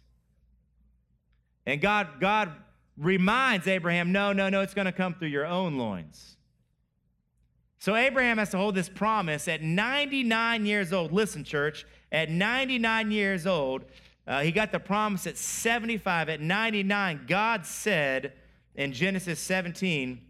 And 1.65 1.81
God, 1.81 2.21
God 2.21 2.53
reminds 2.99 3.67
Abraham, 3.67 4.13
no, 4.13 4.35
no, 4.35 4.51
no, 4.51 4.61
it's 4.61 4.75
going 4.75 4.85
to 4.85 4.93
come 4.93 5.15
through 5.15 5.29
your 5.29 5.47
own 5.47 5.79
loins. 5.79 6.37
So 7.81 7.97
Abraham 7.97 8.37
has 8.37 8.51
to 8.51 8.59
hold 8.59 8.75
this 8.75 8.91
promise 8.91 9.49
at 9.49 9.63
99 9.63 10.67
years 10.67 10.93
old. 10.93 11.13
Listen, 11.13 11.45
church, 11.45 11.87
at 12.13 12.29
99 12.29 13.11
years 13.11 13.47
old, 13.47 13.87
uh, 14.27 14.43
he 14.43 14.53
got 14.53 14.71
the 14.71 14.79
promise 14.79 15.27
at 15.27 15.39
75. 15.39 16.29
At 16.29 16.43
99, 16.43 17.25
God 17.27 17.65
said 17.65 18.35
in 18.75 18.93
Genesis 18.93 19.41
17, 19.41 20.21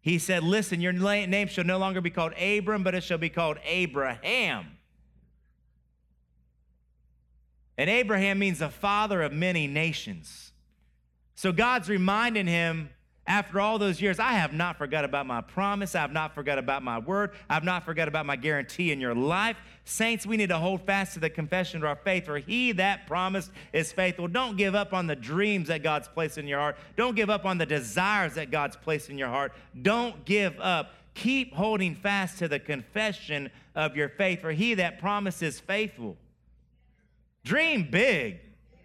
He 0.00 0.18
said, 0.18 0.42
Listen, 0.42 0.80
your 0.80 0.92
name 0.92 1.46
shall 1.46 1.64
no 1.64 1.78
longer 1.78 2.00
be 2.00 2.10
called 2.10 2.32
Abram, 2.32 2.82
but 2.82 2.96
it 2.96 3.04
shall 3.04 3.18
be 3.18 3.30
called 3.30 3.58
Abraham. 3.64 4.66
And 7.78 7.88
Abraham 7.88 8.40
means 8.40 8.58
the 8.58 8.68
father 8.68 9.22
of 9.22 9.32
many 9.32 9.68
nations. 9.68 10.50
So 11.36 11.52
God's 11.52 11.88
reminding 11.88 12.48
him 12.48 12.90
after 13.26 13.60
all 13.60 13.78
those 13.78 14.00
years, 14.00 14.18
I 14.18 14.32
have 14.32 14.52
not 14.52 14.76
forgot 14.76 15.04
about 15.04 15.26
my 15.26 15.40
promise. 15.40 15.94
I 15.94 16.00
have 16.00 16.12
not 16.12 16.34
forgot 16.34 16.58
about 16.58 16.82
my 16.82 16.98
word. 16.98 17.30
I 17.48 17.54
have 17.54 17.62
not 17.62 17.84
forgot 17.84 18.08
about 18.08 18.26
my 18.26 18.34
guarantee 18.34 18.90
in 18.90 19.00
your 19.00 19.14
life. 19.14 19.56
Saints, 19.84 20.26
we 20.26 20.36
need 20.36 20.48
to 20.48 20.58
hold 20.58 20.84
fast 20.84 21.14
to 21.14 21.20
the 21.20 21.30
confession 21.30 21.78
of 21.78 21.84
our 21.84 21.94
faith, 21.94 22.24
for 22.26 22.38
he 22.38 22.72
that 22.72 23.06
promised 23.06 23.52
is 23.72 23.92
faithful. 23.92 24.26
Don't 24.26 24.56
give 24.56 24.74
up 24.74 24.92
on 24.92 25.06
the 25.06 25.14
dreams 25.14 25.68
that 25.68 25.84
God's 25.84 26.08
placed 26.08 26.36
in 26.36 26.48
your 26.48 26.58
heart. 26.58 26.76
Don't 26.96 27.14
give 27.14 27.30
up 27.30 27.44
on 27.44 27.58
the 27.58 27.66
desires 27.66 28.34
that 28.34 28.50
God's 28.50 28.76
placed 28.76 29.08
in 29.08 29.18
your 29.18 29.28
heart. 29.28 29.52
Don't 29.80 30.24
give 30.24 30.58
up. 30.58 30.94
Keep 31.14 31.54
holding 31.54 31.94
fast 31.94 32.38
to 32.38 32.48
the 32.48 32.58
confession 32.58 33.50
of 33.76 33.96
your 33.96 34.08
faith, 34.08 34.40
for 34.40 34.50
he 34.50 34.74
that 34.74 34.98
promised 34.98 35.42
is 35.44 35.60
faithful. 35.60 36.16
Dream 37.44 37.86
big 37.88 38.40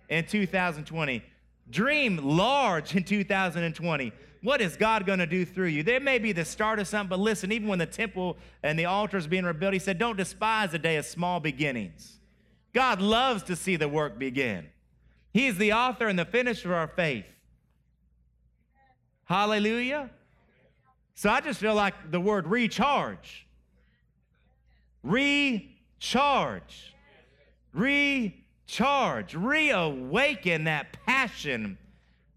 in 0.10 0.26
2020. 0.26 1.24
Dream 1.70 2.18
large 2.18 2.96
in 2.96 3.04
2020. 3.04 4.14
What 4.42 4.62
is 4.62 4.76
God 4.78 5.06
going 5.06 5.20
to 5.20 5.26
do 5.26 5.46
through 5.46 5.68
you? 5.68 5.84
There 5.84 6.00
may 6.00 6.20
be 6.20 6.32
the 6.32 6.46
start 6.46 6.80
of 6.80 6.88
something, 6.88 7.10
but 7.10 7.20
listen, 7.20 7.52
even 7.52 7.68
when 7.68 7.80
the 7.80 7.86
temple 7.86 8.38
and 8.64 8.78
the 8.78 8.86
altar 8.86 9.18
is 9.18 9.28
being 9.28 9.46
rebuilt, 9.46 9.74
he 9.74 9.80
said, 9.80 9.98
Don't 9.98 10.18
despise 10.18 10.72
the 10.72 10.80
day 10.80 10.98
of 10.98 11.06
small 11.06 11.40
beginnings. 11.40 12.20
God 12.74 13.02
loves 13.02 13.44
to 13.44 13.56
see 13.56 13.76
the 13.76 13.90
work 13.90 14.20
begin. 14.20 14.68
He's 15.34 15.58
the 15.58 15.74
author 15.74 16.08
and 16.08 16.18
the 16.18 16.26
finisher 16.26 16.72
of 16.72 16.78
our 16.78 16.88
faith. 16.88 17.26
Hallelujah. 19.26 20.10
So 21.16 21.30
I 21.30 21.42
just 21.42 21.60
feel 21.60 21.76
like 21.76 22.12
the 22.12 22.20
word 22.20 22.48
recharge. 22.48 23.48
Recharge. 25.04 26.94
Recharge. 27.74 29.36
Reawaken 29.36 30.66
that 30.66 30.98
passion. 31.06 31.78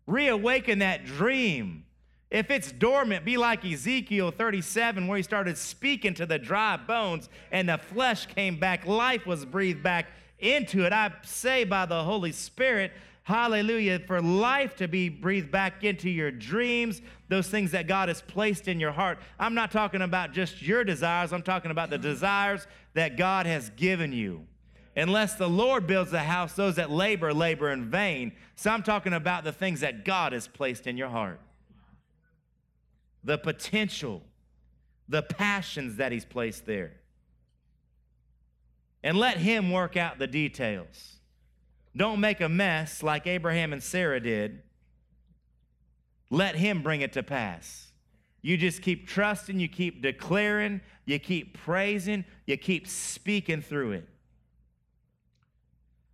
Reawaken 0.06 0.78
that 0.80 1.04
dream. 1.04 1.84
If 2.30 2.48
it's 2.52 2.70
dormant, 2.70 3.24
be 3.24 3.36
like 3.36 3.64
Ezekiel 3.64 4.30
37, 4.30 5.08
where 5.08 5.16
he 5.16 5.22
started 5.22 5.58
speaking 5.58 6.14
to 6.14 6.26
the 6.26 6.38
dry 6.38 6.76
bones 6.76 7.28
and 7.50 7.68
the 7.68 7.78
flesh 7.78 8.26
came 8.26 8.56
back. 8.56 8.86
Life 8.86 9.26
was 9.26 9.44
breathed 9.44 9.82
back 9.82 10.06
into 10.38 10.86
it. 10.86 10.92
I 10.92 11.12
say 11.24 11.64
by 11.64 11.86
the 11.86 12.04
Holy 12.04 12.30
Spirit, 12.30 12.92
hallelujah, 13.24 13.98
for 14.06 14.22
life 14.22 14.76
to 14.76 14.86
be 14.86 15.08
breathed 15.08 15.50
back 15.50 15.82
into 15.82 16.08
your 16.08 16.30
dreams, 16.30 17.02
those 17.28 17.48
things 17.48 17.72
that 17.72 17.88
God 17.88 18.08
has 18.08 18.22
placed 18.22 18.68
in 18.68 18.78
your 18.78 18.92
heart. 18.92 19.18
I'm 19.36 19.54
not 19.54 19.72
talking 19.72 20.02
about 20.02 20.32
just 20.32 20.62
your 20.62 20.84
desires, 20.84 21.32
I'm 21.32 21.42
talking 21.42 21.72
about 21.72 21.90
the 21.90 21.98
desires 21.98 22.68
that 22.94 23.16
God 23.16 23.46
has 23.46 23.70
given 23.70 24.12
you. 24.12 24.46
Unless 24.94 25.34
the 25.34 25.48
Lord 25.48 25.88
builds 25.88 26.12
the 26.12 26.20
house, 26.20 26.52
those 26.52 26.76
that 26.76 26.90
labor, 26.90 27.34
labor 27.34 27.72
in 27.72 27.90
vain. 27.90 28.32
So 28.54 28.70
I'm 28.70 28.82
talking 28.84 29.14
about 29.14 29.42
the 29.42 29.52
things 29.52 29.80
that 29.80 30.04
God 30.04 30.32
has 30.32 30.46
placed 30.46 30.86
in 30.86 30.96
your 30.96 31.08
heart 31.08 31.40
the 33.22 33.38
potential, 33.38 34.22
the 35.08 35.22
passions 35.22 35.96
that 35.96 36.12
He's 36.12 36.24
placed 36.24 36.66
there. 36.66 36.92
And 39.02 39.16
let 39.16 39.38
Him 39.38 39.70
work 39.70 39.96
out 39.96 40.18
the 40.18 40.26
details. 40.26 41.16
Don't 41.96 42.20
make 42.20 42.40
a 42.40 42.48
mess 42.48 43.02
like 43.02 43.26
Abraham 43.26 43.72
and 43.72 43.82
Sarah 43.82 44.20
did. 44.20 44.62
Let 46.30 46.54
Him 46.54 46.82
bring 46.82 47.00
it 47.00 47.12
to 47.14 47.22
pass. 47.22 47.90
You 48.42 48.56
just 48.56 48.80
keep 48.80 49.06
trusting, 49.06 49.58
you 49.58 49.68
keep 49.68 50.00
declaring, 50.00 50.80
you 51.04 51.18
keep 51.18 51.58
praising, 51.58 52.24
you 52.46 52.56
keep 52.56 52.86
speaking 52.86 53.60
through 53.60 53.92
it. 53.92 54.08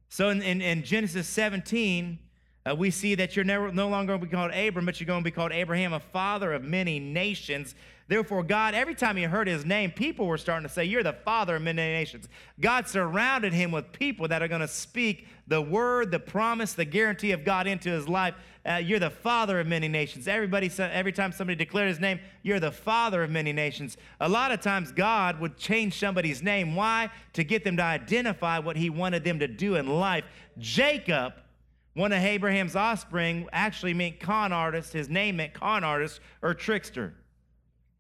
So 0.09 0.31
in, 0.31 0.43
in, 0.43 0.61
in 0.61 0.83
Genesis 0.83 1.29
17, 1.29 2.19
uh, 2.67 2.75
we 2.75 2.91
see 2.91 3.15
that 3.15 3.37
you're 3.37 3.45
never, 3.45 3.71
no 3.71 3.89
longer 3.89 4.13
going 4.13 4.21
to 4.21 4.27
be 4.27 4.33
called 4.33 4.53
Abram, 4.53 4.87
but 4.87 5.01
you're 5.01 5.07
going 5.07 5.21
to 5.21 5.25
be 5.25 5.31
called 5.31 5.53
Abraham, 5.53 5.93
a 5.93 6.01
father 6.01 6.53
of 6.53 6.65
many 6.65 6.99
nations. 6.99 7.75
Therefore, 8.09 8.43
God, 8.43 8.75
every 8.75 8.95
time 8.95 9.17
he 9.17 9.25
heard 9.25 9.49
his 9.49 9.65
name, 9.65 9.91
people 9.91 10.27
were 10.27 10.39
starting 10.39 10.67
to 10.67 10.73
say, 10.73 10.85
You're 10.85 11.03
the 11.03 11.13
father 11.13 11.57
of 11.57 11.63
many 11.63 11.83
nations. 11.83 12.29
God 12.61 12.89
surrounded 12.89 13.53
him 13.53 13.73
with 13.73 13.93
people 13.93 14.29
that 14.29 14.43
are 14.43 14.49
going 14.49 14.61
to 14.61 14.69
speak 14.69 15.27
the 15.49 15.61
word, 15.61 16.11
the 16.11 16.19
promise, 16.19 16.73
the 16.73 16.85
guarantee 16.85 17.33
of 17.33 17.45
God 17.45 17.67
into 17.67 17.91
his 17.91 18.09
life. 18.09 18.35
Uh, 18.65 18.77
you're 18.77 18.99
the 18.99 19.11
father 19.11 19.61
of 19.61 19.67
many 19.67 19.87
nations. 19.87 20.27
Everybody, 20.27 20.71
every 20.79 21.13
time 21.13 21.31
somebody 21.31 21.57
declared 21.57 21.89
his 21.89 22.01
name, 22.01 22.19
you're 22.43 22.59
the 22.59 22.73
father 22.73 23.23
of 23.23 23.31
many 23.31 23.53
nations. 23.53 23.97
A 24.21 24.29
lot 24.29 24.51
of 24.51 24.61
times, 24.61 24.91
God 24.91 25.41
would 25.41 25.57
change 25.57 25.99
somebody's 25.99 26.43
name. 26.43 26.75
Why? 26.75 27.11
To 27.35 27.45
get 27.45 27.63
them 27.63 27.77
to 27.77 27.83
identify 27.85 28.59
what 28.59 28.77
he 28.77 28.91
wanted 28.91 29.23
them 29.23 29.39
to 29.39 29.47
do 29.47 29.77
in 29.77 29.87
life. 29.87 30.25
Jacob 30.59 31.35
one 31.97 32.13
of 32.13 32.23
Abraham's 32.23 32.77
offspring 32.77 33.49
actually 33.53 33.95
meant 33.95 34.21
con 34.21 34.53
artist. 34.53 34.93
His 34.93 35.09
name 35.09 35.37
meant 35.37 35.55
con 35.55 35.83
artist 35.83 36.21
or 36.43 36.53
trickster. 36.53 37.15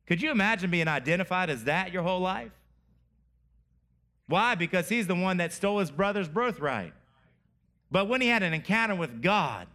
Could 0.07 0.20
you 0.20 0.30
imagine 0.30 0.70
being 0.70 0.86
identified 0.86 1.49
as 1.49 1.64
that 1.64 1.94
your 1.94 2.03
whole 2.03 2.20
life? 2.20 2.53
Why? 4.26 4.55
Because 4.55 4.90
he's 4.90 5.07
the 5.07 5.14
one 5.14 5.38
that 5.38 5.51
stole 5.51 5.78
his 5.78 5.90
brother's 5.90 6.28
birthright. 6.28 6.92
But 7.90 8.07
when 8.07 8.20
he 8.20 8.28
had 8.28 8.42
an 8.42 8.53
encounter 8.53 8.94
with 8.94 9.22
God, 9.22 9.66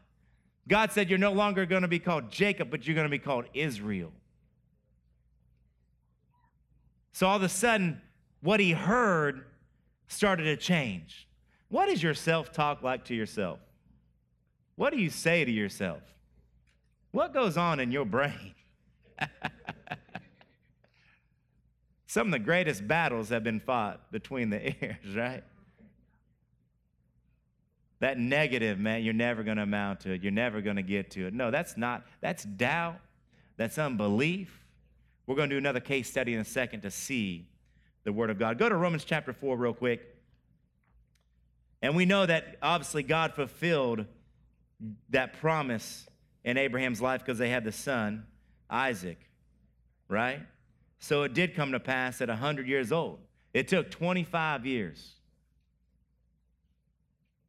God 0.67 0.91
said, 0.91 1.09
You're 1.09 1.17
no 1.17 1.32
longer 1.32 1.65
going 1.65 1.82
to 1.82 1.88
be 1.88 1.97
called 1.97 2.30
Jacob, 2.30 2.69
but 2.69 2.86
you're 2.86 2.93
going 2.93 3.07
to 3.07 3.09
be 3.09 3.17
called 3.17 3.45
Israel. 3.55 4.11
So 7.11 7.26
all 7.26 7.38
of 7.38 7.43
a 7.43 7.49
sudden, 7.49 7.99
what 8.41 8.59
he 8.59 8.74
heard 8.74 9.45
started 10.07 10.43
to 10.43 10.57
change. 10.57 11.28
What 11.69 11.89
is 11.89 12.03
your 12.03 12.13
self 12.13 12.51
talk 12.51 12.84
like 12.84 13.05
to 13.05 13.15
yourself? 13.15 13.57
What 14.76 14.93
do 14.93 14.99
you 14.99 15.09
say 15.09 15.45
to 15.45 15.51
yourself? 15.51 16.01
What 17.11 17.34
goes 17.34 17.57
on 17.57 17.80
in 17.80 17.91
your 17.91 18.05
brain? 18.05 18.55
Some 22.07 22.28
of 22.28 22.32
the 22.32 22.39
greatest 22.39 22.86
battles 22.88 23.30
have 23.30 23.43
been 23.43 23.59
fought 23.59 24.11
between 24.11 24.49
the 24.49 24.67
ears, 24.84 24.97
right? 25.15 25.43
That 27.99 28.17
negative, 28.17 28.80
man, 28.80 29.03
you're 29.03 29.13
never 29.13 29.43
going 29.43 29.57
to 29.57 29.63
amount 29.63 30.01
to 30.01 30.11
it. 30.11 30.24
You're 30.24 30.32
never 30.32 30.59
going 30.59 30.78
to 30.78 30.82
get 30.82 31.11
to 31.11 31.28
it. 31.28 31.34
No, 31.34 31.51
that's 31.51 31.78
not. 31.78 32.03
That's 32.19 32.43
doubt. 32.43 32.97
That's 33.57 33.78
unbelief. 33.78 34.59
We're 35.28 35.36
going 35.36 35.49
to 35.49 35.55
do 35.55 35.59
another 35.59 35.80
case 35.80 36.09
study 36.09 36.34
in 36.34 36.39
a 36.39 36.45
second 36.45 36.82
to 36.82 36.91
see 36.91 37.47
the 38.03 38.11
Word 38.11 38.30
of 38.30 38.39
God. 38.39 38.57
Go 38.57 38.67
to 38.67 38.76
Romans 38.76 39.03
chapter 39.03 39.34
4 39.34 39.55
real 39.55 39.74
quick. 39.74 40.01
And 41.82 41.95
we 41.95 42.05
know 42.05 42.26
that 42.26 42.57
obviously 42.61 43.03
God 43.03 43.34
fulfilled 43.34 44.05
that 45.09 45.39
promise 45.39 46.07
in 46.43 46.57
Abraham's 46.57 47.01
life 47.01 47.21
because 47.21 47.38
they 47.38 47.49
had 47.49 47.63
the 47.63 47.71
son, 47.71 48.25
Isaac, 48.69 49.19
right? 50.07 50.39
So 50.99 51.23
it 51.23 51.34
did 51.34 51.55
come 51.55 51.71
to 51.71 51.79
pass 51.79 52.21
at 52.21 52.29
100 52.29 52.67
years 52.67 52.91
old. 52.91 53.19
It 53.53 53.67
took 53.67 53.91
25 53.91 54.65
years. 54.65 55.13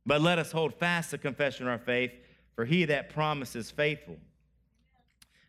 But 0.04 0.20
let 0.20 0.38
us 0.38 0.52
hold 0.52 0.74
fast 0.74 1.12
the 1.12 1.18
confession 1.18 1.66
of 1.66 1.72
our 1.72 1.78
faith, 1.78 2.12
for 2.54 2.64
he 2.64 2.84
that 2.86 3.10
promises 3.10 3.70
faithful. 3.70 4.16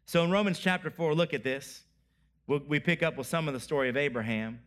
So 0.06 0.24
in 0.24 0.32
Romans 0.32 0.60
chapter 0.60 0.90
4, 0.90 1.16
look 1.16 1.34
at 1.34 1.44
this. 1.44 1.84
We 2.46 2.80
pick 2.80 3.02
up 3.04 3.18
with 3.18 3.26
some 3.26 3.48
of 3.48 3.54
the 3.54 3.60
story 3.60 3.90
of 3.90 3.98
Abraham. 3.98 4.60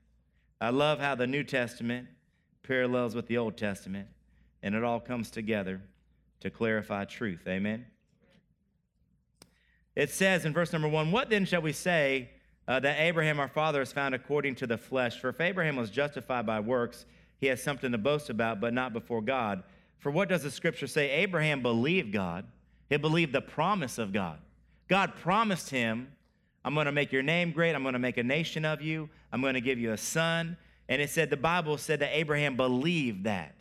I 0.61 0.71
love 0.71 0.99
how 0.99 1.15
the 1.15 1.27
New 1.27 1.45
Testament 1.45 2.09
parallels 2.63 3.15
with 3.15 3.27
the 3.27 3.37
Old 3.37 3.57
Testament, 3.57 4.09
and 4.63 4.75
it 4.75 4.83
all 4.83 4.99
comes 4.99 5.31
together 5.31 5.83
to 6.41 6.51
clarify 6.51 7.05
truth. 7.05 7.41
Amen. 7.47 7.87
It 9.95 10.11
says 10.11 10.45
in 10.45 10.53
verse 10.53 10.73
number 10.73 10.89
one, 10.89 11.11
What 11.11 11.31
then 11.31 11.47
shall 11.47 11.63
we 11.63 11.73
say 11.73 12.31
uh, 12.69 12.81
that 12.81 13.01
Abraham 13.01 13.41
our 13.41 13.49
father 13.49 13.81
is 13.81 13.93
found 13.93 14.15
according 14.15 14.57
to 14.57 14.67
the 14.67 14.77
flesh? 14.77 15.19
For 15.19 15.31
if 15.31 15.41
Abraham 15.41 15.77
was 15.77 15.91
justified 15.91 16.47
by 16.47 16.61
works, 16.61 17.07
he 17.39 17.47
has 17.47 17.63
something 17.63 17.93
to 17.93 17.99
boast 17.99 18.31
about, 18.31 18.61
but 18.61 18.75
not 18.75 18.93
before 18.93 19.23
God. 19.23 19.63
For 19.99 20.11
what 20.11 20.29
does 20.29 20.43
the 20.43 20.51
scripture 20.51 20.87
say? 20.87 21.11
Abraham 21.11 21.63
believed 21.63 22.13
God, 22.13 22.45
he 22.89 22.97
believed 22.97 23.33
the 23.33 23.41
promise 23.41 23.99
of 23.99 24.13
God. 24.13 24.39
God 24.89 25.15
promised 25.17 25.71
him, 25.71 26.13
I'm 26.65 26.75
going 26.75 26.87
to 26.87 26.93
make 26.93 27.11
your 27.11 27.23
name 27.23 27.53
great, 27.53 27.75
I'm 27.75 27.83
going 27.83 27.95
to 27.95 27.99
make 27.99 28.19
a 28.19 28.23
nation 28.23 28.65
of 28.65 28.83
you, 28.83 29.09
I'm 29.33 29.41
going 29.41 29.55
to 29.55 29.61
give 29.61 29.79
you 29.79 29.93
a 29.93 29.97
son. 29.97 30.57
And 30.89 31.03
it 31.03 31.11
said, 31.11 31.31
the 31.31 31.37
Bible 31.37 31.79
said 31.79 31.99
that 32.01 32.17
Abraham 32.17 32.57
believed 32.57 33.25
that. 33.25 33.56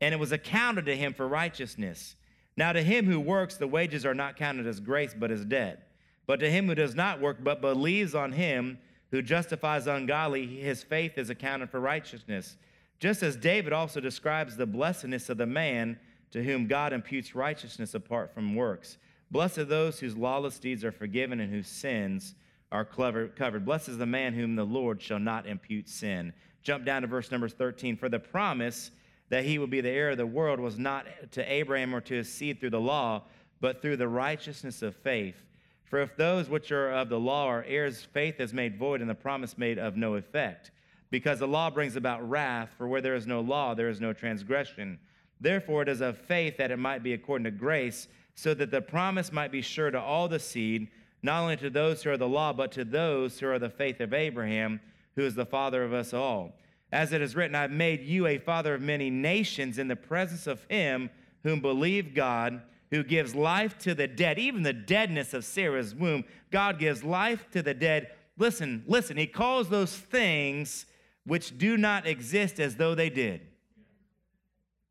And 0.00 0.14
it 0.14 0.18
was 0.18 0.32
accounted 0.32 0.86
to 0.86 0.96
him 0.96 1.12
for 1.12 1.28
righteousness. 1.28 2.16
Now, 2.56 2.72
to 2.72 2.82
him 2.82 3.06
who 3.06 3.20
works, 3.20 3.56
the 3.56 3.66
wages 3.66 4.04
are 4.04 4.14
not 4.14 4.36
counted 4.36 4.66
as 4.66 4.80
grace, 4.80 5.14
but 5.18 5.30
as 5.30 5.44
debt. 5.44 5.88
But 6.26 6.40
to 6.40 6.50
him 6.50 6.66
who 6.66 6.74
does 6.74 6.94
not 6.94 7.20
work, 7.20 7.38
but 7.42 7.60
believes 7.60 8.14
on 8.14 8.32
him 8.32 8.78
who 9.10 9.22
justifies 9.22 9.86
ungodly, 9.86 10.46
his 10.46 10.82
faith 10.82 11.18
is 11.18 11.30
accounted 11.30 11.70
for 11.70 11.80
righteousness. 11.80 12.56
Just 12.98 13.22
as 13.22 13.36
David 13.36 13.72
also 13.72 14.00
describes 14.00 14.56
the 14.56 14.66
blessedness 14.66 15.28
of 15.28 15.38
the 15.38 15.46
man 15.46 15.98
to 16.30 16.42
whom 16.44 16.66
God 16.66 16.92
imputes 16.92 17.34
righteousness 17.34 17.94
apart 17.94 18.32
from 18.32 18.54
works. 18.54 18.98
Blessed 19.30 19.58
are 19.58 19.64
those 19.64 19.98
whose 19.98 20.16
lawless 20.16 20.58
deeds 20.58 20.84
are 20.84 20.92
forgiven 20.92 21.40
and 21.40 21.52
whose 21.52 21.68
sins 21.68 22.34
are 22.70 22.84
covered. 22.84 23.64
Blessed 23.64 23.88
is 23.88 23.98
the 23.98 24.06
man 24.06 24.32
whom 24.32 24.54
the 24.54 24.64
Lord 24.64 25.02
shall 25.02 25.18
not 25.18 25.46
impute 25.46 25.88
sin. 25.88 26.32
Jump 26.62 26.84
down 26.84 27.02
to 27.02 27.08
verse 27.08 27.30
number 27.30 27.48
13. 27.48 27.96
For 27.96 28.08
the 28.08 28.20
promise 28.20 28.92
that 29.30 29.44
he 29.44 29.58
would 29.58 29.70
be 29.70 29.80
the 29.80 29.88
heir 29.88 30.10
of 30.10 30.18
the 30.18 30.26
world 30.26 30.60
was 30.60 30.78
not 30.78 31.06
to 31.32 31.52
Abraham 31.52 31.94
or 31.94 32.00
to 32.02 32.14
his 32.14 32.32
seed 32.32 32.60
through 32.60 32.70
the 32.70 32.80
law, 32.80 33.22
but 33.60 33.80
through 33.80 33.96
the 33.96 34.08
righteousness 34.08 34.82
of 34.82 34.94
faith. 34.96 35.42
For 35.84 36.00
if 36.00 36.16
those 36.16 36.48
which 36.48 36.70
are 36.70 36.90
of 36.90 37.08
the 37.08 37.18
law 37.18 37.46
are 37.46 37.64
heirs, 37.66 38.06
faith 38.12 38.40
is 38.40 38.52
made 38.52 38.78
void 38.78 39.00
and 39.00 39.08
the 39.08 39.14
promise 39.14 39.56
made 39.56 39.78
of 39.78 39.96
no 39.96 40.14
effect. 40.14 40.70
Because 41.10 41.40
the 41.40 41.48
law 41.48 41.70
brings 41.70 41.96
about 41.96 42.28
wrath, 42.28 42.70
for 42.76 42.86
where 42.86 43.00
there 43.00 43.16
is 43.16 43.26
no 43.26 43.40
law, 43.40 43.74
there 43.74 43.88
is 43.88 44.00
no 44.00 44.12
transgression. 44.12 44.98
Therefore, 45.40 45.82
it 45.82 45.88
is 45.88 46.00
of 46.00 46.18
faith 46.18 46.56
that 46.58 46.70
it 46.70 46.78
might 46.78 47.02
be 47.02 47.12
according 47.12 47.44
to 47.44 47.50
grace, 47.50 48.06
so 48.34 48.54
that 48.54 48.70
the 48.70 48.80
promise 48.80 49.32
might 49.32 49.50
be 49.50 49.62
sure 49.62 49.90
to 49.90 50.00
all 50.00 50.28
the 50.28 50.38
seed 50.38 50.88
not 51.22 51.42
only 51.42 51.56
to 51.56 51.70
those 51.70 52.02
who 52.02 52.10
are 52.10 52.16
the 52.16 52.28
law, 52.28 52.52
but 52.52 52.72
to 52.72 52.84
those 52.84 53.38
who 53.38 53.46
are 53.46 53.58
the 53.58 53.68
faith 53.68 54.00
of 54.00 54.14
Abraham, 54.14 54.80
who 55.16 55.22
is 55.22 55.34
the 55.34 55.44
father 55.44 55.84
of 55.84 55.92
us 55.92 56.14
all. 56.14 56.52
As 56.92 57.12
it 57.12 57.22
is 57.22 57.36
written, 57.36 57.54
I've 57.54 57.70
made 57.70 58.02
you 58.02 58.26
a 58.26 58.38
father 58.38 58.74
of 58.74 58.82
many 58.82 59.10
nations 59.10 59.78
in 59.78 59.88
the 59.88 59.96
presence 59.96 60.46
of 60.46 60.64
him 60.64 61.10
whom 61.44 61.60
believe 61.60 62.14
God, 62.14 62.62
who 62.90 63.04
gives 63.04 63.34
life 63.34 63.78
to 63.78 63.94
the 63.94 64.08
dead, 64.08 64.38
even 64.38 64.62
the 64.62 64.72
deadness 64.72 65.32
of 65.32 65.44
Sarah's 65.44 65.94
womb. 65.94 66.24
God 66.50 66.78
gives 66.78 67.04
life 67.04 67.46
to 67.52 67.62
the 67.62 67.74
dead. 67.74 68.08
Listen, 68.36 68.84
listen, 68.86 69.16
he 69.16 69.26
calls 69.26 69.68
those 69.68 69.96
things 69.96 70.86
which 71.24 71.56
do 71.56 71.76
not 71.76 72.06
exist 72.06 72.58
as 72.58 72.76
though 72.76 72.94
they 72.94 73.10
did. 73.10 73.42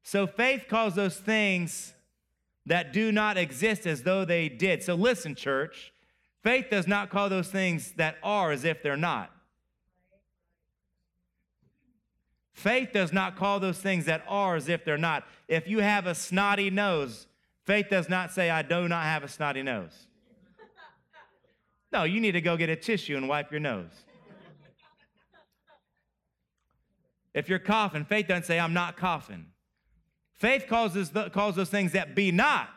So 0.04 0.26
faith 0.26 0.66
calls 0.70 0.96
those 0.96 1.18
things 1.18 1.94
that 2.66 2.94
do 2.94 3.12
not 3.12 3.38
exist 3.38 3.86
as 3.86 4.04
though 4.04 4.24
they 4.26 4.48
did. 4.48 4.84
So 4.84 4.96
listen, 4.96 5.36
church. 5.36 5.92
Faith 6.44 6.68
does 6.72 6.88
not 6.88 7.10
call 7.10 7.28
those 7.28 7.50
things 7.50 7.92
that 7.94 8.18
are 8.24 8.52
as 8.52 8.64
if 8.64 8.82
they're 8.82 8.96
not. 8.96 9.32
Faith 12.60 12.90
does 12.92 13.14
not 13.14 13.38
call 13.38 13.62
those 13.62 13.78
things 13.78 14.04
that 14.04 14.22
are 14.28 14.58
as 14.58 14.68
if 14.68 14.84
they're 14.84 14.98
not. 14.98 15.24
If 15.48 15.66
you 15.70 15.80
have 15.80 16.06
a 16.06 16.14
snotty 16.14 16.70
nose, 16.70 17.26
faith 17.66 17.86
does 17.90 18.10
not 18.10 18.34
say, 18.34 18.50
I 18.50 18.64
do 18.64 18.90
not 18.90 19.06
have 19.06 19.24
a 19.24 19.30
snotty 19.30 19.64
nose. 19.64 20.08
No, 21.94 22.04
you 22.04 22.20
need 22.20 22.34
to 22.34 22.42
go 22.42 22.58
get 22.58 22.70
a 22.70 22.76
tissue 22.76 23.16
and 23.16 23.30
wipe 23.30 23.50
your 23.50 23.62
nose. 23.62 23.92
If 27.34 27.48
you're 27.48 27.60
coughing, 27.60 28.04
faith 28.04 28.28
doesn't 28.28 28.46
say, 28.46 28.60
I'm 28.60 28.74
not 28.74 28.98
coughing. 28.98 29.46
Faith 30.34 30.66
causes, 30.68 31.12
the, 31.12 31.30
calls 31.30 31.56
those 31.56 31.70
things 31.70 31.94
that 31.94 32.14
be 32.14 32.30
not 32.30 32.68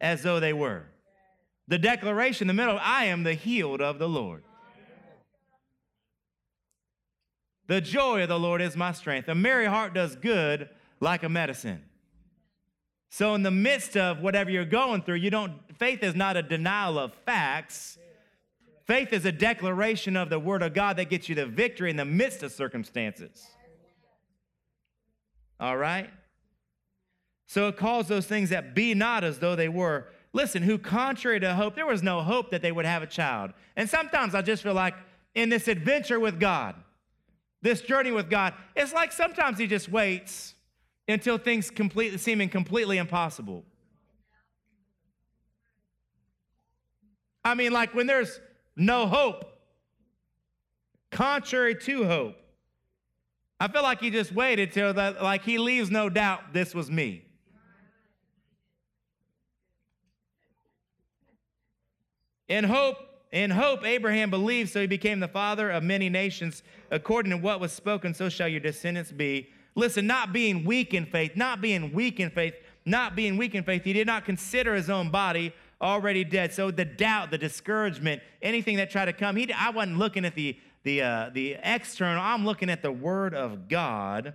as 0.00 0.22
though 0.22 0.40
they 0.40 0.54
were. 0.54 0.86
The 1.68 1.78
declaration 1.78 2.48
in 2.48 2.56
the 2.56 2.62
middle 2.62 2.78
I 2.80 3.04
am 3.04 3.24
the 3.24 3.34
healed 3.34 3.82
of 3.82 3.98
the 3.98 4.08
Lord. 4.08 4.42
The 7.72 7.80
joy 7.80 8.22
of 8.22 8.28
the 8.28 8.38
Lord 8.38 8.60
is 8.60 8.76
my 8.76 8.92
strength. 8.92 9.30
A 9.30 9.34
merry 9.34 9.64
heart 9.64 9.94
does 9.94 10.14
good 10.14 10.68
like 11.00 11.22
a 11.22 11.28
medicine. 11.30 11.82
So, 13.08 13.34
in 13.34 13.42
the 13.42 13.50
midst 13.50 13.96
of 13.96 14.20
whatever 14.20 14.50
you're 14.50 14.66
going 14.66 15.00
through, 15.00 15.14
you 15.14 15.30
don't, 15.30 15.54
faith 15.78 16.02
is 16.02 16.14
not 16.14 16.36
a 16.36 16.42
denial 16.42 16.98
of 16.98 17.14
facts. 17.24 17.96
Faith 18.86 19.14
is 19.14 19.24
a 19.24 19.32
declaration 19.32 20.18
of 20.18 20.28
the 20.28 20.38
word 20.38 20.62
of 20.62 20.74
God 20.74 20.98
that 20.98 21.08
gets 21.08 21.30
you 21.30 21.34
the 21.34 21.46
victory 21.46 21.88
in 21.88 21.96
the 21.96 22.04
midst 22.04 22.42
of 22.42 22.52
circumstances. 22.52 23.42
All 25.58 25.78
right? 25.78 26.10
So 27.46 27.68
it 27.68 27.78
calls 27.78 28.06
those 28.06 28.26
things 28.26 28.50
that 28.50 28.74
be 28.74 28.92
not 28.92 29.24
as 29.24 29.38
though 29.38 29.56
they 29.56 29.70
were 29.70 30.08
listen, 30.34 30.62
who 30.62 30.76
contrary 30.76 31.40
to 31.40 31.54
hope, 31.54 31.74
there 31.74 31.86
was 31.86 32.02
no 32.02 32.20
hope 32.20 32.50
that 32.50 32.60
they 32.60 32.70
would 32.70 32.84
have 32.84 33.02
a 33.02 33.06
child. 33.06 33.52
And 33.76 33.88
sometimes 33.88 34.34
I 34.34 34.42
just 34.42 34.62
feel 34.62 34.74
like 34.74 34.94
in 35.34 35.48
this 35.48 35.68
adventure 35.68 36.20
with 36.20 36.38
God, 36.38 36.74
this 37.62 37.80
journey 37.80 38.10
with 38.10 38.28
God, 38.28 38.54
it's 38.76 38.92
like 38.92 39.12
sometimes 39.12 39.58
He 39.58 39.66
just 39.66 39.88
waits 39.88 40.54
until 41.08 41.38
things 41.38 41.70
completely 41.70 42.18
seeming 42.18 42.48
completely 42.48 42.98
impossible. 42.98 43.64
I 47.44 47.54
mean, 47.54 47.72
like 47.72 47.94
when 47.94 48.06
there's 48.06 48.40
no 48.76 49.06
hope, 49.06 49.44
contrary 51.10 51.74
to 51.74 52.04
hope. 52.04 52.36
I 53.60 53.68
feel 53.68 53.82
like 53.82 54.00
he 54.00 54.10
just 54.10 54.32
waited 54.32 54.72
till 54.72 54.92
that, 54.94 55.22
like 55.22 55.44
he 55.44 55.58
leaves 55.58 55.90
no 55.90 56.08
doubt 56.08 56.52
this 56.52 56.74
was 56.74 56.90
me. 56.90 57.24
In 62.48 62.64
hope, 62.64 62.96
in 63.32 63.50
hope, 63.50 63.84
Abraham 63.84 64.28
believed, 64.28 64.70
so 64.70 64.80
he 64.82 64.86
became 64.86 65.18
the 65.18 65.28
father 65.28 65.70
of 65.70 65.82
many 65.82 66.10
nations. 66.10 66.62
According 66.90 67.30
to 67.30 67.38
what 67.38 67.60
was 67.60 67.72
spoken, 67.72 68.12
so 68.12 68.28
shall 68.28 68.46
your 68.46 68.60
descendants 68.60 69.10
be. 69.10 69.48
Listen, 69.74 70.06
not 70.06 70.34
being 70.34 70.64
weak 70.64 70.92
in 70.92 71.06
faith, 71.06 71.34
not 71.34 71.62
being 71.62 71.94
weak 71.94 72.20
in 72.20 72.28
faith, 72.28 72.54
not 72.84 73.16
being 73.16 73.38
weak 73.38 73.54
in 73.54 73.64
faith, 73.64 73.84
he 73.84 73.94
did 73.94 74.06
not 74.06 74.26
consider 74.26 74.74
his 74.74 74.90
own 74.90 75.10
body 75.10 75.54
already 75.80 76.24
dead. 76.24 76.52
So 76.52 76.70
the 76.70 76.84
doubt, 76.84 77.30
the 77.30 77.38
discouragement, 77.38 78.22
anything 78.42 78.76
that 78.76 78.90
tried 78.90 79.06
to 79.06 79.14
come, 79.14 79.36
he, 79.36 79.50
I 79.50 79.70
wasn't 79.70 79.98
looking 79.98 80.26
at 80.26 80.34
the, 80.34 80.58
the, 80.82 81.00
uh, 81.00 81.30
the 81.32 81.56
external, 81.62 82.22
I'm 82.22 82.44
looking 82.44 82.68
at 82.68 82.82
the 82.82 82.92
word 82.92 83.34
of 83.34 83.66
God. 83.68 84.34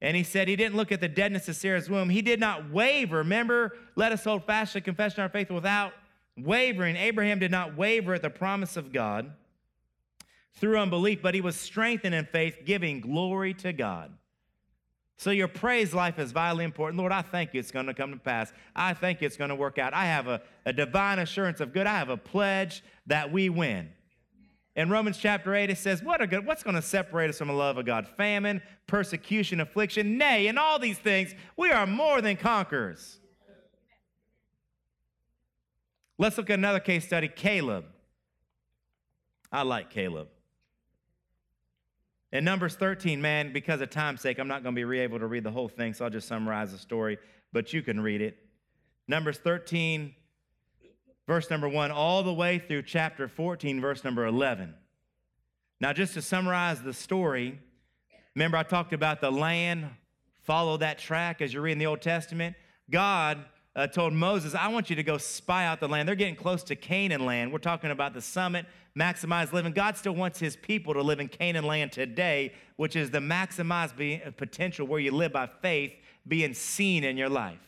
And 0.00 0.16
he 0.16 0.22
said 0.22 0.46
he 0.46 0.54
didn't 0.54 0.76
look 0.76 0.92
at 0.92 1.00
the 1.00 1.08
deadness 1.08 1.48
of 1.48 1.56
Sarah's 1.56 1.88
womb. 1.88 2.10
He 2.10 2.22
did 2.22 2.38
not 2.38 2.70
waver. 2.70 3.18
Remember, 3.18 3.72
let 3.96 4.12
us 4.12 4.22
hold 4.22 4.44
fast 4.44 4.74
to 4.74 4.80
confession 4.82 5.20
of 5.20 5.24
our 5.24 5.28
faith 5.30 5.50
without 5.50 5.94
wavering. 6.36 6.96
Abraham 6.96 7.38
did 7.38 7.50
not 7.50 7.76
waver 7.76 8.14
at 8.14 8.22
the 8.22 8.30
promise 8.30 8.76
of 8.76 8.92
God 8.92 9.32
through 10.54 10.78
unbelief, 10.78 11.20
but 11.22 11.34
he 11.34 11.40
was 11.40 11.56
strengthened 11.56 12.14
in 12.14 12.26
faith, 12.26 12.58
giving 12.64 13.00
glory 13.00 13.54
to 13.54 13.72
God. 13.72 14.12
So 15.16 15.30
your 15.30 15.48
praise 15.48 15.94
life 15.94 16.18
is 16.18 16.32
vitally 16.32 16.64
important. 16.64 16.98
Lord, 16.98 17.12
I 17.12 17.22
thank 17.22 17.54
you 17.54 17.60
it's 17.60 17.70
going 17.70 17.86
to 17.86 17.94
come 17.94 18.10
to 18.12 18.18
pass. 18.18 18.52
I 18.74 18.94
think 18.94 19.22
it's 19.22 19.36
going 19.36 19.50
to 19.50 19.54
work 19.54 19.78
out. 19.78 19.94
I 19.94 20.06
have 20.06 20.26
a, 20.26 20.42
a 20.66 20.72
divine 20.72 21.20
assurance 21.20 21.60
of 21.60 21.72
good. 21.72 21.86
I 21.86 21.96
have 21.98 22.08
a 22.08 22.16
pledge 22.16 22.82
that 23.06 23.30
we 23.30 23.48
win. 23.48 23.90
In 24.76 24.90
Romans 24.90 25.18
chapter 25.18 25.54
8, 25.54 25.70
it 25.70 25.78
says, 25.78 26.02
what 26.02 26.20
are 26.20 26.26
good, 26.26 26.44
What's 26.44 26.64
going 26.64 26.74
to 26.74 26.82
separate 26.82 27.30
us 27.30 27.38
from 27.38 27.46
the 27.46 27.54
love 27.54 27.78
of 27.78 27.86
God? 27.86 28.08
Famine, 28.16 28.60
persecution, 28.88 29.60
affliction. 29.60 30.18
Nay, 30.18 30.48
in 30.48 30.58
all 30.58 30.80
these 30.80 30.98
things, 30.98 31.32
we 31.56 31.70
are 31.70 31.86
more 31.86 32.20
than 32.20 32.36
conquerors 32.36 33.20
Let's 36.16 36.38
look 36.38 36.50
at 36.50 36.58
another 36.58 36.80
case 36.80 37.04
study 37.04 37.28
Caleb. 37.28 37.86
I 39.50 39.62
like 39.62 39.90
Caleb. 39.90 40.28
In 42.32 42.44
Numbers 42.44 42.74
13, 42.74 43.20
man, 43.20 43.52
because 43.52 43.80
of 43.80 43.90
time's 43.90 44.20
sake, 44.20 44.38
I'm 44.38 44.48
not 44.48 44.64
going 44.64 44.74
to 44.74 44.86
be 44.88 44.98
able 44.98 45.20
to 45.20 45.26
read 45.26 45.44
the 45.44 45.52
whole 45.52 45.68
thing, 45.68 45.94
so 45.94 46.04
I'll 46.04 46.10
just 46.10 46.26
summarize 46.26 46.72
the 46.72 46.78
story, 46.78 47.18
but 47.52 47.72
you 47.72 47.80
can 47.80 48.00
read 48.00 48.20
it. 48.20 48.36
Numbers 49.06 49.38
13, 49.38 50.14
verse 51.28 51.48
number 51.50 51.68
1, 51.68 51.92
all 51.92 52.24
the 52.24 52.34
way 52.34 52.58
through 52.58 52.82
chapter 52.82 53.28
14, 53.28 53.80
verse 53.80 54.02
number 54.02 54.26
11. 54.26 54.74
Now, 55.80 55.92
just 55.92 56.14
to 56.14 56.22
summarize 56.22 56.82
the 56.82 56.92
story, 56.92 57.60
remember 58.34 58.56
I 58.56 58.64
talked 58.64 58.92
about 58.92 59.20
the 59.20 59.30
land, 59.30 59.88
follow 60.42 60.76
that 60.78 60.98
track 60.98 61.40
as 61.40 61.54
you 61.54 61.60
read 61.60 61.72
in 61.72 61.78
the 61.78 61.86
Old 61.86 62.02
Testament? 62.02 62.56
God 62.90 63.44
uh, 63.76 63.86
told 63.86 64.12
Moses, 64.12 64.54
I 64.54 64.68
want 64.68 64.88
you 64.88 64.96
to 64.96 65.02
go 65.02 65.18
spy 65.18 65.66
out 65.66 65.80
the 65.80 65.88
land. 65.88 66.08
They're 66.08 66.14
getting 66.14 66.36
close 66.36 66.62
to 66.64 66.76
Canaan 66.76 67.26
land. 67.26 67.52
We're 67.52 67.58
talking 67.58 67.90
about 67.90 68.14
the 68.14 68.20
summit, 68.20 68.66
maximize 68.96 69.52
living. 69.52 69.72
God 69.72 69.96
still 69.96 70.14
wants 70.14 70.38
his 70.38 70.54
people 70.54 70.94
to 70.94 71.02
live 71.02 71.18
in 71.18 71.28
Canaan 71.28 71.64
land 71.64 71.90
today, 71.90 72.52
which 72.76 72.94
is 72.94 73.10
the 73.10 73.18
maximized 73.18 74.26
uh, 74.26 74.30
potential 74.32 74.86
where 74.86 75.00
you 75.00 75.10
live 75.10 75.32
by 75.32 75.48
faith 75.60 75.92
being 76.26 76.54
seen 76.54 77.02
in 77.02 77.16
your 77.16 77.28
life. 77.28 77.58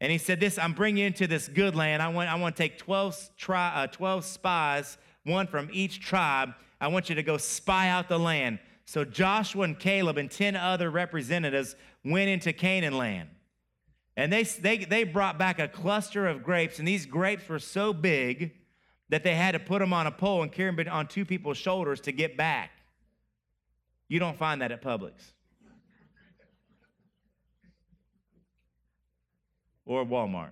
And 0.00 0.12
he 0.12 0.18
said, 0.18 0.38
This, 0.38 0.58
I'm 0.58 0.74
bringing 0.74 1.00
you 1.00 1.06
into 1.06 1.26
this 1.26 1.48
good 1.48 1.74
land. 1.74 2.02
I 2.02 2.08
want, 2.08 2.28
I 2.28 2.34
want 2.34 2.54
to 2.56 2.62
take 2.62 2.76
12, 2.76 3.30
tri- 3.38 3.72
uh, 3.74 3.86
12 3.86 4.24
spies, 4.24 4.98
one 5.24 5.46
from 5.46 5.70
each 5.72 6.00
tribe. 6.00 6.50
I 6.80 6.88
want 6.88 7.08
you 7.08 7.14
to 7.14 7.22
go 7.22 7.38
spy 7.38 7.88
out 7.88 8.08
the 8.08 8.18
land. 8.18 8.58
So 8.84 9.04
Joshua 9.04 9.62
and 9.62 9.78
Caleb 9.78 10.18
and 10.18 10.30
10 10.30 10.56
other 10.56 10.90
representatives 10.90 11.76
went 12.04 12.28
into 12.28 12.52
Canaan 12.52 12.98
land. 12.98 13.28
And 14.16 14.32
they, 14.32 14.42
they, 14.42 14.78
they 14.78 15.04
brought 15.04 15.38
back 15.38 15.58
a 15.58 15.68
cluster 15.68 16.26
of 16.26 16.42
grapes, 16.42 16.78
and 16.78 16.86
these 16.86 17.06
grapes 17.06 17.48
were 17.48 17.58
so 17.58 17.92
big 17.92 18.52
that 19.08 19.24
they 19.24 19.34
had 19.34 19.52
to 19.52 19.58
put 19.58 19.78
them 19.80 19.92
on 19.92 20.06
a 20.06 20.10
pole 20.10 20.42
and 20.42 20.52
carry 20.52 20.74
them 20.74 20.92
on 20.92 21.06
two 21.06 21.24
people's 21.24 21.58
shoulders 21.58 22.00
to 22.02 22.12
get 22.12 22.36
back. 22.36 22.70
You 24.08 24.18
don't 24.18 24.36
find 24.36 24.60
that 24.60 24.72
at 24.72 24.82
Publix. 24.82 25.32
or 29.84 30.04
Walmart. 30.04 30.50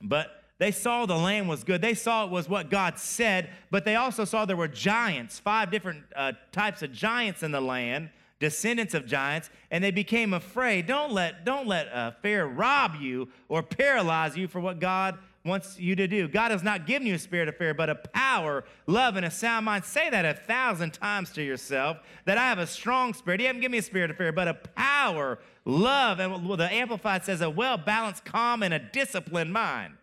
But 0.00 0.44
they 0.58 0.70
saw 0.70 1.06
the 1.06 1.16
land 1.16 1.48
was 1.48 1.64
good. 1.64 1.82
They 1.82 1.94
saw 1.94 2.24
it 2.24 2.30
was 2.30 2.48
what 2.48 2.70
God 2.70 2.98
said, 2.98 3.50
but 3.70 3.84
they 3.84 3.96
also 3.96 4.24
saw 4.24 4.44
there 4.44 4.56
were 4.56 4.68
giants, 4.68 5.38
five 5.38 5.70
different 5.70 6.04
uh, 6.14 6.32
types 6.52 6.82
of 6.82 6.92
giants 6.92 7.42
in 7.42 7.50
the 7.50 7.60
land, 7.60 8.10
descendants 8.38 8.94
of 8.94 9.06
giants, 9.06 9.50
and 9.70 9.82
they 9.82 9.90
became 9.90 10.34
afraid. 10.34 10.86
Don't 10.86 11.12
let, 11.12 11.44
don't 11.44 11.66
let 11.66 12.22
fear 12.22 12.44
rob 12.46 12.96
you 13.00 13.28
or 13.48 13.62
paralyze 13.62 14.36
you 14.36 14.48
for 14.48 14.60
what 14.60 14.78
God 14.78 15.18
wants 15.46 15.78
you 15.78 15.96
to 15.96 16.06
do. 16.06 16.28
God 16.28 16.50
has 16.50 16.62
not 16.62 16.86
given 16.86 17.06
you 17.06 17.14
a 17.14 17.18
spirit 17.18 17.48
of 17.48 17.56
fear, 17.56 17.72
but 17.72 17.88
a 17.88 17.94
power, 17.94 18.64
love, 18.86 19.16
and 19.16 19.24
a 19.24 19.30
sound 19.30 19.64
mind. 19.64 19.84
Say 19.84 20.10
that 20.10 20.24
a 20.24 20.34
thousand 20.34 20.92
times 20.92 21.30
to 21.32 21.42
yourself 21.42 21.98
that 22.24 22.36
I 22.36 22.48
have 22.48 22.58
a 22.58 22.66
strong 22.66 23.14
spirit. 23.14 23.40
He 23.40 23.46
hasn't 23.46 23.62
given 23.62 23.72
me 23.72 23.78
a 23.78 23.82
spirit 23.82 24.10
of 24.10 24.16
fear, 24.16 24.32
but 24.32 24.48
a 24.48 24.54
power, 24.54 25.38
love, 25.64 26.18
and 26.18 26.46
the 26.58 26.72
Amplified 26.72 27.24
says 27.24 27.40
a 27.40 27.48
well 27.48 27.78
balanced, 27.78 28.24
calm, 28.24 28.62
and 28.62 28.74
a 28.74 28.78
disciplined 28.78 29.52
mind. 29.52 29.94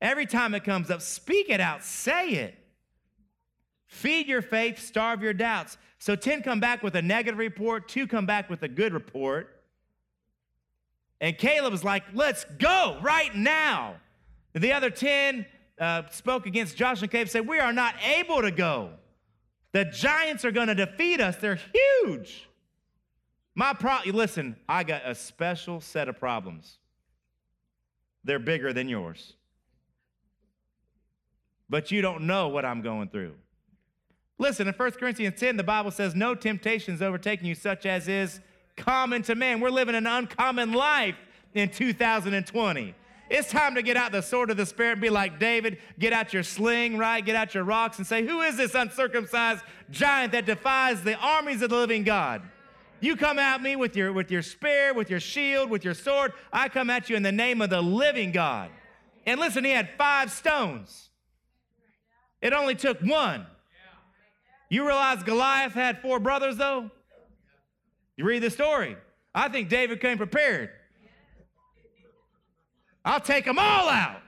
Every 0.00 0.26
time 0.26 0.54
it 0.54 0.64
comes 0.64 0.90
up, 0.90 1.02
speak 1.02 1.50
it 1.50 1.60
out, 1.60 1.84
say 1.84 2.30
it. 2.30 2.59
Feed 3.90 4.28
your 4.28 4.40
faith, 4.40 4.78
starve 4.78 5.20
your 5.20 5.34
doubts. 5.34 5.76
So 5.98 6.14
10 6.14 6.42
come 6.42 6.60
back 6.60 6.80
with 6.80 6.94
a 6.94 7.02
negative 7.02 7.38
report, 7.38 7.88
two 7.88 8.06
come 8.06 8.24
back 8.24 8.48
with 8.48 8.62
a 8.62 8.68
good 8.68 8.94
report. 8.94 9.60
And 11.20 11.36
Caleb 11.36 11.72
was 11.72 11.82
like, 11.82 12.04
let's 12.14 12.44
go 12.58 12.98
right 13.02 13.34
now. 13.34 13.96
The 14.54 14.72
other 14.72 14.90
10 14.90 15.44
uh, 15.80 16.02
spoke 16.12 16.46
against 16.46 16.76
Joshua 16.76 17.02
and 17.02 17.10
Caleb 17.10 17.28
said, 17.30 17.48
we 17.48 17.58
are 17.58 17.72
not 17.72 17.96
able 18.16 18.42
to 18.42 18.52
go. 18.52 18.90
The 19.72 19.86
giants 19.86 20.44
are 20.44 20.52
going 20.52 20.68
to 20.68 20.74
defeat 20.76 21.20
us. 21.20 21.36
They're 21.36 21.58
huge. 22.04 22.48
My 23.56 23.74
problem, 23.74 24.14
listen, 24.14 24.54
I 24.68 24.84
got 24.84 25.02
a 25.04 25.16
special 25.16 25.80
set 25.80 26.08
of 26.08 26.16
problems. 26.16 26.78
They're 28.22 28.38
bigger 28.38 28.72
than 28.72 28.88
yours. 28.88 29.34
But 31.68 31.90
you 31.90 32.02
don't 32.02 32.28
know 32.28 32.48
what 32.48 32.64
I'm 32.64 32.82
going 32.82 33.08
through. 33.08 33.34
Listen, 34.40 34.66
in 34.66 34.72
1 34.72 34.92
Corinthians 34.92 35.38
10, 35.38 35.58
the 35.58 35.62
Bible 35.62 35.90
says, 35.90 36.14
No 36.14 36.34
temptation 36.34 36.94
is 36.94 37.02
overtaking 37.02 37.46
you, 37.46 37.54
such 37.54 37.84
as 37.84 38.08
is 38.08 38.40
common 38.74 39.20
to 39.24 39.34
man. 39.34 39.60
We're 39.60 39.68
living 39.68 39.94
an 39.94 40.06
uncommon 40.06 40.72
life 40.72 41.16
in 41.52 41.68
2020. 41.68 42.94
It's 43.28 43.50
time 43.50 43.74
to 43.74 43.82
get 43.82 43.98
out 43.98 44.12
the 44.12 44.22
sword 44.22 44.50
of 44.50 44.56
the 44.56 44.64
Spirit 44.64 44.92
and 44.92 45.00
be 45.02 45.10
like 45.10 45.38
David, 45.38 45.76
get 45.98 46.14
out 46.14 46.32
your 46.32 46.42
sling, 46.42 46.96
right? 46.96 47.22
Get 47.22 47.36
out 47.36 47.54
your 47.54 47.64
rocks 47.64 47.98
and 47.98 48.06
say, 48.06 48.24
Who 48.24 48.40
is 48.40 48.56
this 48.56 48.74
uncircumcised 48.74 49.62
giant 49.90 50.32
that 50.32 50.46
defies 50.46 51.02
the 51.02 51.16
armies 51.16 51.60
of 51.60 51.68
the 51.68 51.76
living 51.76 52.02
God? 52.02 52.40
You 53.00 53.16
come 53.16 53.38
at 53.38 53.60
me 53.60 53.76
with 53.76 53.94
your, 53.94 54.10
with 54.10 54.30
your 54.30 54.42
spear, 54.42 54.94
with 54.94 55.10
your 55.10 55.20
shield, 55.20 55.68
with 55.68 55.84
your 55.84 55.94
sword. 55.94 56.32
I 56.50 56.70
come 56.70 56.88
at 56.88 57.10
you 57.10 57.16
in 57.16 57.22
the 57.22 57.30
name 57.30 57.60
of 57.60 57.68
the 57.68 57.82
living 57.82 58.32
God. 58.32 58.70
And 59.26 59.38
listen, 59.38 59.64
he 59.64 59.70
had 59.70 59.90
five 59.98 60.32
stones. 60.32 61.10
It 62.40 62.54
only 62.54 62.74
took 62.74 63.02
one. 63.02 63.44
You 64.70 64.86
realize 64.86 65.22
Goliath 65.24 65.72
had 65.72 66.00
four 66.00 66.20
brothers, 66.20 66.56
though? 66.56 66.90
You 68.16 68.24
read 68.24 68.42
the 68.42 68.50
story. 68.50 68.96
I 69.34 69.48
think 69.48 69.68
David 69.68 70.00
came 70.00 70.16
prepared. 70.16 70.70
I'll 73.04 73.20
take 73.20 73.44
them 73.44 73.58
all 73.58 73.88
out. 73.88 74.22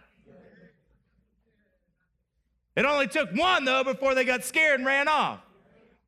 It 2.75 2.85
only 2.85 3.07
took 3.07 3.31
one, 3.35 3.65
though, 3.65 3.85
before 3.85 4.15
they 4.15 4.25
got 4.25 4.45
scared 4.45 4.81
and 4.81 4.87
ran 4.87 5.07
off. 5.07 5.41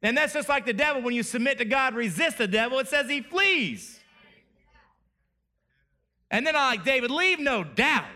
And 0.02 0.16
that's 0.16 0.32
just 0.32 0.48
like 0.48 0.66
the 0.66 0.72
devil. 0.72 1.02
When 1.02 1.14
you 1.14 1.22
submit 1.22 1.58
to 1.58 1.64
God, 1.64 1.94
resist 1.94 2.38
the 2.38 2.48
devil, 2.48 2.78
it 2.78 2.88
says 2.88 3.08
he 3.08 3.20
flees. 3.20 4.00
And 6.30 6.46
then 6.46 6.56
I 6.56 6.70
like 6.70 6.84
David, 6.84 7.10
leave 7.10 7.38
no 7.38 7.62
doubt. 7.62 8.06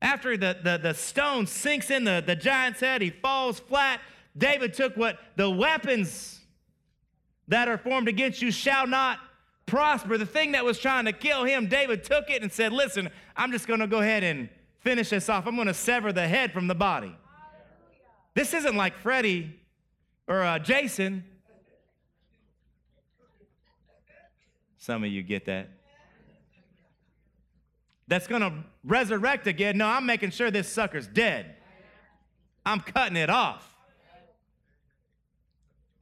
After 0.00 0.36
the, 0.36 0.56
the, 0.62 0.78
the 0.78 0.94
stone 0.94 1.46
sinks 1.46 1.90
in 1.90 2.04
the, 2.04 2.22
the 2.24 2.34
giant's 2.34 2.80
head, 2.80 3.02
he 3.02 3.10
falls 3.10 3.60
flat. 3.60 4.00
David 4.36 4.74
took 4.74 4.96
what 4.96 5.18
the 5.36 5.50
weapons 5.50 6.40
that 7.48 7.68
are 7.68 7.78
formed 7.78 8.08
against 8.08 8.40
you 8.40 8.50
shall 8.50 8.86
not 8.86 9.18
prosper. 9.66 10.16
The 10.16 10.26
thing 10.26 10.52
that 10.52 10.64
was 10.64 10.78
trying 10.78 11.04
to 11.04 11.12
kill 11.12 11.44
him, 11.44 11.66
David 11.66 12.04
took 12.04 12.30
it 12.30 12.42
and 12.42 12.50
said, 12.50 12.72
Listen, 12.72 13.10
I'm 13.36 13.52
just 13.52 13.66
going 13.66 13.80
to 13.80 13.86
go 13.86 14.00
ahead 14.00 14.24
and 14.24 14.48
finish 14.80 15.10
this 15.10 15.28
off. 15.28 15.46
I'm 15.46 15.54
going 15.54 15.68
to 15.68 15.74
sever 15.74 16.12
the 16.12 16.26
head 16.26 16.52
from 16.52 16.66
the 16.66 16.74
body. 16.74 17.14
This 18.34 18.54
isn't 18.54 18.76
like 18.76 18.96
Freddie 18.96 19.58
or 20.26 20.42
uh, 20.42 20.58
Jason. 20.58 21.24
Some 24.78 25.04
of 25.04 25.10
you 25.10 25.22
get 25.22 25.46
that. 25.46 25.68
That's 28.08 28.26
going 28.26 28.42
to 28.42 28.52
resurrect 28.84 29.46
again. 29.46 29.78
No, 29.78 29.86
I'm 29.86 30.06
making 30.06 30.30
sure 30.30 30.50
this 30.50 30.68
sucker's 30.68 31.06
dead. 31.06 31.54
I'm 32.66 32.80
cutting 32.80 33.16
it 33.16 33.30
off. 33.30 33.71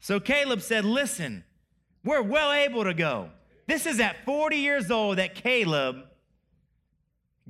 So 0.01 0.19
Caleb 0.19 0.63
said, 0.63 0.85
Listen, 0.85 1.45
we're 2.05 2.23
well 2.23 2.53
able 2.53 2.85
to 2.85 2.95
go. 2.95 3.31
This 3.67 3.87
is 3.87 4.01
at 4.01 4.25
40 4.25 4.57
years 4.57 4.91
old 4.91 5.19
that 5.19 5.35
Caleb 5.35 6.05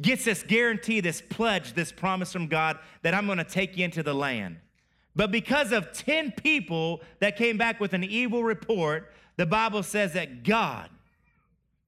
gets 0.00 0.24
this 0.24 0.42
guarantee, 0.42 1.00
this 1.00 1.22
pledge, 1.22 1.74
this 1.74 1.92
promise 1.92 2.32
from 2.32 2.46
God 2.46 2.78
that 3.02 3.14
I'm 3.14 3.26
going 3.26 3.38
to 3.38 3.44
take 3.44 3.76
you 3.76 3.84
into 3.84 4.02
the 4.02 4.14
land. 4.14 4.58
But 5.16 5.30
because 5.30 5.72
of 5.72 5.92
10 5.92 6.32
people 6.32 7.00
that 7.20 7.36
came 7.36 7.58
back 7.58 7.80
with 7.80 7.92
an 7.92 8.04
evil 8.04 8.44
report, 8.44 9.12
the 9.36 9.46
Bible 9.46 9.82
says 9.82 10.12
that 10.12 10.44
God, 10.44 10.88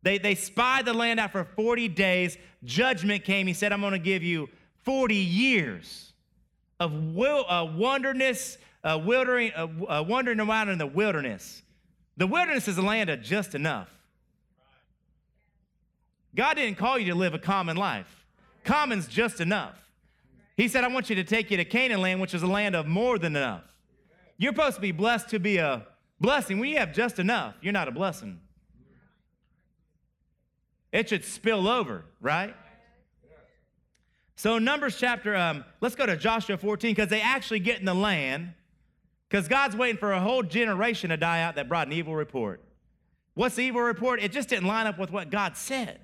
they, 0.03 0.19
they 0.19 0.35
spied 0.35 0.85
the 0.87 0.93
land 0.93 1.21
out 1.21 1.33
for 1.33 1.45
40 1.45 1.89
days. 1.89 2.37
Judgment 2.65 3.25
came. 3.25 3.47
He 3.47 3.53
said, 3.53 3.73
I'm 3.73 3.81
going 3.81 3.93
to 3.93 3.99
give 3.99 4.23
you 4.23 4.49
40 4.83 5.15
years 5.15 6.13
of 6.81 6.93
will, 7.15 7.49
uh, 7.49 7.65
wilderness, 7.65 8.59
uh, 8.85 8.99
uh, 9.89 10.05
wandering 10.07 10.41
around 10.41 10.69
in 10.69 10.79
the 10.79 10.87
wilderness. 10.87 11.63
The 12.17 12.27
wilderness 12.27 12.69
is 12.69 12.79
a 12.79 12.83
land 12.83 13.11
of 13.11 13.23
just 13.23 13.55
enough. 13.55 13.89
God 16.35 16.55
didn't 16.55 16.79
call 16.79 16.99
you 16.99 17.13
to 17.13 17.15
live 17.15 17.35
a 17.35 17.39
common 17.39 17.77
life. 17.77 18.27
Common's 18.65 19.07
just 19.07 19.41
enough. 19.41 19.77
He 20.57 20.69
said, 20.69 20.85
I 20.85 20.89
want 20.89 21.11
you 21.11 21.17
to 21.17 21.25
take 21.25 21.51
you 21.51 21.57
to 21.57 21.65
Canaan 21.65 22.01
land, 22.01 22.21
which 22.21 22.35
is 22.35 22.43
a 22.43 22.47
land 22.47 22.75
of 22.75 22.87
more 22.87 23.19
than 23.19 23.37
enough. 23.37 23.65
You're 24.39 24.53
supposed 24.53 24.77
to 24.77 24.83
be 24.83 24.93
blessed 24.93 25.31
to 25.31 25.39
be 25.39 25.59
a 25.59 25.87
blessing. 26.21 26.59
When 26.59 26.69
you 26.69 26.79
have 26.79 26.93
just 26.93 27.19
enough, 27.19 27.55
you're 27.61 27.73
not 27.73 27.89
a 27.89 27.93
blessing. 27.93 28.41
It 30.91 31.09
should 31.09 31.25
spill 31.25 31.69
over, 31.69 32.05
right? 32.21 32.55
So, 34.37 34.59
Numbers 34.59 34.99
chapter, 34.99 35.37
um, 35.37 35.65
let's 35.81 35.95
go 35.95 36.05
to 36.05 36.17
Joshua 36.17 36.57
14 36.57 36.95
because 36.95 37.09
they 37.09 37.21
actually 37.21 37.61
get 37.61 37.79
in 37.79 37.85
the 37.85 37.95
land 37.95 38.53
because 39.33 39.49
God's 39.49 39.75
waiting 39.75 39.97
for 39.97 40.13
a 40.13 40.21
whole 40.21 40.43
generation 40.43 41.09
to 41.09 41.17
die 41.17 41.41
out 41.41 41.55
that 41.55 41.67
brought 41.67 41.87
an 41.87 41.95
evil 41.95 42.15
report. 42.15 42.63
What's 43.33 43.55
the 43.55 43.63
evil 43.63 43.81
report? 43.81 44.23
It 44.23 44.31
just 44.31 44.51
didn't 44.51 44.67
line 44.67 44.87
up 44.87 44.99
with 44.99 45.11
what 45.11 45.31
God 45.31 45.57
said. 45.57 46.01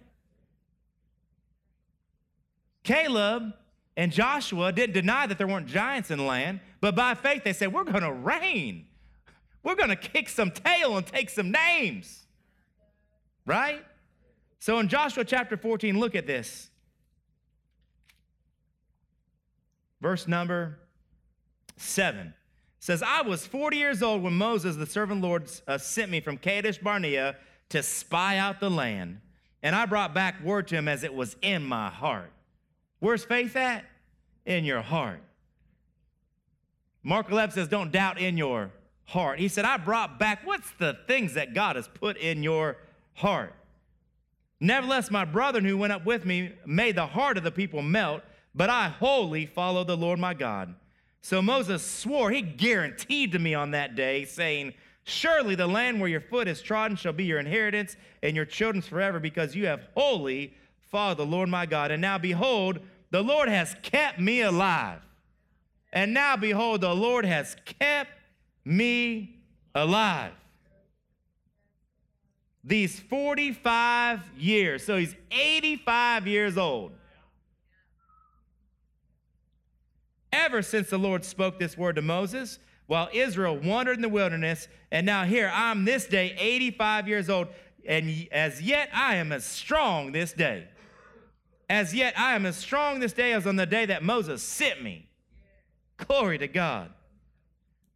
Caleb 2.84 3.52
and 3.98 4.10
Joshua 4.10 4.72
didn't 4.72 4.94
deny 4.94 5.26
that 5.26 5.36
there 5.36 5.46
weren't 5.46 5.66
giants 5.66 6.10
in 6.10 6.16
the 6.16 6.24
land, 6.24 6.60
but 6.80 6.96
by 6.96 7.14
faith 7.14 7.44
they 7.44 7.52
said, 7.52 7.70
We're 7.70 7.84
going 7.84 8.00
to 8.00 8.12
reign. 8.12 8.86
We're 9.62 9.74
going 9.74 9.90
to 9.90 9.96
kick 9.96 10.30
some 10.30 10.50
tail 10.50 10.96
and 10.96 11.06
take 11.06 11.28
some 11.28 11.50
names. 11.50 12.24
Right? 13.44 13.84
So 14.58 14.78
in 14.78 14.88
Joshua 14.88 15.26
chapter 15.26 15.58
14, 15.58 16.00
look 16.00 16.14
at 16.14 16.26
this. 16.26 16.70
Verse 20.00 20.26
number 20.26 20.78
7 21.76 22.32
says, 22.80 23.02
I 23.02 23.22
was 23.22 23.46
40 23.46 23.76
years 23.76 24.02
old 24.02 24.22
when 24.22 24.34
Moses, 24.34 24.76
the 24.76 24.86
servant 24.86 25.20
Lord, 25.20 25.50
uh, 25.66 25.78
sent 25.78 26.10
me 26.10 26.20
from 26.20 26.38
Kadesh 26.38 26.78
Barnea 26.78 27.36
to 27.70 27.82
spy 27.82 28.38
out 28.38 28.60
the 28.60 28.70
land. 28.70 29.20
And 29.62 29.74
I 29.74 29.86
brought 29.86 30.14
back 30.14 30.42
word 30.42 30.68
to 30.68 30.76
him 30.76 30.88
as 30.88 31.02
it 31.02 31.12
was 31.12 31.36
in 31.42 31.64
my 31.64 31.90
heart. 31.90 32.32
Where's 33.00 33.24
faith 33.24 33.56
at? 33.56 33.84
In 34.46 34.64
your 34.64 34.82
heart. 34.82 35.20
Mark 37.02 37.30
11 37.30 37.54
says, 37.54 37.68
Don't 37.68 37.90
doubt 37.90 38.18
in 38.20 38.36
your 38.36 38.70
heart. 39.06 39.38
He 39.38 39.48
said, 39.48 39.64
I 39.64 39.76
brought 39.76 40.18
back 40.18 40.40
what's 40.44 40.70
the 40.72 40.98
things 41.06 41.34
that 41.34 41.54
God 41.54 41.76
has 41.76 41.88
put 41.88 42.16
in 42.16 42.42
your 42.42 42.76
heart. 43.14 43.54
Nevertheless, 44.60 45.10
my 45.10 45.24
brethren 45.24 45.64
who 45.64 45.78
went 45.78 45.92
up 45.92 46.04
with 46.04 46.24
me 46.24 46.52
made 46.66 46.96
the 46.96 47.06
heart 47.06 47.38
of 47.38 47.44
the 47.44 47.50
people 47.50 47.82
melt, 47.82 48.22
but 48.54 48.70
I 48.70 48.88
wholly 48.88 49.46
followed 49.46 49.86
the 49.86 49.96
Lord 49.96 50.18
my 50.18 50.34
God. 50.34 50.74
So 51.20 51.42
Moses 51.42 51.84
swore, 51.84 52.30
he 52.30 52.42
guaranteed 52.42 53.32
to 53.32 53.38
me 53.38 53.54
on 53.54 53.72
that 53.72 53.96
day, 53.96 54.24
saying, 54.24 54.74
Surely 55.04 55.54
the 55.54 55.66
land 55.66 56.00
where 56.00 56.10
your 56.10 56.20
foot 56.20 56.48
is 56.48 56.60
trodden 56.60 56.96
shall 56.96 57.14
be 57.14 57.24
your 57.24 57.38
inheritance 57.38 57.96
and 58.22 58.36
your 58.36 58.44
children's 58.44 58.86
forever, 58.86 59.18
because 59.18 59.56
you 59.56 59.66
have 59.66 59.88
wholly 59.94 60.54
followed 60.90 61.16
the 61.16 61.26
Lord 61.26 61.48
my 61.48 61.66
God. 61.66 61.90
And 61.90 62.02
now 62.02 62.18
behold, 62.18 62.80
the 63.10 63.22
Lord 63.22 63.48
has 63.48 63.74
kept 63.82 64.18
me 64.18 64.42
alive. 64.42 65.00
And 65.92 66.12
now 66.12 66.36
behold, 66.36 66.82
the 66.82 66.94
Lord 66.94 67.24
has 67.24 67.56
kept 67.64 68.10
me 68.64 69.36
alive. 69.74 70.32
These 72.62 73.00
45 73.00 74.20
years. 74.36 74.84
So 74.84 74.98
he's 74.98 75.14
85 75.30 76.26
years 76.26 76.58
old. 76.58 76.92
Ever 80.32 80.62
since 80.62 80.90
the 80.90 80.98
Lord 80.98 81.24
spoke 81.24 81.58
this 81.58 81.76
word 81.76 81.96
to 81.96 82.02
Moses, 82.02 82.58
while 82.86 83.08
Israel 83.12 83.56
wandered 83.56 83.96
in 83.96 84.02
the 84.02 84.08
wilderness, 84.08 84.68
and 84.90 85.04
now 85.04 85.24
here 85.24 85.50
I'm 85.52 85.84
this 85.84 86.06
day 86.06 86.34
85 86.38 87.08
years 87.08 87.30
old, 87.30 87.48
and 87.86 88.28
as 88.32 88.60
yet 88.62 88.88
I 88.92 89.16
am 89.16 89.32
as 89.32 89.44
strong 89.44 90.12
this 90.12 90.32
day. 90.32 90.68
As 91.70 91.94
yet 91.94 92.18
I 92.18 92.34
am 92.34 92.46
as 92.46 92.56
strong 92.56 92.98
this 93.00 93.12
day 93.12 93.32
as 93.32 93.46
on 93.46 93.56
the 93.56 93.66
day 93.66 93.86
that 93.86 94.02
Moses 94.02 94.42
sent 94.42 94.82
me. 94.82 95.06
Glory 95.98 96.38
to 96.38 96.48
God. 96.48 96.90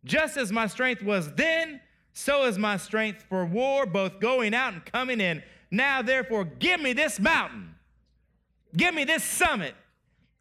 Just 0.04 0.36
as 0.36 0.52
my 0.52 0.66
strength 0.66 1.02
was 1.02 1.32
then, 1.34 1.80
so 2.12 2.44
is 2.44 2.58
my 2.58 2.76
strength 2.76 3.24
for 3.28 3.46
war, 3.46 3.86
both 3.86 4.20
going 4.20 4.52
out 4.52 4.74
and 4.74 4.84
coming 4.84 5.20
in. 5.20 5.42
Now, 5.70 6.02
therefore, 6.02 6.44
give 6.44 6.80
me 6.80 6.92
this 6.92 7.18
mountain. 7.18 7.74
Give 8.76 8.94
me 8.94 9.04
this 9.04 9.24
summit. 9.24 9.74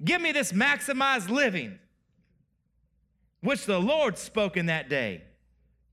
Give 0.03 0.21
me 0.21 0.31
this 0.31 0.51
maximized 0.51 1.29
living, 1.29 1.77
which 3.41 3.65
the 3.65 3.79
Lord 3.79 4.17
spoke 4.17 4.57
in 4.57 4.67
that 4.67 4.89
day. 4.89 5.23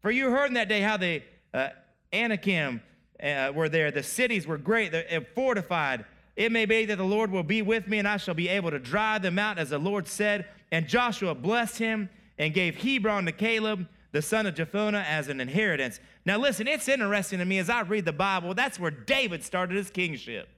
For 0.01 0.11
you 0.11 0.31
heard 0.31 0.47
in 0.47 0.55
that 0.55 0.69
day 0.69 0.81
how 0.81 0.97
the 0.97 1.23
uh, 1.53 1.69
Anakim 2.13 2.81
uh, 3.23 3.53
were 3.55 3.69
there, 3.69 3.91
the 3.91 4.03
cities 4.03 4.47
were 4.47 4.59
great, 4.59 4.93
they're 4.93 5.27
fortified. 5.35 6.05
It 6.37 6.53
may 6.53 6.67
be 6.67 6.85
that 6.87 6.97
the 6.97 7.05
Lord 7.05 7.31
will 7.31 7.43
be 7.43 7.63
with 7.63 7.89
me, 7.89 7.99
and 7.99 8.07
I 8.07 8.17
shall 8.17 8.35
be 8.35 8.49
able 8.49 8.71
to 8.71 8.79
drive 8.79 9.23
them 9.23 9.39
out, 9.39 9.59
as 9.59 9.71
the 9.71 9.79
Lord 9.79 10.07
said. 10.07 10.47
And 10.71 10.87
Joshua 10.87 11.35
blessed 11.35 11.79
him 11.79 12.09
and 12.39 12.55
gave 12.55 12.77
Hebron 12.77 13.27
to 13.27 13.33
Caleb, 13.33 13.89
the 14.13 14.23
son 14.23 14.47
of 14.47 14.55
Jephunneh, 14.55 15.05
as 15.05 15.29
an 15.29 15.41
inheritance. 15.41 15.99
Now, 16.25 16.39
listen, 16.39 16.69
it's 16.69 16.89
interesting 16.89 17.41
to 17.41 17.45
me 17.45 17.59
as 17.59 17.69
I 17.69 17.81
read 17.81 18.05
the 18.05 18.13
Bible, 18.13 18.55
that's 18.55 18.79
where 18.79 18.91
David 18.91 19.43
started 19.43 19.77
his 19.77 19.91
kingship 19.91 20.49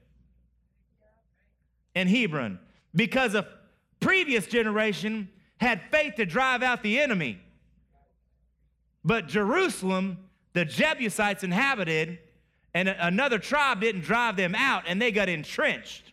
in 1.95 2.09
Hebron, 2.09 2.59
because 2.95 3.35
a 3.35 3.47
previous 4.01 4.47
generation 4.47 5.29
had 5.59 5.81
faith 5.91 6.15
to 6.17 6.27
drive 6.27 6.63
out 6.63 6.83
the 6.83 6.99
enemy. 6.99 7.39
But 9.05 9.29
Jerusalem, 9.29 10.19
the 10.53 10.65
Jebusites 10.65 11.45
inhabited, 11.45 12.19
and 12.75 12.89
another 12.89 13.39
tribe 13.39 13.81
didn't 13.81 14.03
drive 14.03 14.37
them 14.37 14.55
out, 14.55 14.85
and 14.87 15.01
they 15.01 15.13
got 15.13 15.29
entrenched. 15.29 16.13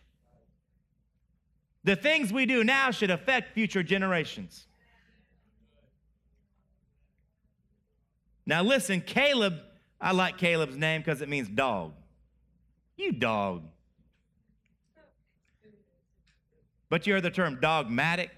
The 1.84 1.96
things 1.96 2.32
we 2.32 2.46
do 2.46 2.64
now 2.64 2.90
should 2.90 3.10
affect 3.10 3.54
future 3.54 3.82
generations. 3.82 4.66
Now, 8.44 8.62
listen, 8.62 9.00
Caleb, 9.02 9.60
I 10.00 10.12
like 10.12 10.38
Caleb's 10.38 10.76
name 10.76 11.00
because 11.02 11.22
it 11.22 11.28
means 11.28 11.48
dog. 11.48 11.92
You 12.96 13.12
dog. 13.12 13.64
But 16.90 17.06
you 17.06 17.14
heard 17.14 17.22
the 17.22 17.30
term 17.30 17.58
dogmatic? 17.60 18.30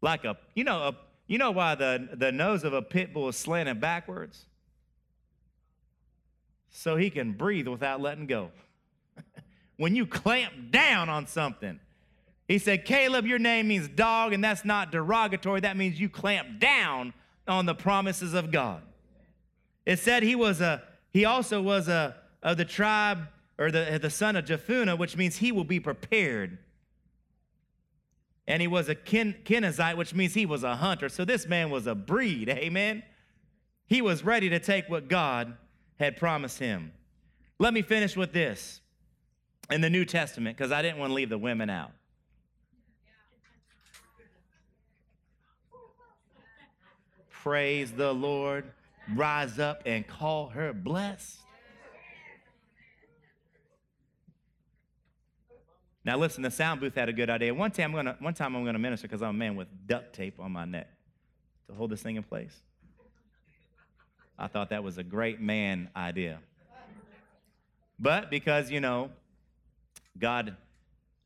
Like 0.00 0.24
a, 0.24 0.36
you 0.54 0.64
know, 0.64 0.78
a, 0.78 0.96
you 1.26 1.38
know 1.38 1.50
why 1.50 1.74
the, 1.74 2.08
the 2.14 2.32
nose 2.32 2.64
of 2.64 2.72
a 2.72 2.82
pit 2.82 3.14
bull 3.14 3.28
is 3.28 3.36
slanted 3.36 3.80
backwards? 3.80 4.46
So 6.70 6.96
he 6.96 7.10
can 7.10 7.32
breathe 7.32 7.68
without 7.68 8.00
letting 8.00 8.26
go. 8.26 8.50
when 9.76 9.94
you 9.94 10.06
clamp 10.06 10.70
down 10.70 11.08
on 11.08 11.26
something, 11.26 11.78
he 12.48 12.58
said, 12.58 12.84
Caleb, 12.84 13.26
your 13.26 13.38
name 13.38 13.68
means 13.68 13.88
dog, 13.88 14.32
and 14.32 14.42
that's 14.42 14.64
not 14.64 14.90
derogatory. 14.90 15.60
That 15.60 15.76
means 15.76 16.00
you 16.00 16.08
clamp 16.08 16.58
down 16.58 17.14
on 17.46 17.66
the 17.66 17.74
promises 17.74 18.34
of 18.34 18.50
God. 18.50 18.82
It 19.86 19.98
said 19.98 20.22
he 20.22 20.34
was 20.34 20.60
a, 20.60 20.82
he 21.12 21.24
also 21.24 21.62
was 21.62 21.88
a, 21.88 22.16
of 22.42 22.56
the 22.56 22.64
tribe 22.64 23.28
or 23.58 23.70
the, 23.70 23.98
the 24.00 24.10
son 24.10 24.36
of 24.36 24.44
Jephunneh, 24.44 24.98
which 24.98 25.16
means 25.16 25.36
he 25.36 25.52
will 25.52 25.64
be 25.64 25.80
prepared. 25.80 26.58
And 28.46 28.60
he 28.60 28.68
was 28.68 28.88
a 28.88 28.94
Ken, 28.94 29.36
Kenizzite, 29.44 29.96
which 29.96 30.14
means 30.14 30.34
he 30.34 30.46
was 30.46 30.64
a 30.64 30.76
hunter. 30.76 31.08
So 31.08 31.24
this 31.24 31.46
man 31.46 31.70
was 31.70 31.86
a 31.86 31.94
breed, 31.94 32.48
amen? 32.50 33.02
He 33.86 34.02
was 34.02 34.24
ready 34.24 34.48
to 34.50 34.58
take 34.58 34.88
what 34.88 35.08
God 35.08 35.56
had 35.98 36.16
promised 36.16 36.58
him. 36.58 36.92
Let 37.58 37.74
me 37.74 37.82
finish 37.82 38.16
with 38.16 38.32
this 38.32 38.80
in 39.70 39.80
the 39.80 39.90
New 39.90 40.04
Testament, 40.04 40.56
because 40.56 40.72
I 40.72 40.82
didn't 40.82 40.98
want 40.98 41.10
to 41.10 41.14
leave 41.14 41.28
the 41.28 41.38
women 41.38 41.70
out. 41.70 41.92
Praise 47.30 47.90
the 47.92 48.12
Lord. 48.12 48.72
Rise 49.14 49.58
up 49.58 49.82
and 49.84 50.06
call 50.06 50.48
her 50.50 50.72
blessed. 50.72 51.41
Now 56.04 56.16
listen, 56.16 56.42
the 56.42 56.50
sound 56.50 56.80
booth 56.80 56.94
had 56.94 57.08
a 57.08 57.12
good 57.12 57.30
idea. 57.30 57.54
One 57.54 57.70
time 57.70 57.90
I'm 57.90 57.96
gonna, 57.96 58.16
one 58.18 58.34
time 58.34 58.56
I'm 58.56 58.64
gonna 58.64 58.78
minister 58.78 59.06
because 59.06 59.22
I'm 59.22 59.30
a 59.30 59.38
man 59.38 59.56
with 59.56 59.68
duct 59.86 60.14
tape 60.14 60.40
on 60.40 60.52
my 60.52 60.64
neck 60.64 60.88
to 61.68 61.74
hold 61.74 61.90
this 61.90 62.02
thing 62.02 62.16
in 62.16 62.22
place. 62.22 62.54
I 64.38 64.48
thought 64.48 64.70
that 64.70 64.82
was 64.82 64.98
a 64.98 65.04
great 65.04 65.40
man 65.40 65.88
idea. 65.94 66.38
But 67.98 68.30
because, 68.30 68.70
you 68.70 68.80
know, 68.80 69.10
God 70.18 70.56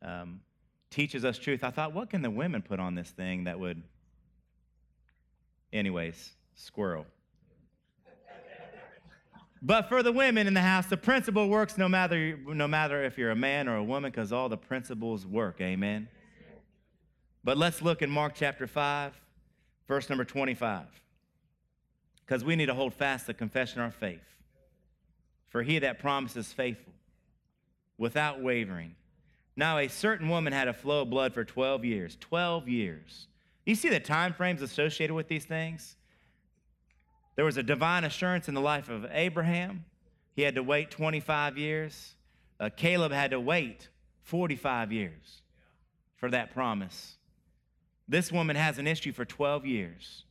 um, 0.02 0.40
teaches 0.90 1.24
us 1.24 1.38
truth, 1.38 1.64
I 1.64 1.70
thought, 1.70 1.94
what 1.94 2.10
can 2.10 2.20
the 2.20 2.30
women 2.30 2.60
put 2.60 2.78
on 2.78 2.94
this 2.94 3.08
thing 3.08 3.44
that 3.44 3.58
would 3.58 3.82
Anyways, 5.72 6.32
squirrel. 6.54 7.06
But 9.66 9.88
for 9.88 10.04
the 10.04 10.12
women 10.12 10.46
in 10.46 10.54
the 10.54 10.60
house, 10.60 10.86
the 10.86 10.96
principle 10.96 11.48
works 11.48 11.76
no 11.76 11.88
matter, 11.88 12.38
no 12.46 12.68
matter 12.68 13.02
if 13.02 13.18
you're 13.18 13.32
a 13.32 13.36
man 13.36 13.66
or 13.66 13.74
a 13.74 13.82
woman, 13.82 14.12
because 14.12 14.32
all 14.32 14.48
the 14.48 14.56
principles 14.56 15.26
work. 15.26 15.60
Amen. 15.60 16.08
But 17.42 17.58
let's 17.58 17.82
look 17.82 18.00
in 18.00 18.08
Mark 18.08 18.34
chapter 18.36 18.68
5, 18.68 19.20
verse 19.88 20.08
number 20.08 20.24
25. 20.24 20.84
Because 22.24 22.44
we 22.44 22.54
need 22.54 22.66
to 22.66 22.74
hold 22.74 22.94
fast 22.94 23.26
the 23.26 23.34
confession 23.34 23.80
of 23.80 23.86
our 23.86 23.90
faith. 23.90 24.20
For 25.48 25.64
he 25.64 25.80
that 25.80 25.98
promises 25.98 26.52
faithful, 26.52 26.92
without 27.98 28.40
wavering. 28.40 28.94
Now, 29.56 29.78
a 29.78 29.88
certain 29.88 30.28
woman 30.28 30.52
had 30.52 30.68
a 30.68 30.74
flow 30.74 31.02
of 31.02 31.10
blood 31.10 31.34
for 31.34 31.44
12 31.44 31.84
years. 31.84 32.16
12 32.20 32.68
years. 32.68 33.26
You 33.64 33.74
see 33.74 33.88
the 33.88 33.98
time 33.98 34.32
frames 34.32 34.62
associated 34.62 35.14
with 35.14 35.26
these 35.26 35.44
things? 35.44 35.96
There 37.36 37.44
was 37.44 37.58
a 37.58 37.62
divine 37.62 38.04
assurance 38.04 38.48
in 38.48 38.54
the 38.54 38.60
life 38.60 38.88
of 38.88 39.06
Abraham. 39.12 39.84
He 40.34 40.42
had 40.42 40.54
to 40.56 40.62
wait 40.62 40.90
25 40.90 41.56
years. 41.56 42.14
Uh, 42.58 42.70
Caleb 42.74 43.12
had 43.12 43.30
to 43.30 43.40
wait 43.40 43.88
45 44.22 44.90
years 44.90 45.42
for 46.16 46.30
that 46.30 46.52
promise. 46.52 47.16
This 48.08 48.32
woman 48.32 48.56
has 48.56 48.78
an 48.78 48.86
issue 48.86 49.12
for 49.12 49.24
12 49.24 49.66
years. 49.66 50.24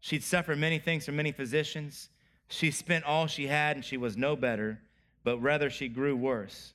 She'd 0.00 0.24
suffered 0.24 0.58
many 0.58 0.78
things 0.78 1.04
from 1.04 1.16
many 1.16 1.30
physicians. 1.30 2.08
She 2.48 2.70
spent 2.70 3.04
all 3.04 3.26
she 3.26 3.46
had 3.46 3.76
and 3.76 3.84
she 3.84 3.98
was 3.98 4.16
no 4.16 4.34
better, 4.34 4.80
but 5.22 5.38
rather 5.38 5.68
she 5.68 5.88
grew 5.88 6.16
worse. 6.16 6.72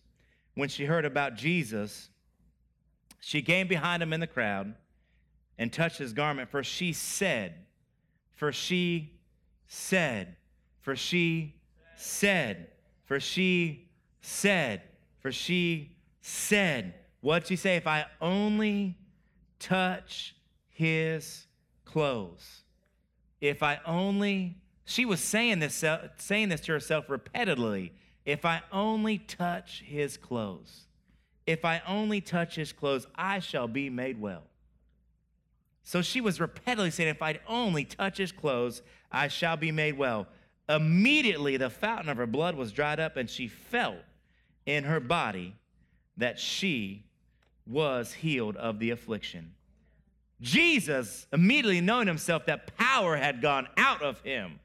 When 0.53 0.69
she 0.69 0.85
heard 0.85 1.05
about 1.05 1.35
Jesus, 1.35 2.09
she 3.19 3.41
came 3.41 3.67
behind 3.67 4.03
him 4.03 4.13
in 4.13 4.19
the 4.19 4.27
crowd 4.27 4.75
and 5.57 5.73
touched 5.73 5.97
his 5.97 6.13
garment, 6.13 6.49
for 6.49 6.63
she 6.63 6.93
said, 6.93 7.55
for 8.35 8.51
she 8.51 9.14
said, 9.67 10.35
for 10.81 10.95
she 10.95 11.55
said, 11.97 12.67
for 13.05 13.19
she 13.19 13.89
said, 14.21 14.81
for 15.19 15.31
she 15.31 15.95
said, 16.21 16.93
What'd 17.21 17.47
she 17.47 17.55
say? 17.55 17.75
If 17.75 17.87
I 17.87 18.05
only 18.21 18.97
touch 19.59 20.35
his 20.69 21.47
clothes. 21.85 22.63
If 23.41 23.63
I 23.63 23.79
only, 23.85 24.57
she 24.83 25.05
was 25.05 25.21
saying 25.21 25.59
this, 25.59 25.83
uh, 25.83 26.09
saying 26.17 26.49
this 26.49 26.61
to 26.61 26.73
herself 26.73 27.09
repeatedly. 27.09 27.93
If 28.25 28.43
I 28.43 28.61
only 28.71 29.17
touch 29.17 29.83
his 29.85 30.17
clothes, 30.17 30.87
if 31.45 31.63
I 31.63 31.81
only 31.87 32.21
touch 32.21 32.55
his 32.55 32.73
clothes, 32.73 33.07
I 33.15 33.39
shall 33.39 33.67
be 33.67 33.89
made 33.89 34.19
well. 34.19 34.43
So 35.83 36.01
she 36.01 36.19
was 36.19 36.41
repeatedly 36.41 36.91
saying, 36.91 37.09
If 37.09 37.21
I'd 37.21 37.39
only 37.47 37.85
touch 37.85 38.17
his 38.17 38.31
clothes, 38.31 38.81
I 39.15 39.29
shall 39.29 39.55
be 39.55 39.71
made 39.71 39.97
well. 39.97 40.27
Immediately, 40.67 41.57
the 41.57 41.69
fountain 41.69 42.09
of 42.09 42.17
her 42.17 42.27
blood 42.27 42.55
was 42.55 42.71
dried 42.71 42.99
up, 42.99 43.15
and 43.15 43.29
she 43.29 43.47
felt 43.47 43.97
in 44.65 44.83
her 44.83 44.99
body 44.99 45.55
that 46.17 46.37
she 46.37 47.03
was 47.65 48.11
healed 48.13 48.57
of 48.57 48.79
the 48.79 48.89
affliction. 48.91 49.53
Jesus, 50.41 51.27
immediately 51.31 51.79
knowing 51.79 52.07
himself 52.07 52.45
that 52.45 52.75
power 52.75 53.15
had 53.15 53.41
gone 53.41 53.67
out 53.77 54.01
of 54.01 54.19
him, 54.21 54.59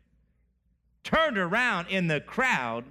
turned 1.05 1.39
around 1.39 1.87
in 1.89 2.09
the 2.09 2.21
crowd 2.21 2.85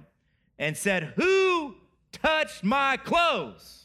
and 0.58 0.76
said, 0.76 1.12
Who 1.16 1.74
touched 2.10 2.64
my 2.64 2.96
clothes? 2.96 3.84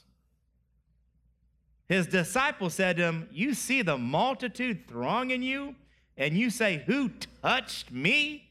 His 1.90 2.08
disciples 2.08 2.74
said 2.74 2.98
to 2.98 3.04
him, 3.04 3.28
You 3.32 3.54
see 3.54 3.82
the 3.82 3.98
multitude 3.98 4.88
thronging 4.88 5.44
you, 5.44 5.76
and 6.18 6.38
you 6.38 6.50
say, 6.50 6.84
Who 6.88 7.12
touched 7.42 7.92
me? 7.92 8.50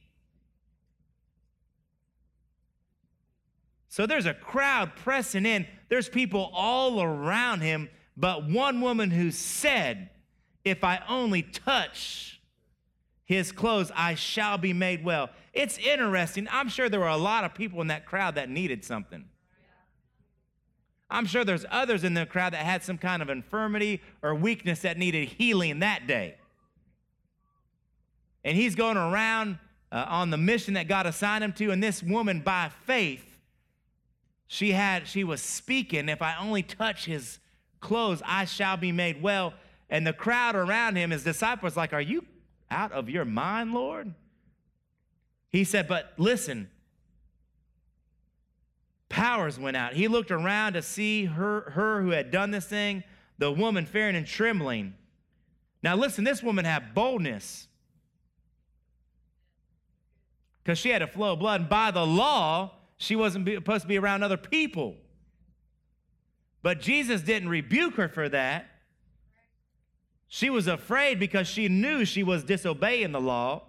So 3.88 4.06
there's 4.06 4.26
a 4.26 4.34
crowd 4.34 4.96
pressing 4.96 5.46
in. 5.46 5.66
There's 5.88 6.08
people 6.08 6.50
all 6.52 7.00
around 7.00 7.60
him, 7.60 7.88
but 8.16 8.48
one 8.48 8.80
woman 8.80 9.10
who 9.10 9.30
said, 9.30 10.10
If 10.64 10.82
I 10.82 11.00
only 11.08 11.42
touch 11.42 12.40
his 13.24 13.52
clothes, 13.52 13.92
I 13.94 14.14
shall 14.16 14.58
be 14.58 14.72
made 14.72 15.04
well. 15.04 15.30
It's 15.52 15.78
interesting. 15.78 16.48
I'm 16.50 16.68
sure 16.68 16.88
there 16.88 17.00
were 17.00 17.06
a 17.06 17.16
lot 17.16 17.44
of 17.44 17.54
people 17.54 17.80
in 17.80 17.86
that 17.86 18.04
crowd 18.04 18.34
that 18.34 18.50
needed 18.50 18.84
something. 18.84 19.24
I'm 21.08 21.26
sure 21.26 21.44
there's 21.44 21.64
others 21.70 22.02
in 22.02 22.14
the 22.14 22.26
crowd 22.26 22.54
that 22.54 22.64
had 22.66 22.82
some 22.82 22.98
kind 22.98 23.22
of 23.22 23.30
infirmity 23.30 24.02
or 24.22 24.34
weakness 24.34 24.80
that 24.80 24.98
needed 24.98 25.28
healing 25.28 25.78
that 25.78 26.06
day. 26.06 26.36
And 28.45 28.57
he's 28.57 28.74
going 28.74 28.97
around 28.97 29.59
uh, 29.90 30.05
on 30.09 30.30
the 30.30 30.36
mission 30.36 30.74
that 30.74 30.88
God 30.88 31.07
assigned 31.07 31.42
him 31.42 31.53
to, 31.55 31.70
and 31.70 31.82
this 31.82 32.03
woman, 32.03 32.40
by 32.40 32.70
faith, 32.84 33.38
she 34.47 34.72
had 34.72 35.09
she 35.09 35.24
was 35.24 35.40
speaking, 35.40 36.09
if 36.09 36.20
I 36.20 36.36
only 36.36 36.62
touch 36.62 37.07
his 37.07 37.38
clothes, 37.80 38.22
I 38.24 38.45
shall 38.45 38.76
be 38.76 38.92
made 38.92 39.22
well. 39.22 39.55
And 39.88 40.07
the 40.07 40.12
crowd 40.12 40.57
around 40.57 40.97
him, 40.97 41.11
his 41.11 41.24
disciples, 41.24 41.76
like, 41.76 41.92
Are 41.92 42.01
you 42.01 42.24
out 42.70 42.92
of 42.92 43.09
your 43.09 43.24
mind, 43.24 43.72
Lord? 43.72 44.12
He 45.51 45.64
said, 45.64 45.88
But 45.88 46.12
listen, 46.16 46.68
powers 49.09 49.59
went 49.59 49.76
out. 49.76 49.95
He 49.95 50.09
looked 50.09 50.30
around 50.30 50.72
to 50.72 50.82
see 50.82 51.26
her, 51.26 51.70
her 51.70 52.03
who 52.03 52.11
had 52.11 52.30
done 52.30 52.51
this 52.51 52.66
thing, 52.66 53.05
the 53.38 53.53
woman 53.53 53.86
fearing 53.86 54.16
and 54.16 54.26
trembling. 54.26 54.95
Now, 55.82 55.97
listen, 55.97 56.24
this 56.24 56.42
woman 56.42 56.64
had 56.64 56.95
boldness 56.95 57.68
because 60.64 60.78
she 60.78 60.88
had 60.88 61.02
a 61.02 61.06
flow 61.06 61.34
of 61.34 61.38
blood. 61.38 61.60
And 61.60 61.70
by 61.70 61.90
the 61.90 62.06
law, 62.06 62.72
she 62.96 63.14
wasn't 63.14 63.46
supposed 63.46 63.82
to 63.82 63.88
be 63.88 63.98
around 63.98 64.22
other 64.22 64.38
people. 64.38 64.96
But 66.62 66.80
Jesus 66.80 67.20
didn't 67.20 67.50
rebuke 67.50 67.96
her 67.96 68.08
for 68.08 68.28
that. 68.30 68.66
She 70.26 70.48
was 70.48 70.66
afraid 70.66 71.20
because 71.20 71.46
she 71.46 71.68
knew 71.68 72.04
she 72.04 72.22
was 72.22 72.42
disobeying 72.42 73.12
the 73.12 73.20
law. 73.20 73.64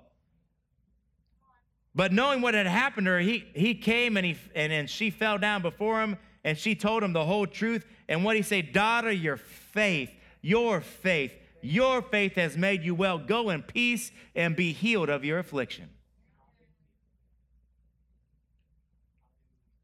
But 1.94 2.14
knowing 2.14 2.42
what 2.42 2.54
had 2.54 2.66
happened 2.66 3.06
to 3.06 3.12
her, 3.12 3.20
he, 3.20 3.46
he 3.54 3.76
came 3.76 4.16
and, 4.18 4.26
he, 4.26 4.38
and, 4.56 4.72
and 4.72 4.90
she 4.90 5.10
fell 5.10 5.38
down 5.38 5.62
before 5.62 6.02
him 6.02 6.18
and 6.44 6.58
she 6.58 6.76
told 6.76 7.04
him 7.04 7.14
the 7.14 7.26
whole 7.26 7.46
truth. 7.46 7.86
And 8.08 8.24
what 8.24 8.38
he 8.38 8.42
said, 8.42 8.72
Daughter, 8.72 9.12
your 9.12 9.38
faith, 9.38 10.12
your 10.42 10.80
faith, 10.80 11.34
your 11.62 12.02
faith 12.02 12.36
has 12.36 12.58
made 12.58 12.84
you 12.84 12.96
well. 12.96 13.18
Go 13.18 13.50
in 13.50 13.64
peace 13.64 14.12
and 14.36 14.56
be 14.56 14.72
healed 14.72 15.10
of 15.10 15.26
your 15.26 15.40
affliction. 15.40 15.90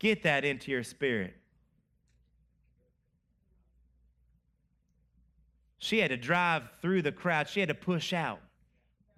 Get 0.01 0.23
that 0.23 0.43
into 0.43 0.71
your 0.71 0.81
spirit. 0.81 1.35
She 5.77 5.99
had 5.99 6.09
to 6.09 6.17
drive 6.17 6.63
through 6.81 7.03
the 7.03 7.11
crowd. 7.11 7.47
She 7.47 7.59
had 7.59 7.69
to 7.69 7.75
push 7.75 8.11
out 8.11 8.39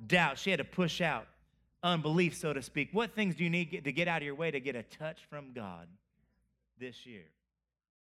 doubt. 0.06 0.38
She 0.38 0.50
had 0.50 0.58
to 0.58 0.66
push 0.66 1.00
out 1.00 1.26
unbelief, 1.84 2.36
so 2.36 2.52
to 2.52 2.62
speak. 2.62 2.90
What 2.92 3.16
things 3.16 3.36
do 3.36 3.46
you 3.46 3.50
need 3.50 3.86
to 3.86 3.92
get 3.94 4.10
out 4.10 4.18
of 4.18 4.26
your 4.26 4.36
way 4.36 4.52
to 4.52 4.60
get 4.60 4.76
a 4.76 4.84
touch 4.84 5.20
from 5.30 5.54
God 5.54 5.88
this 6.78 7.06
year? 7.06 7.28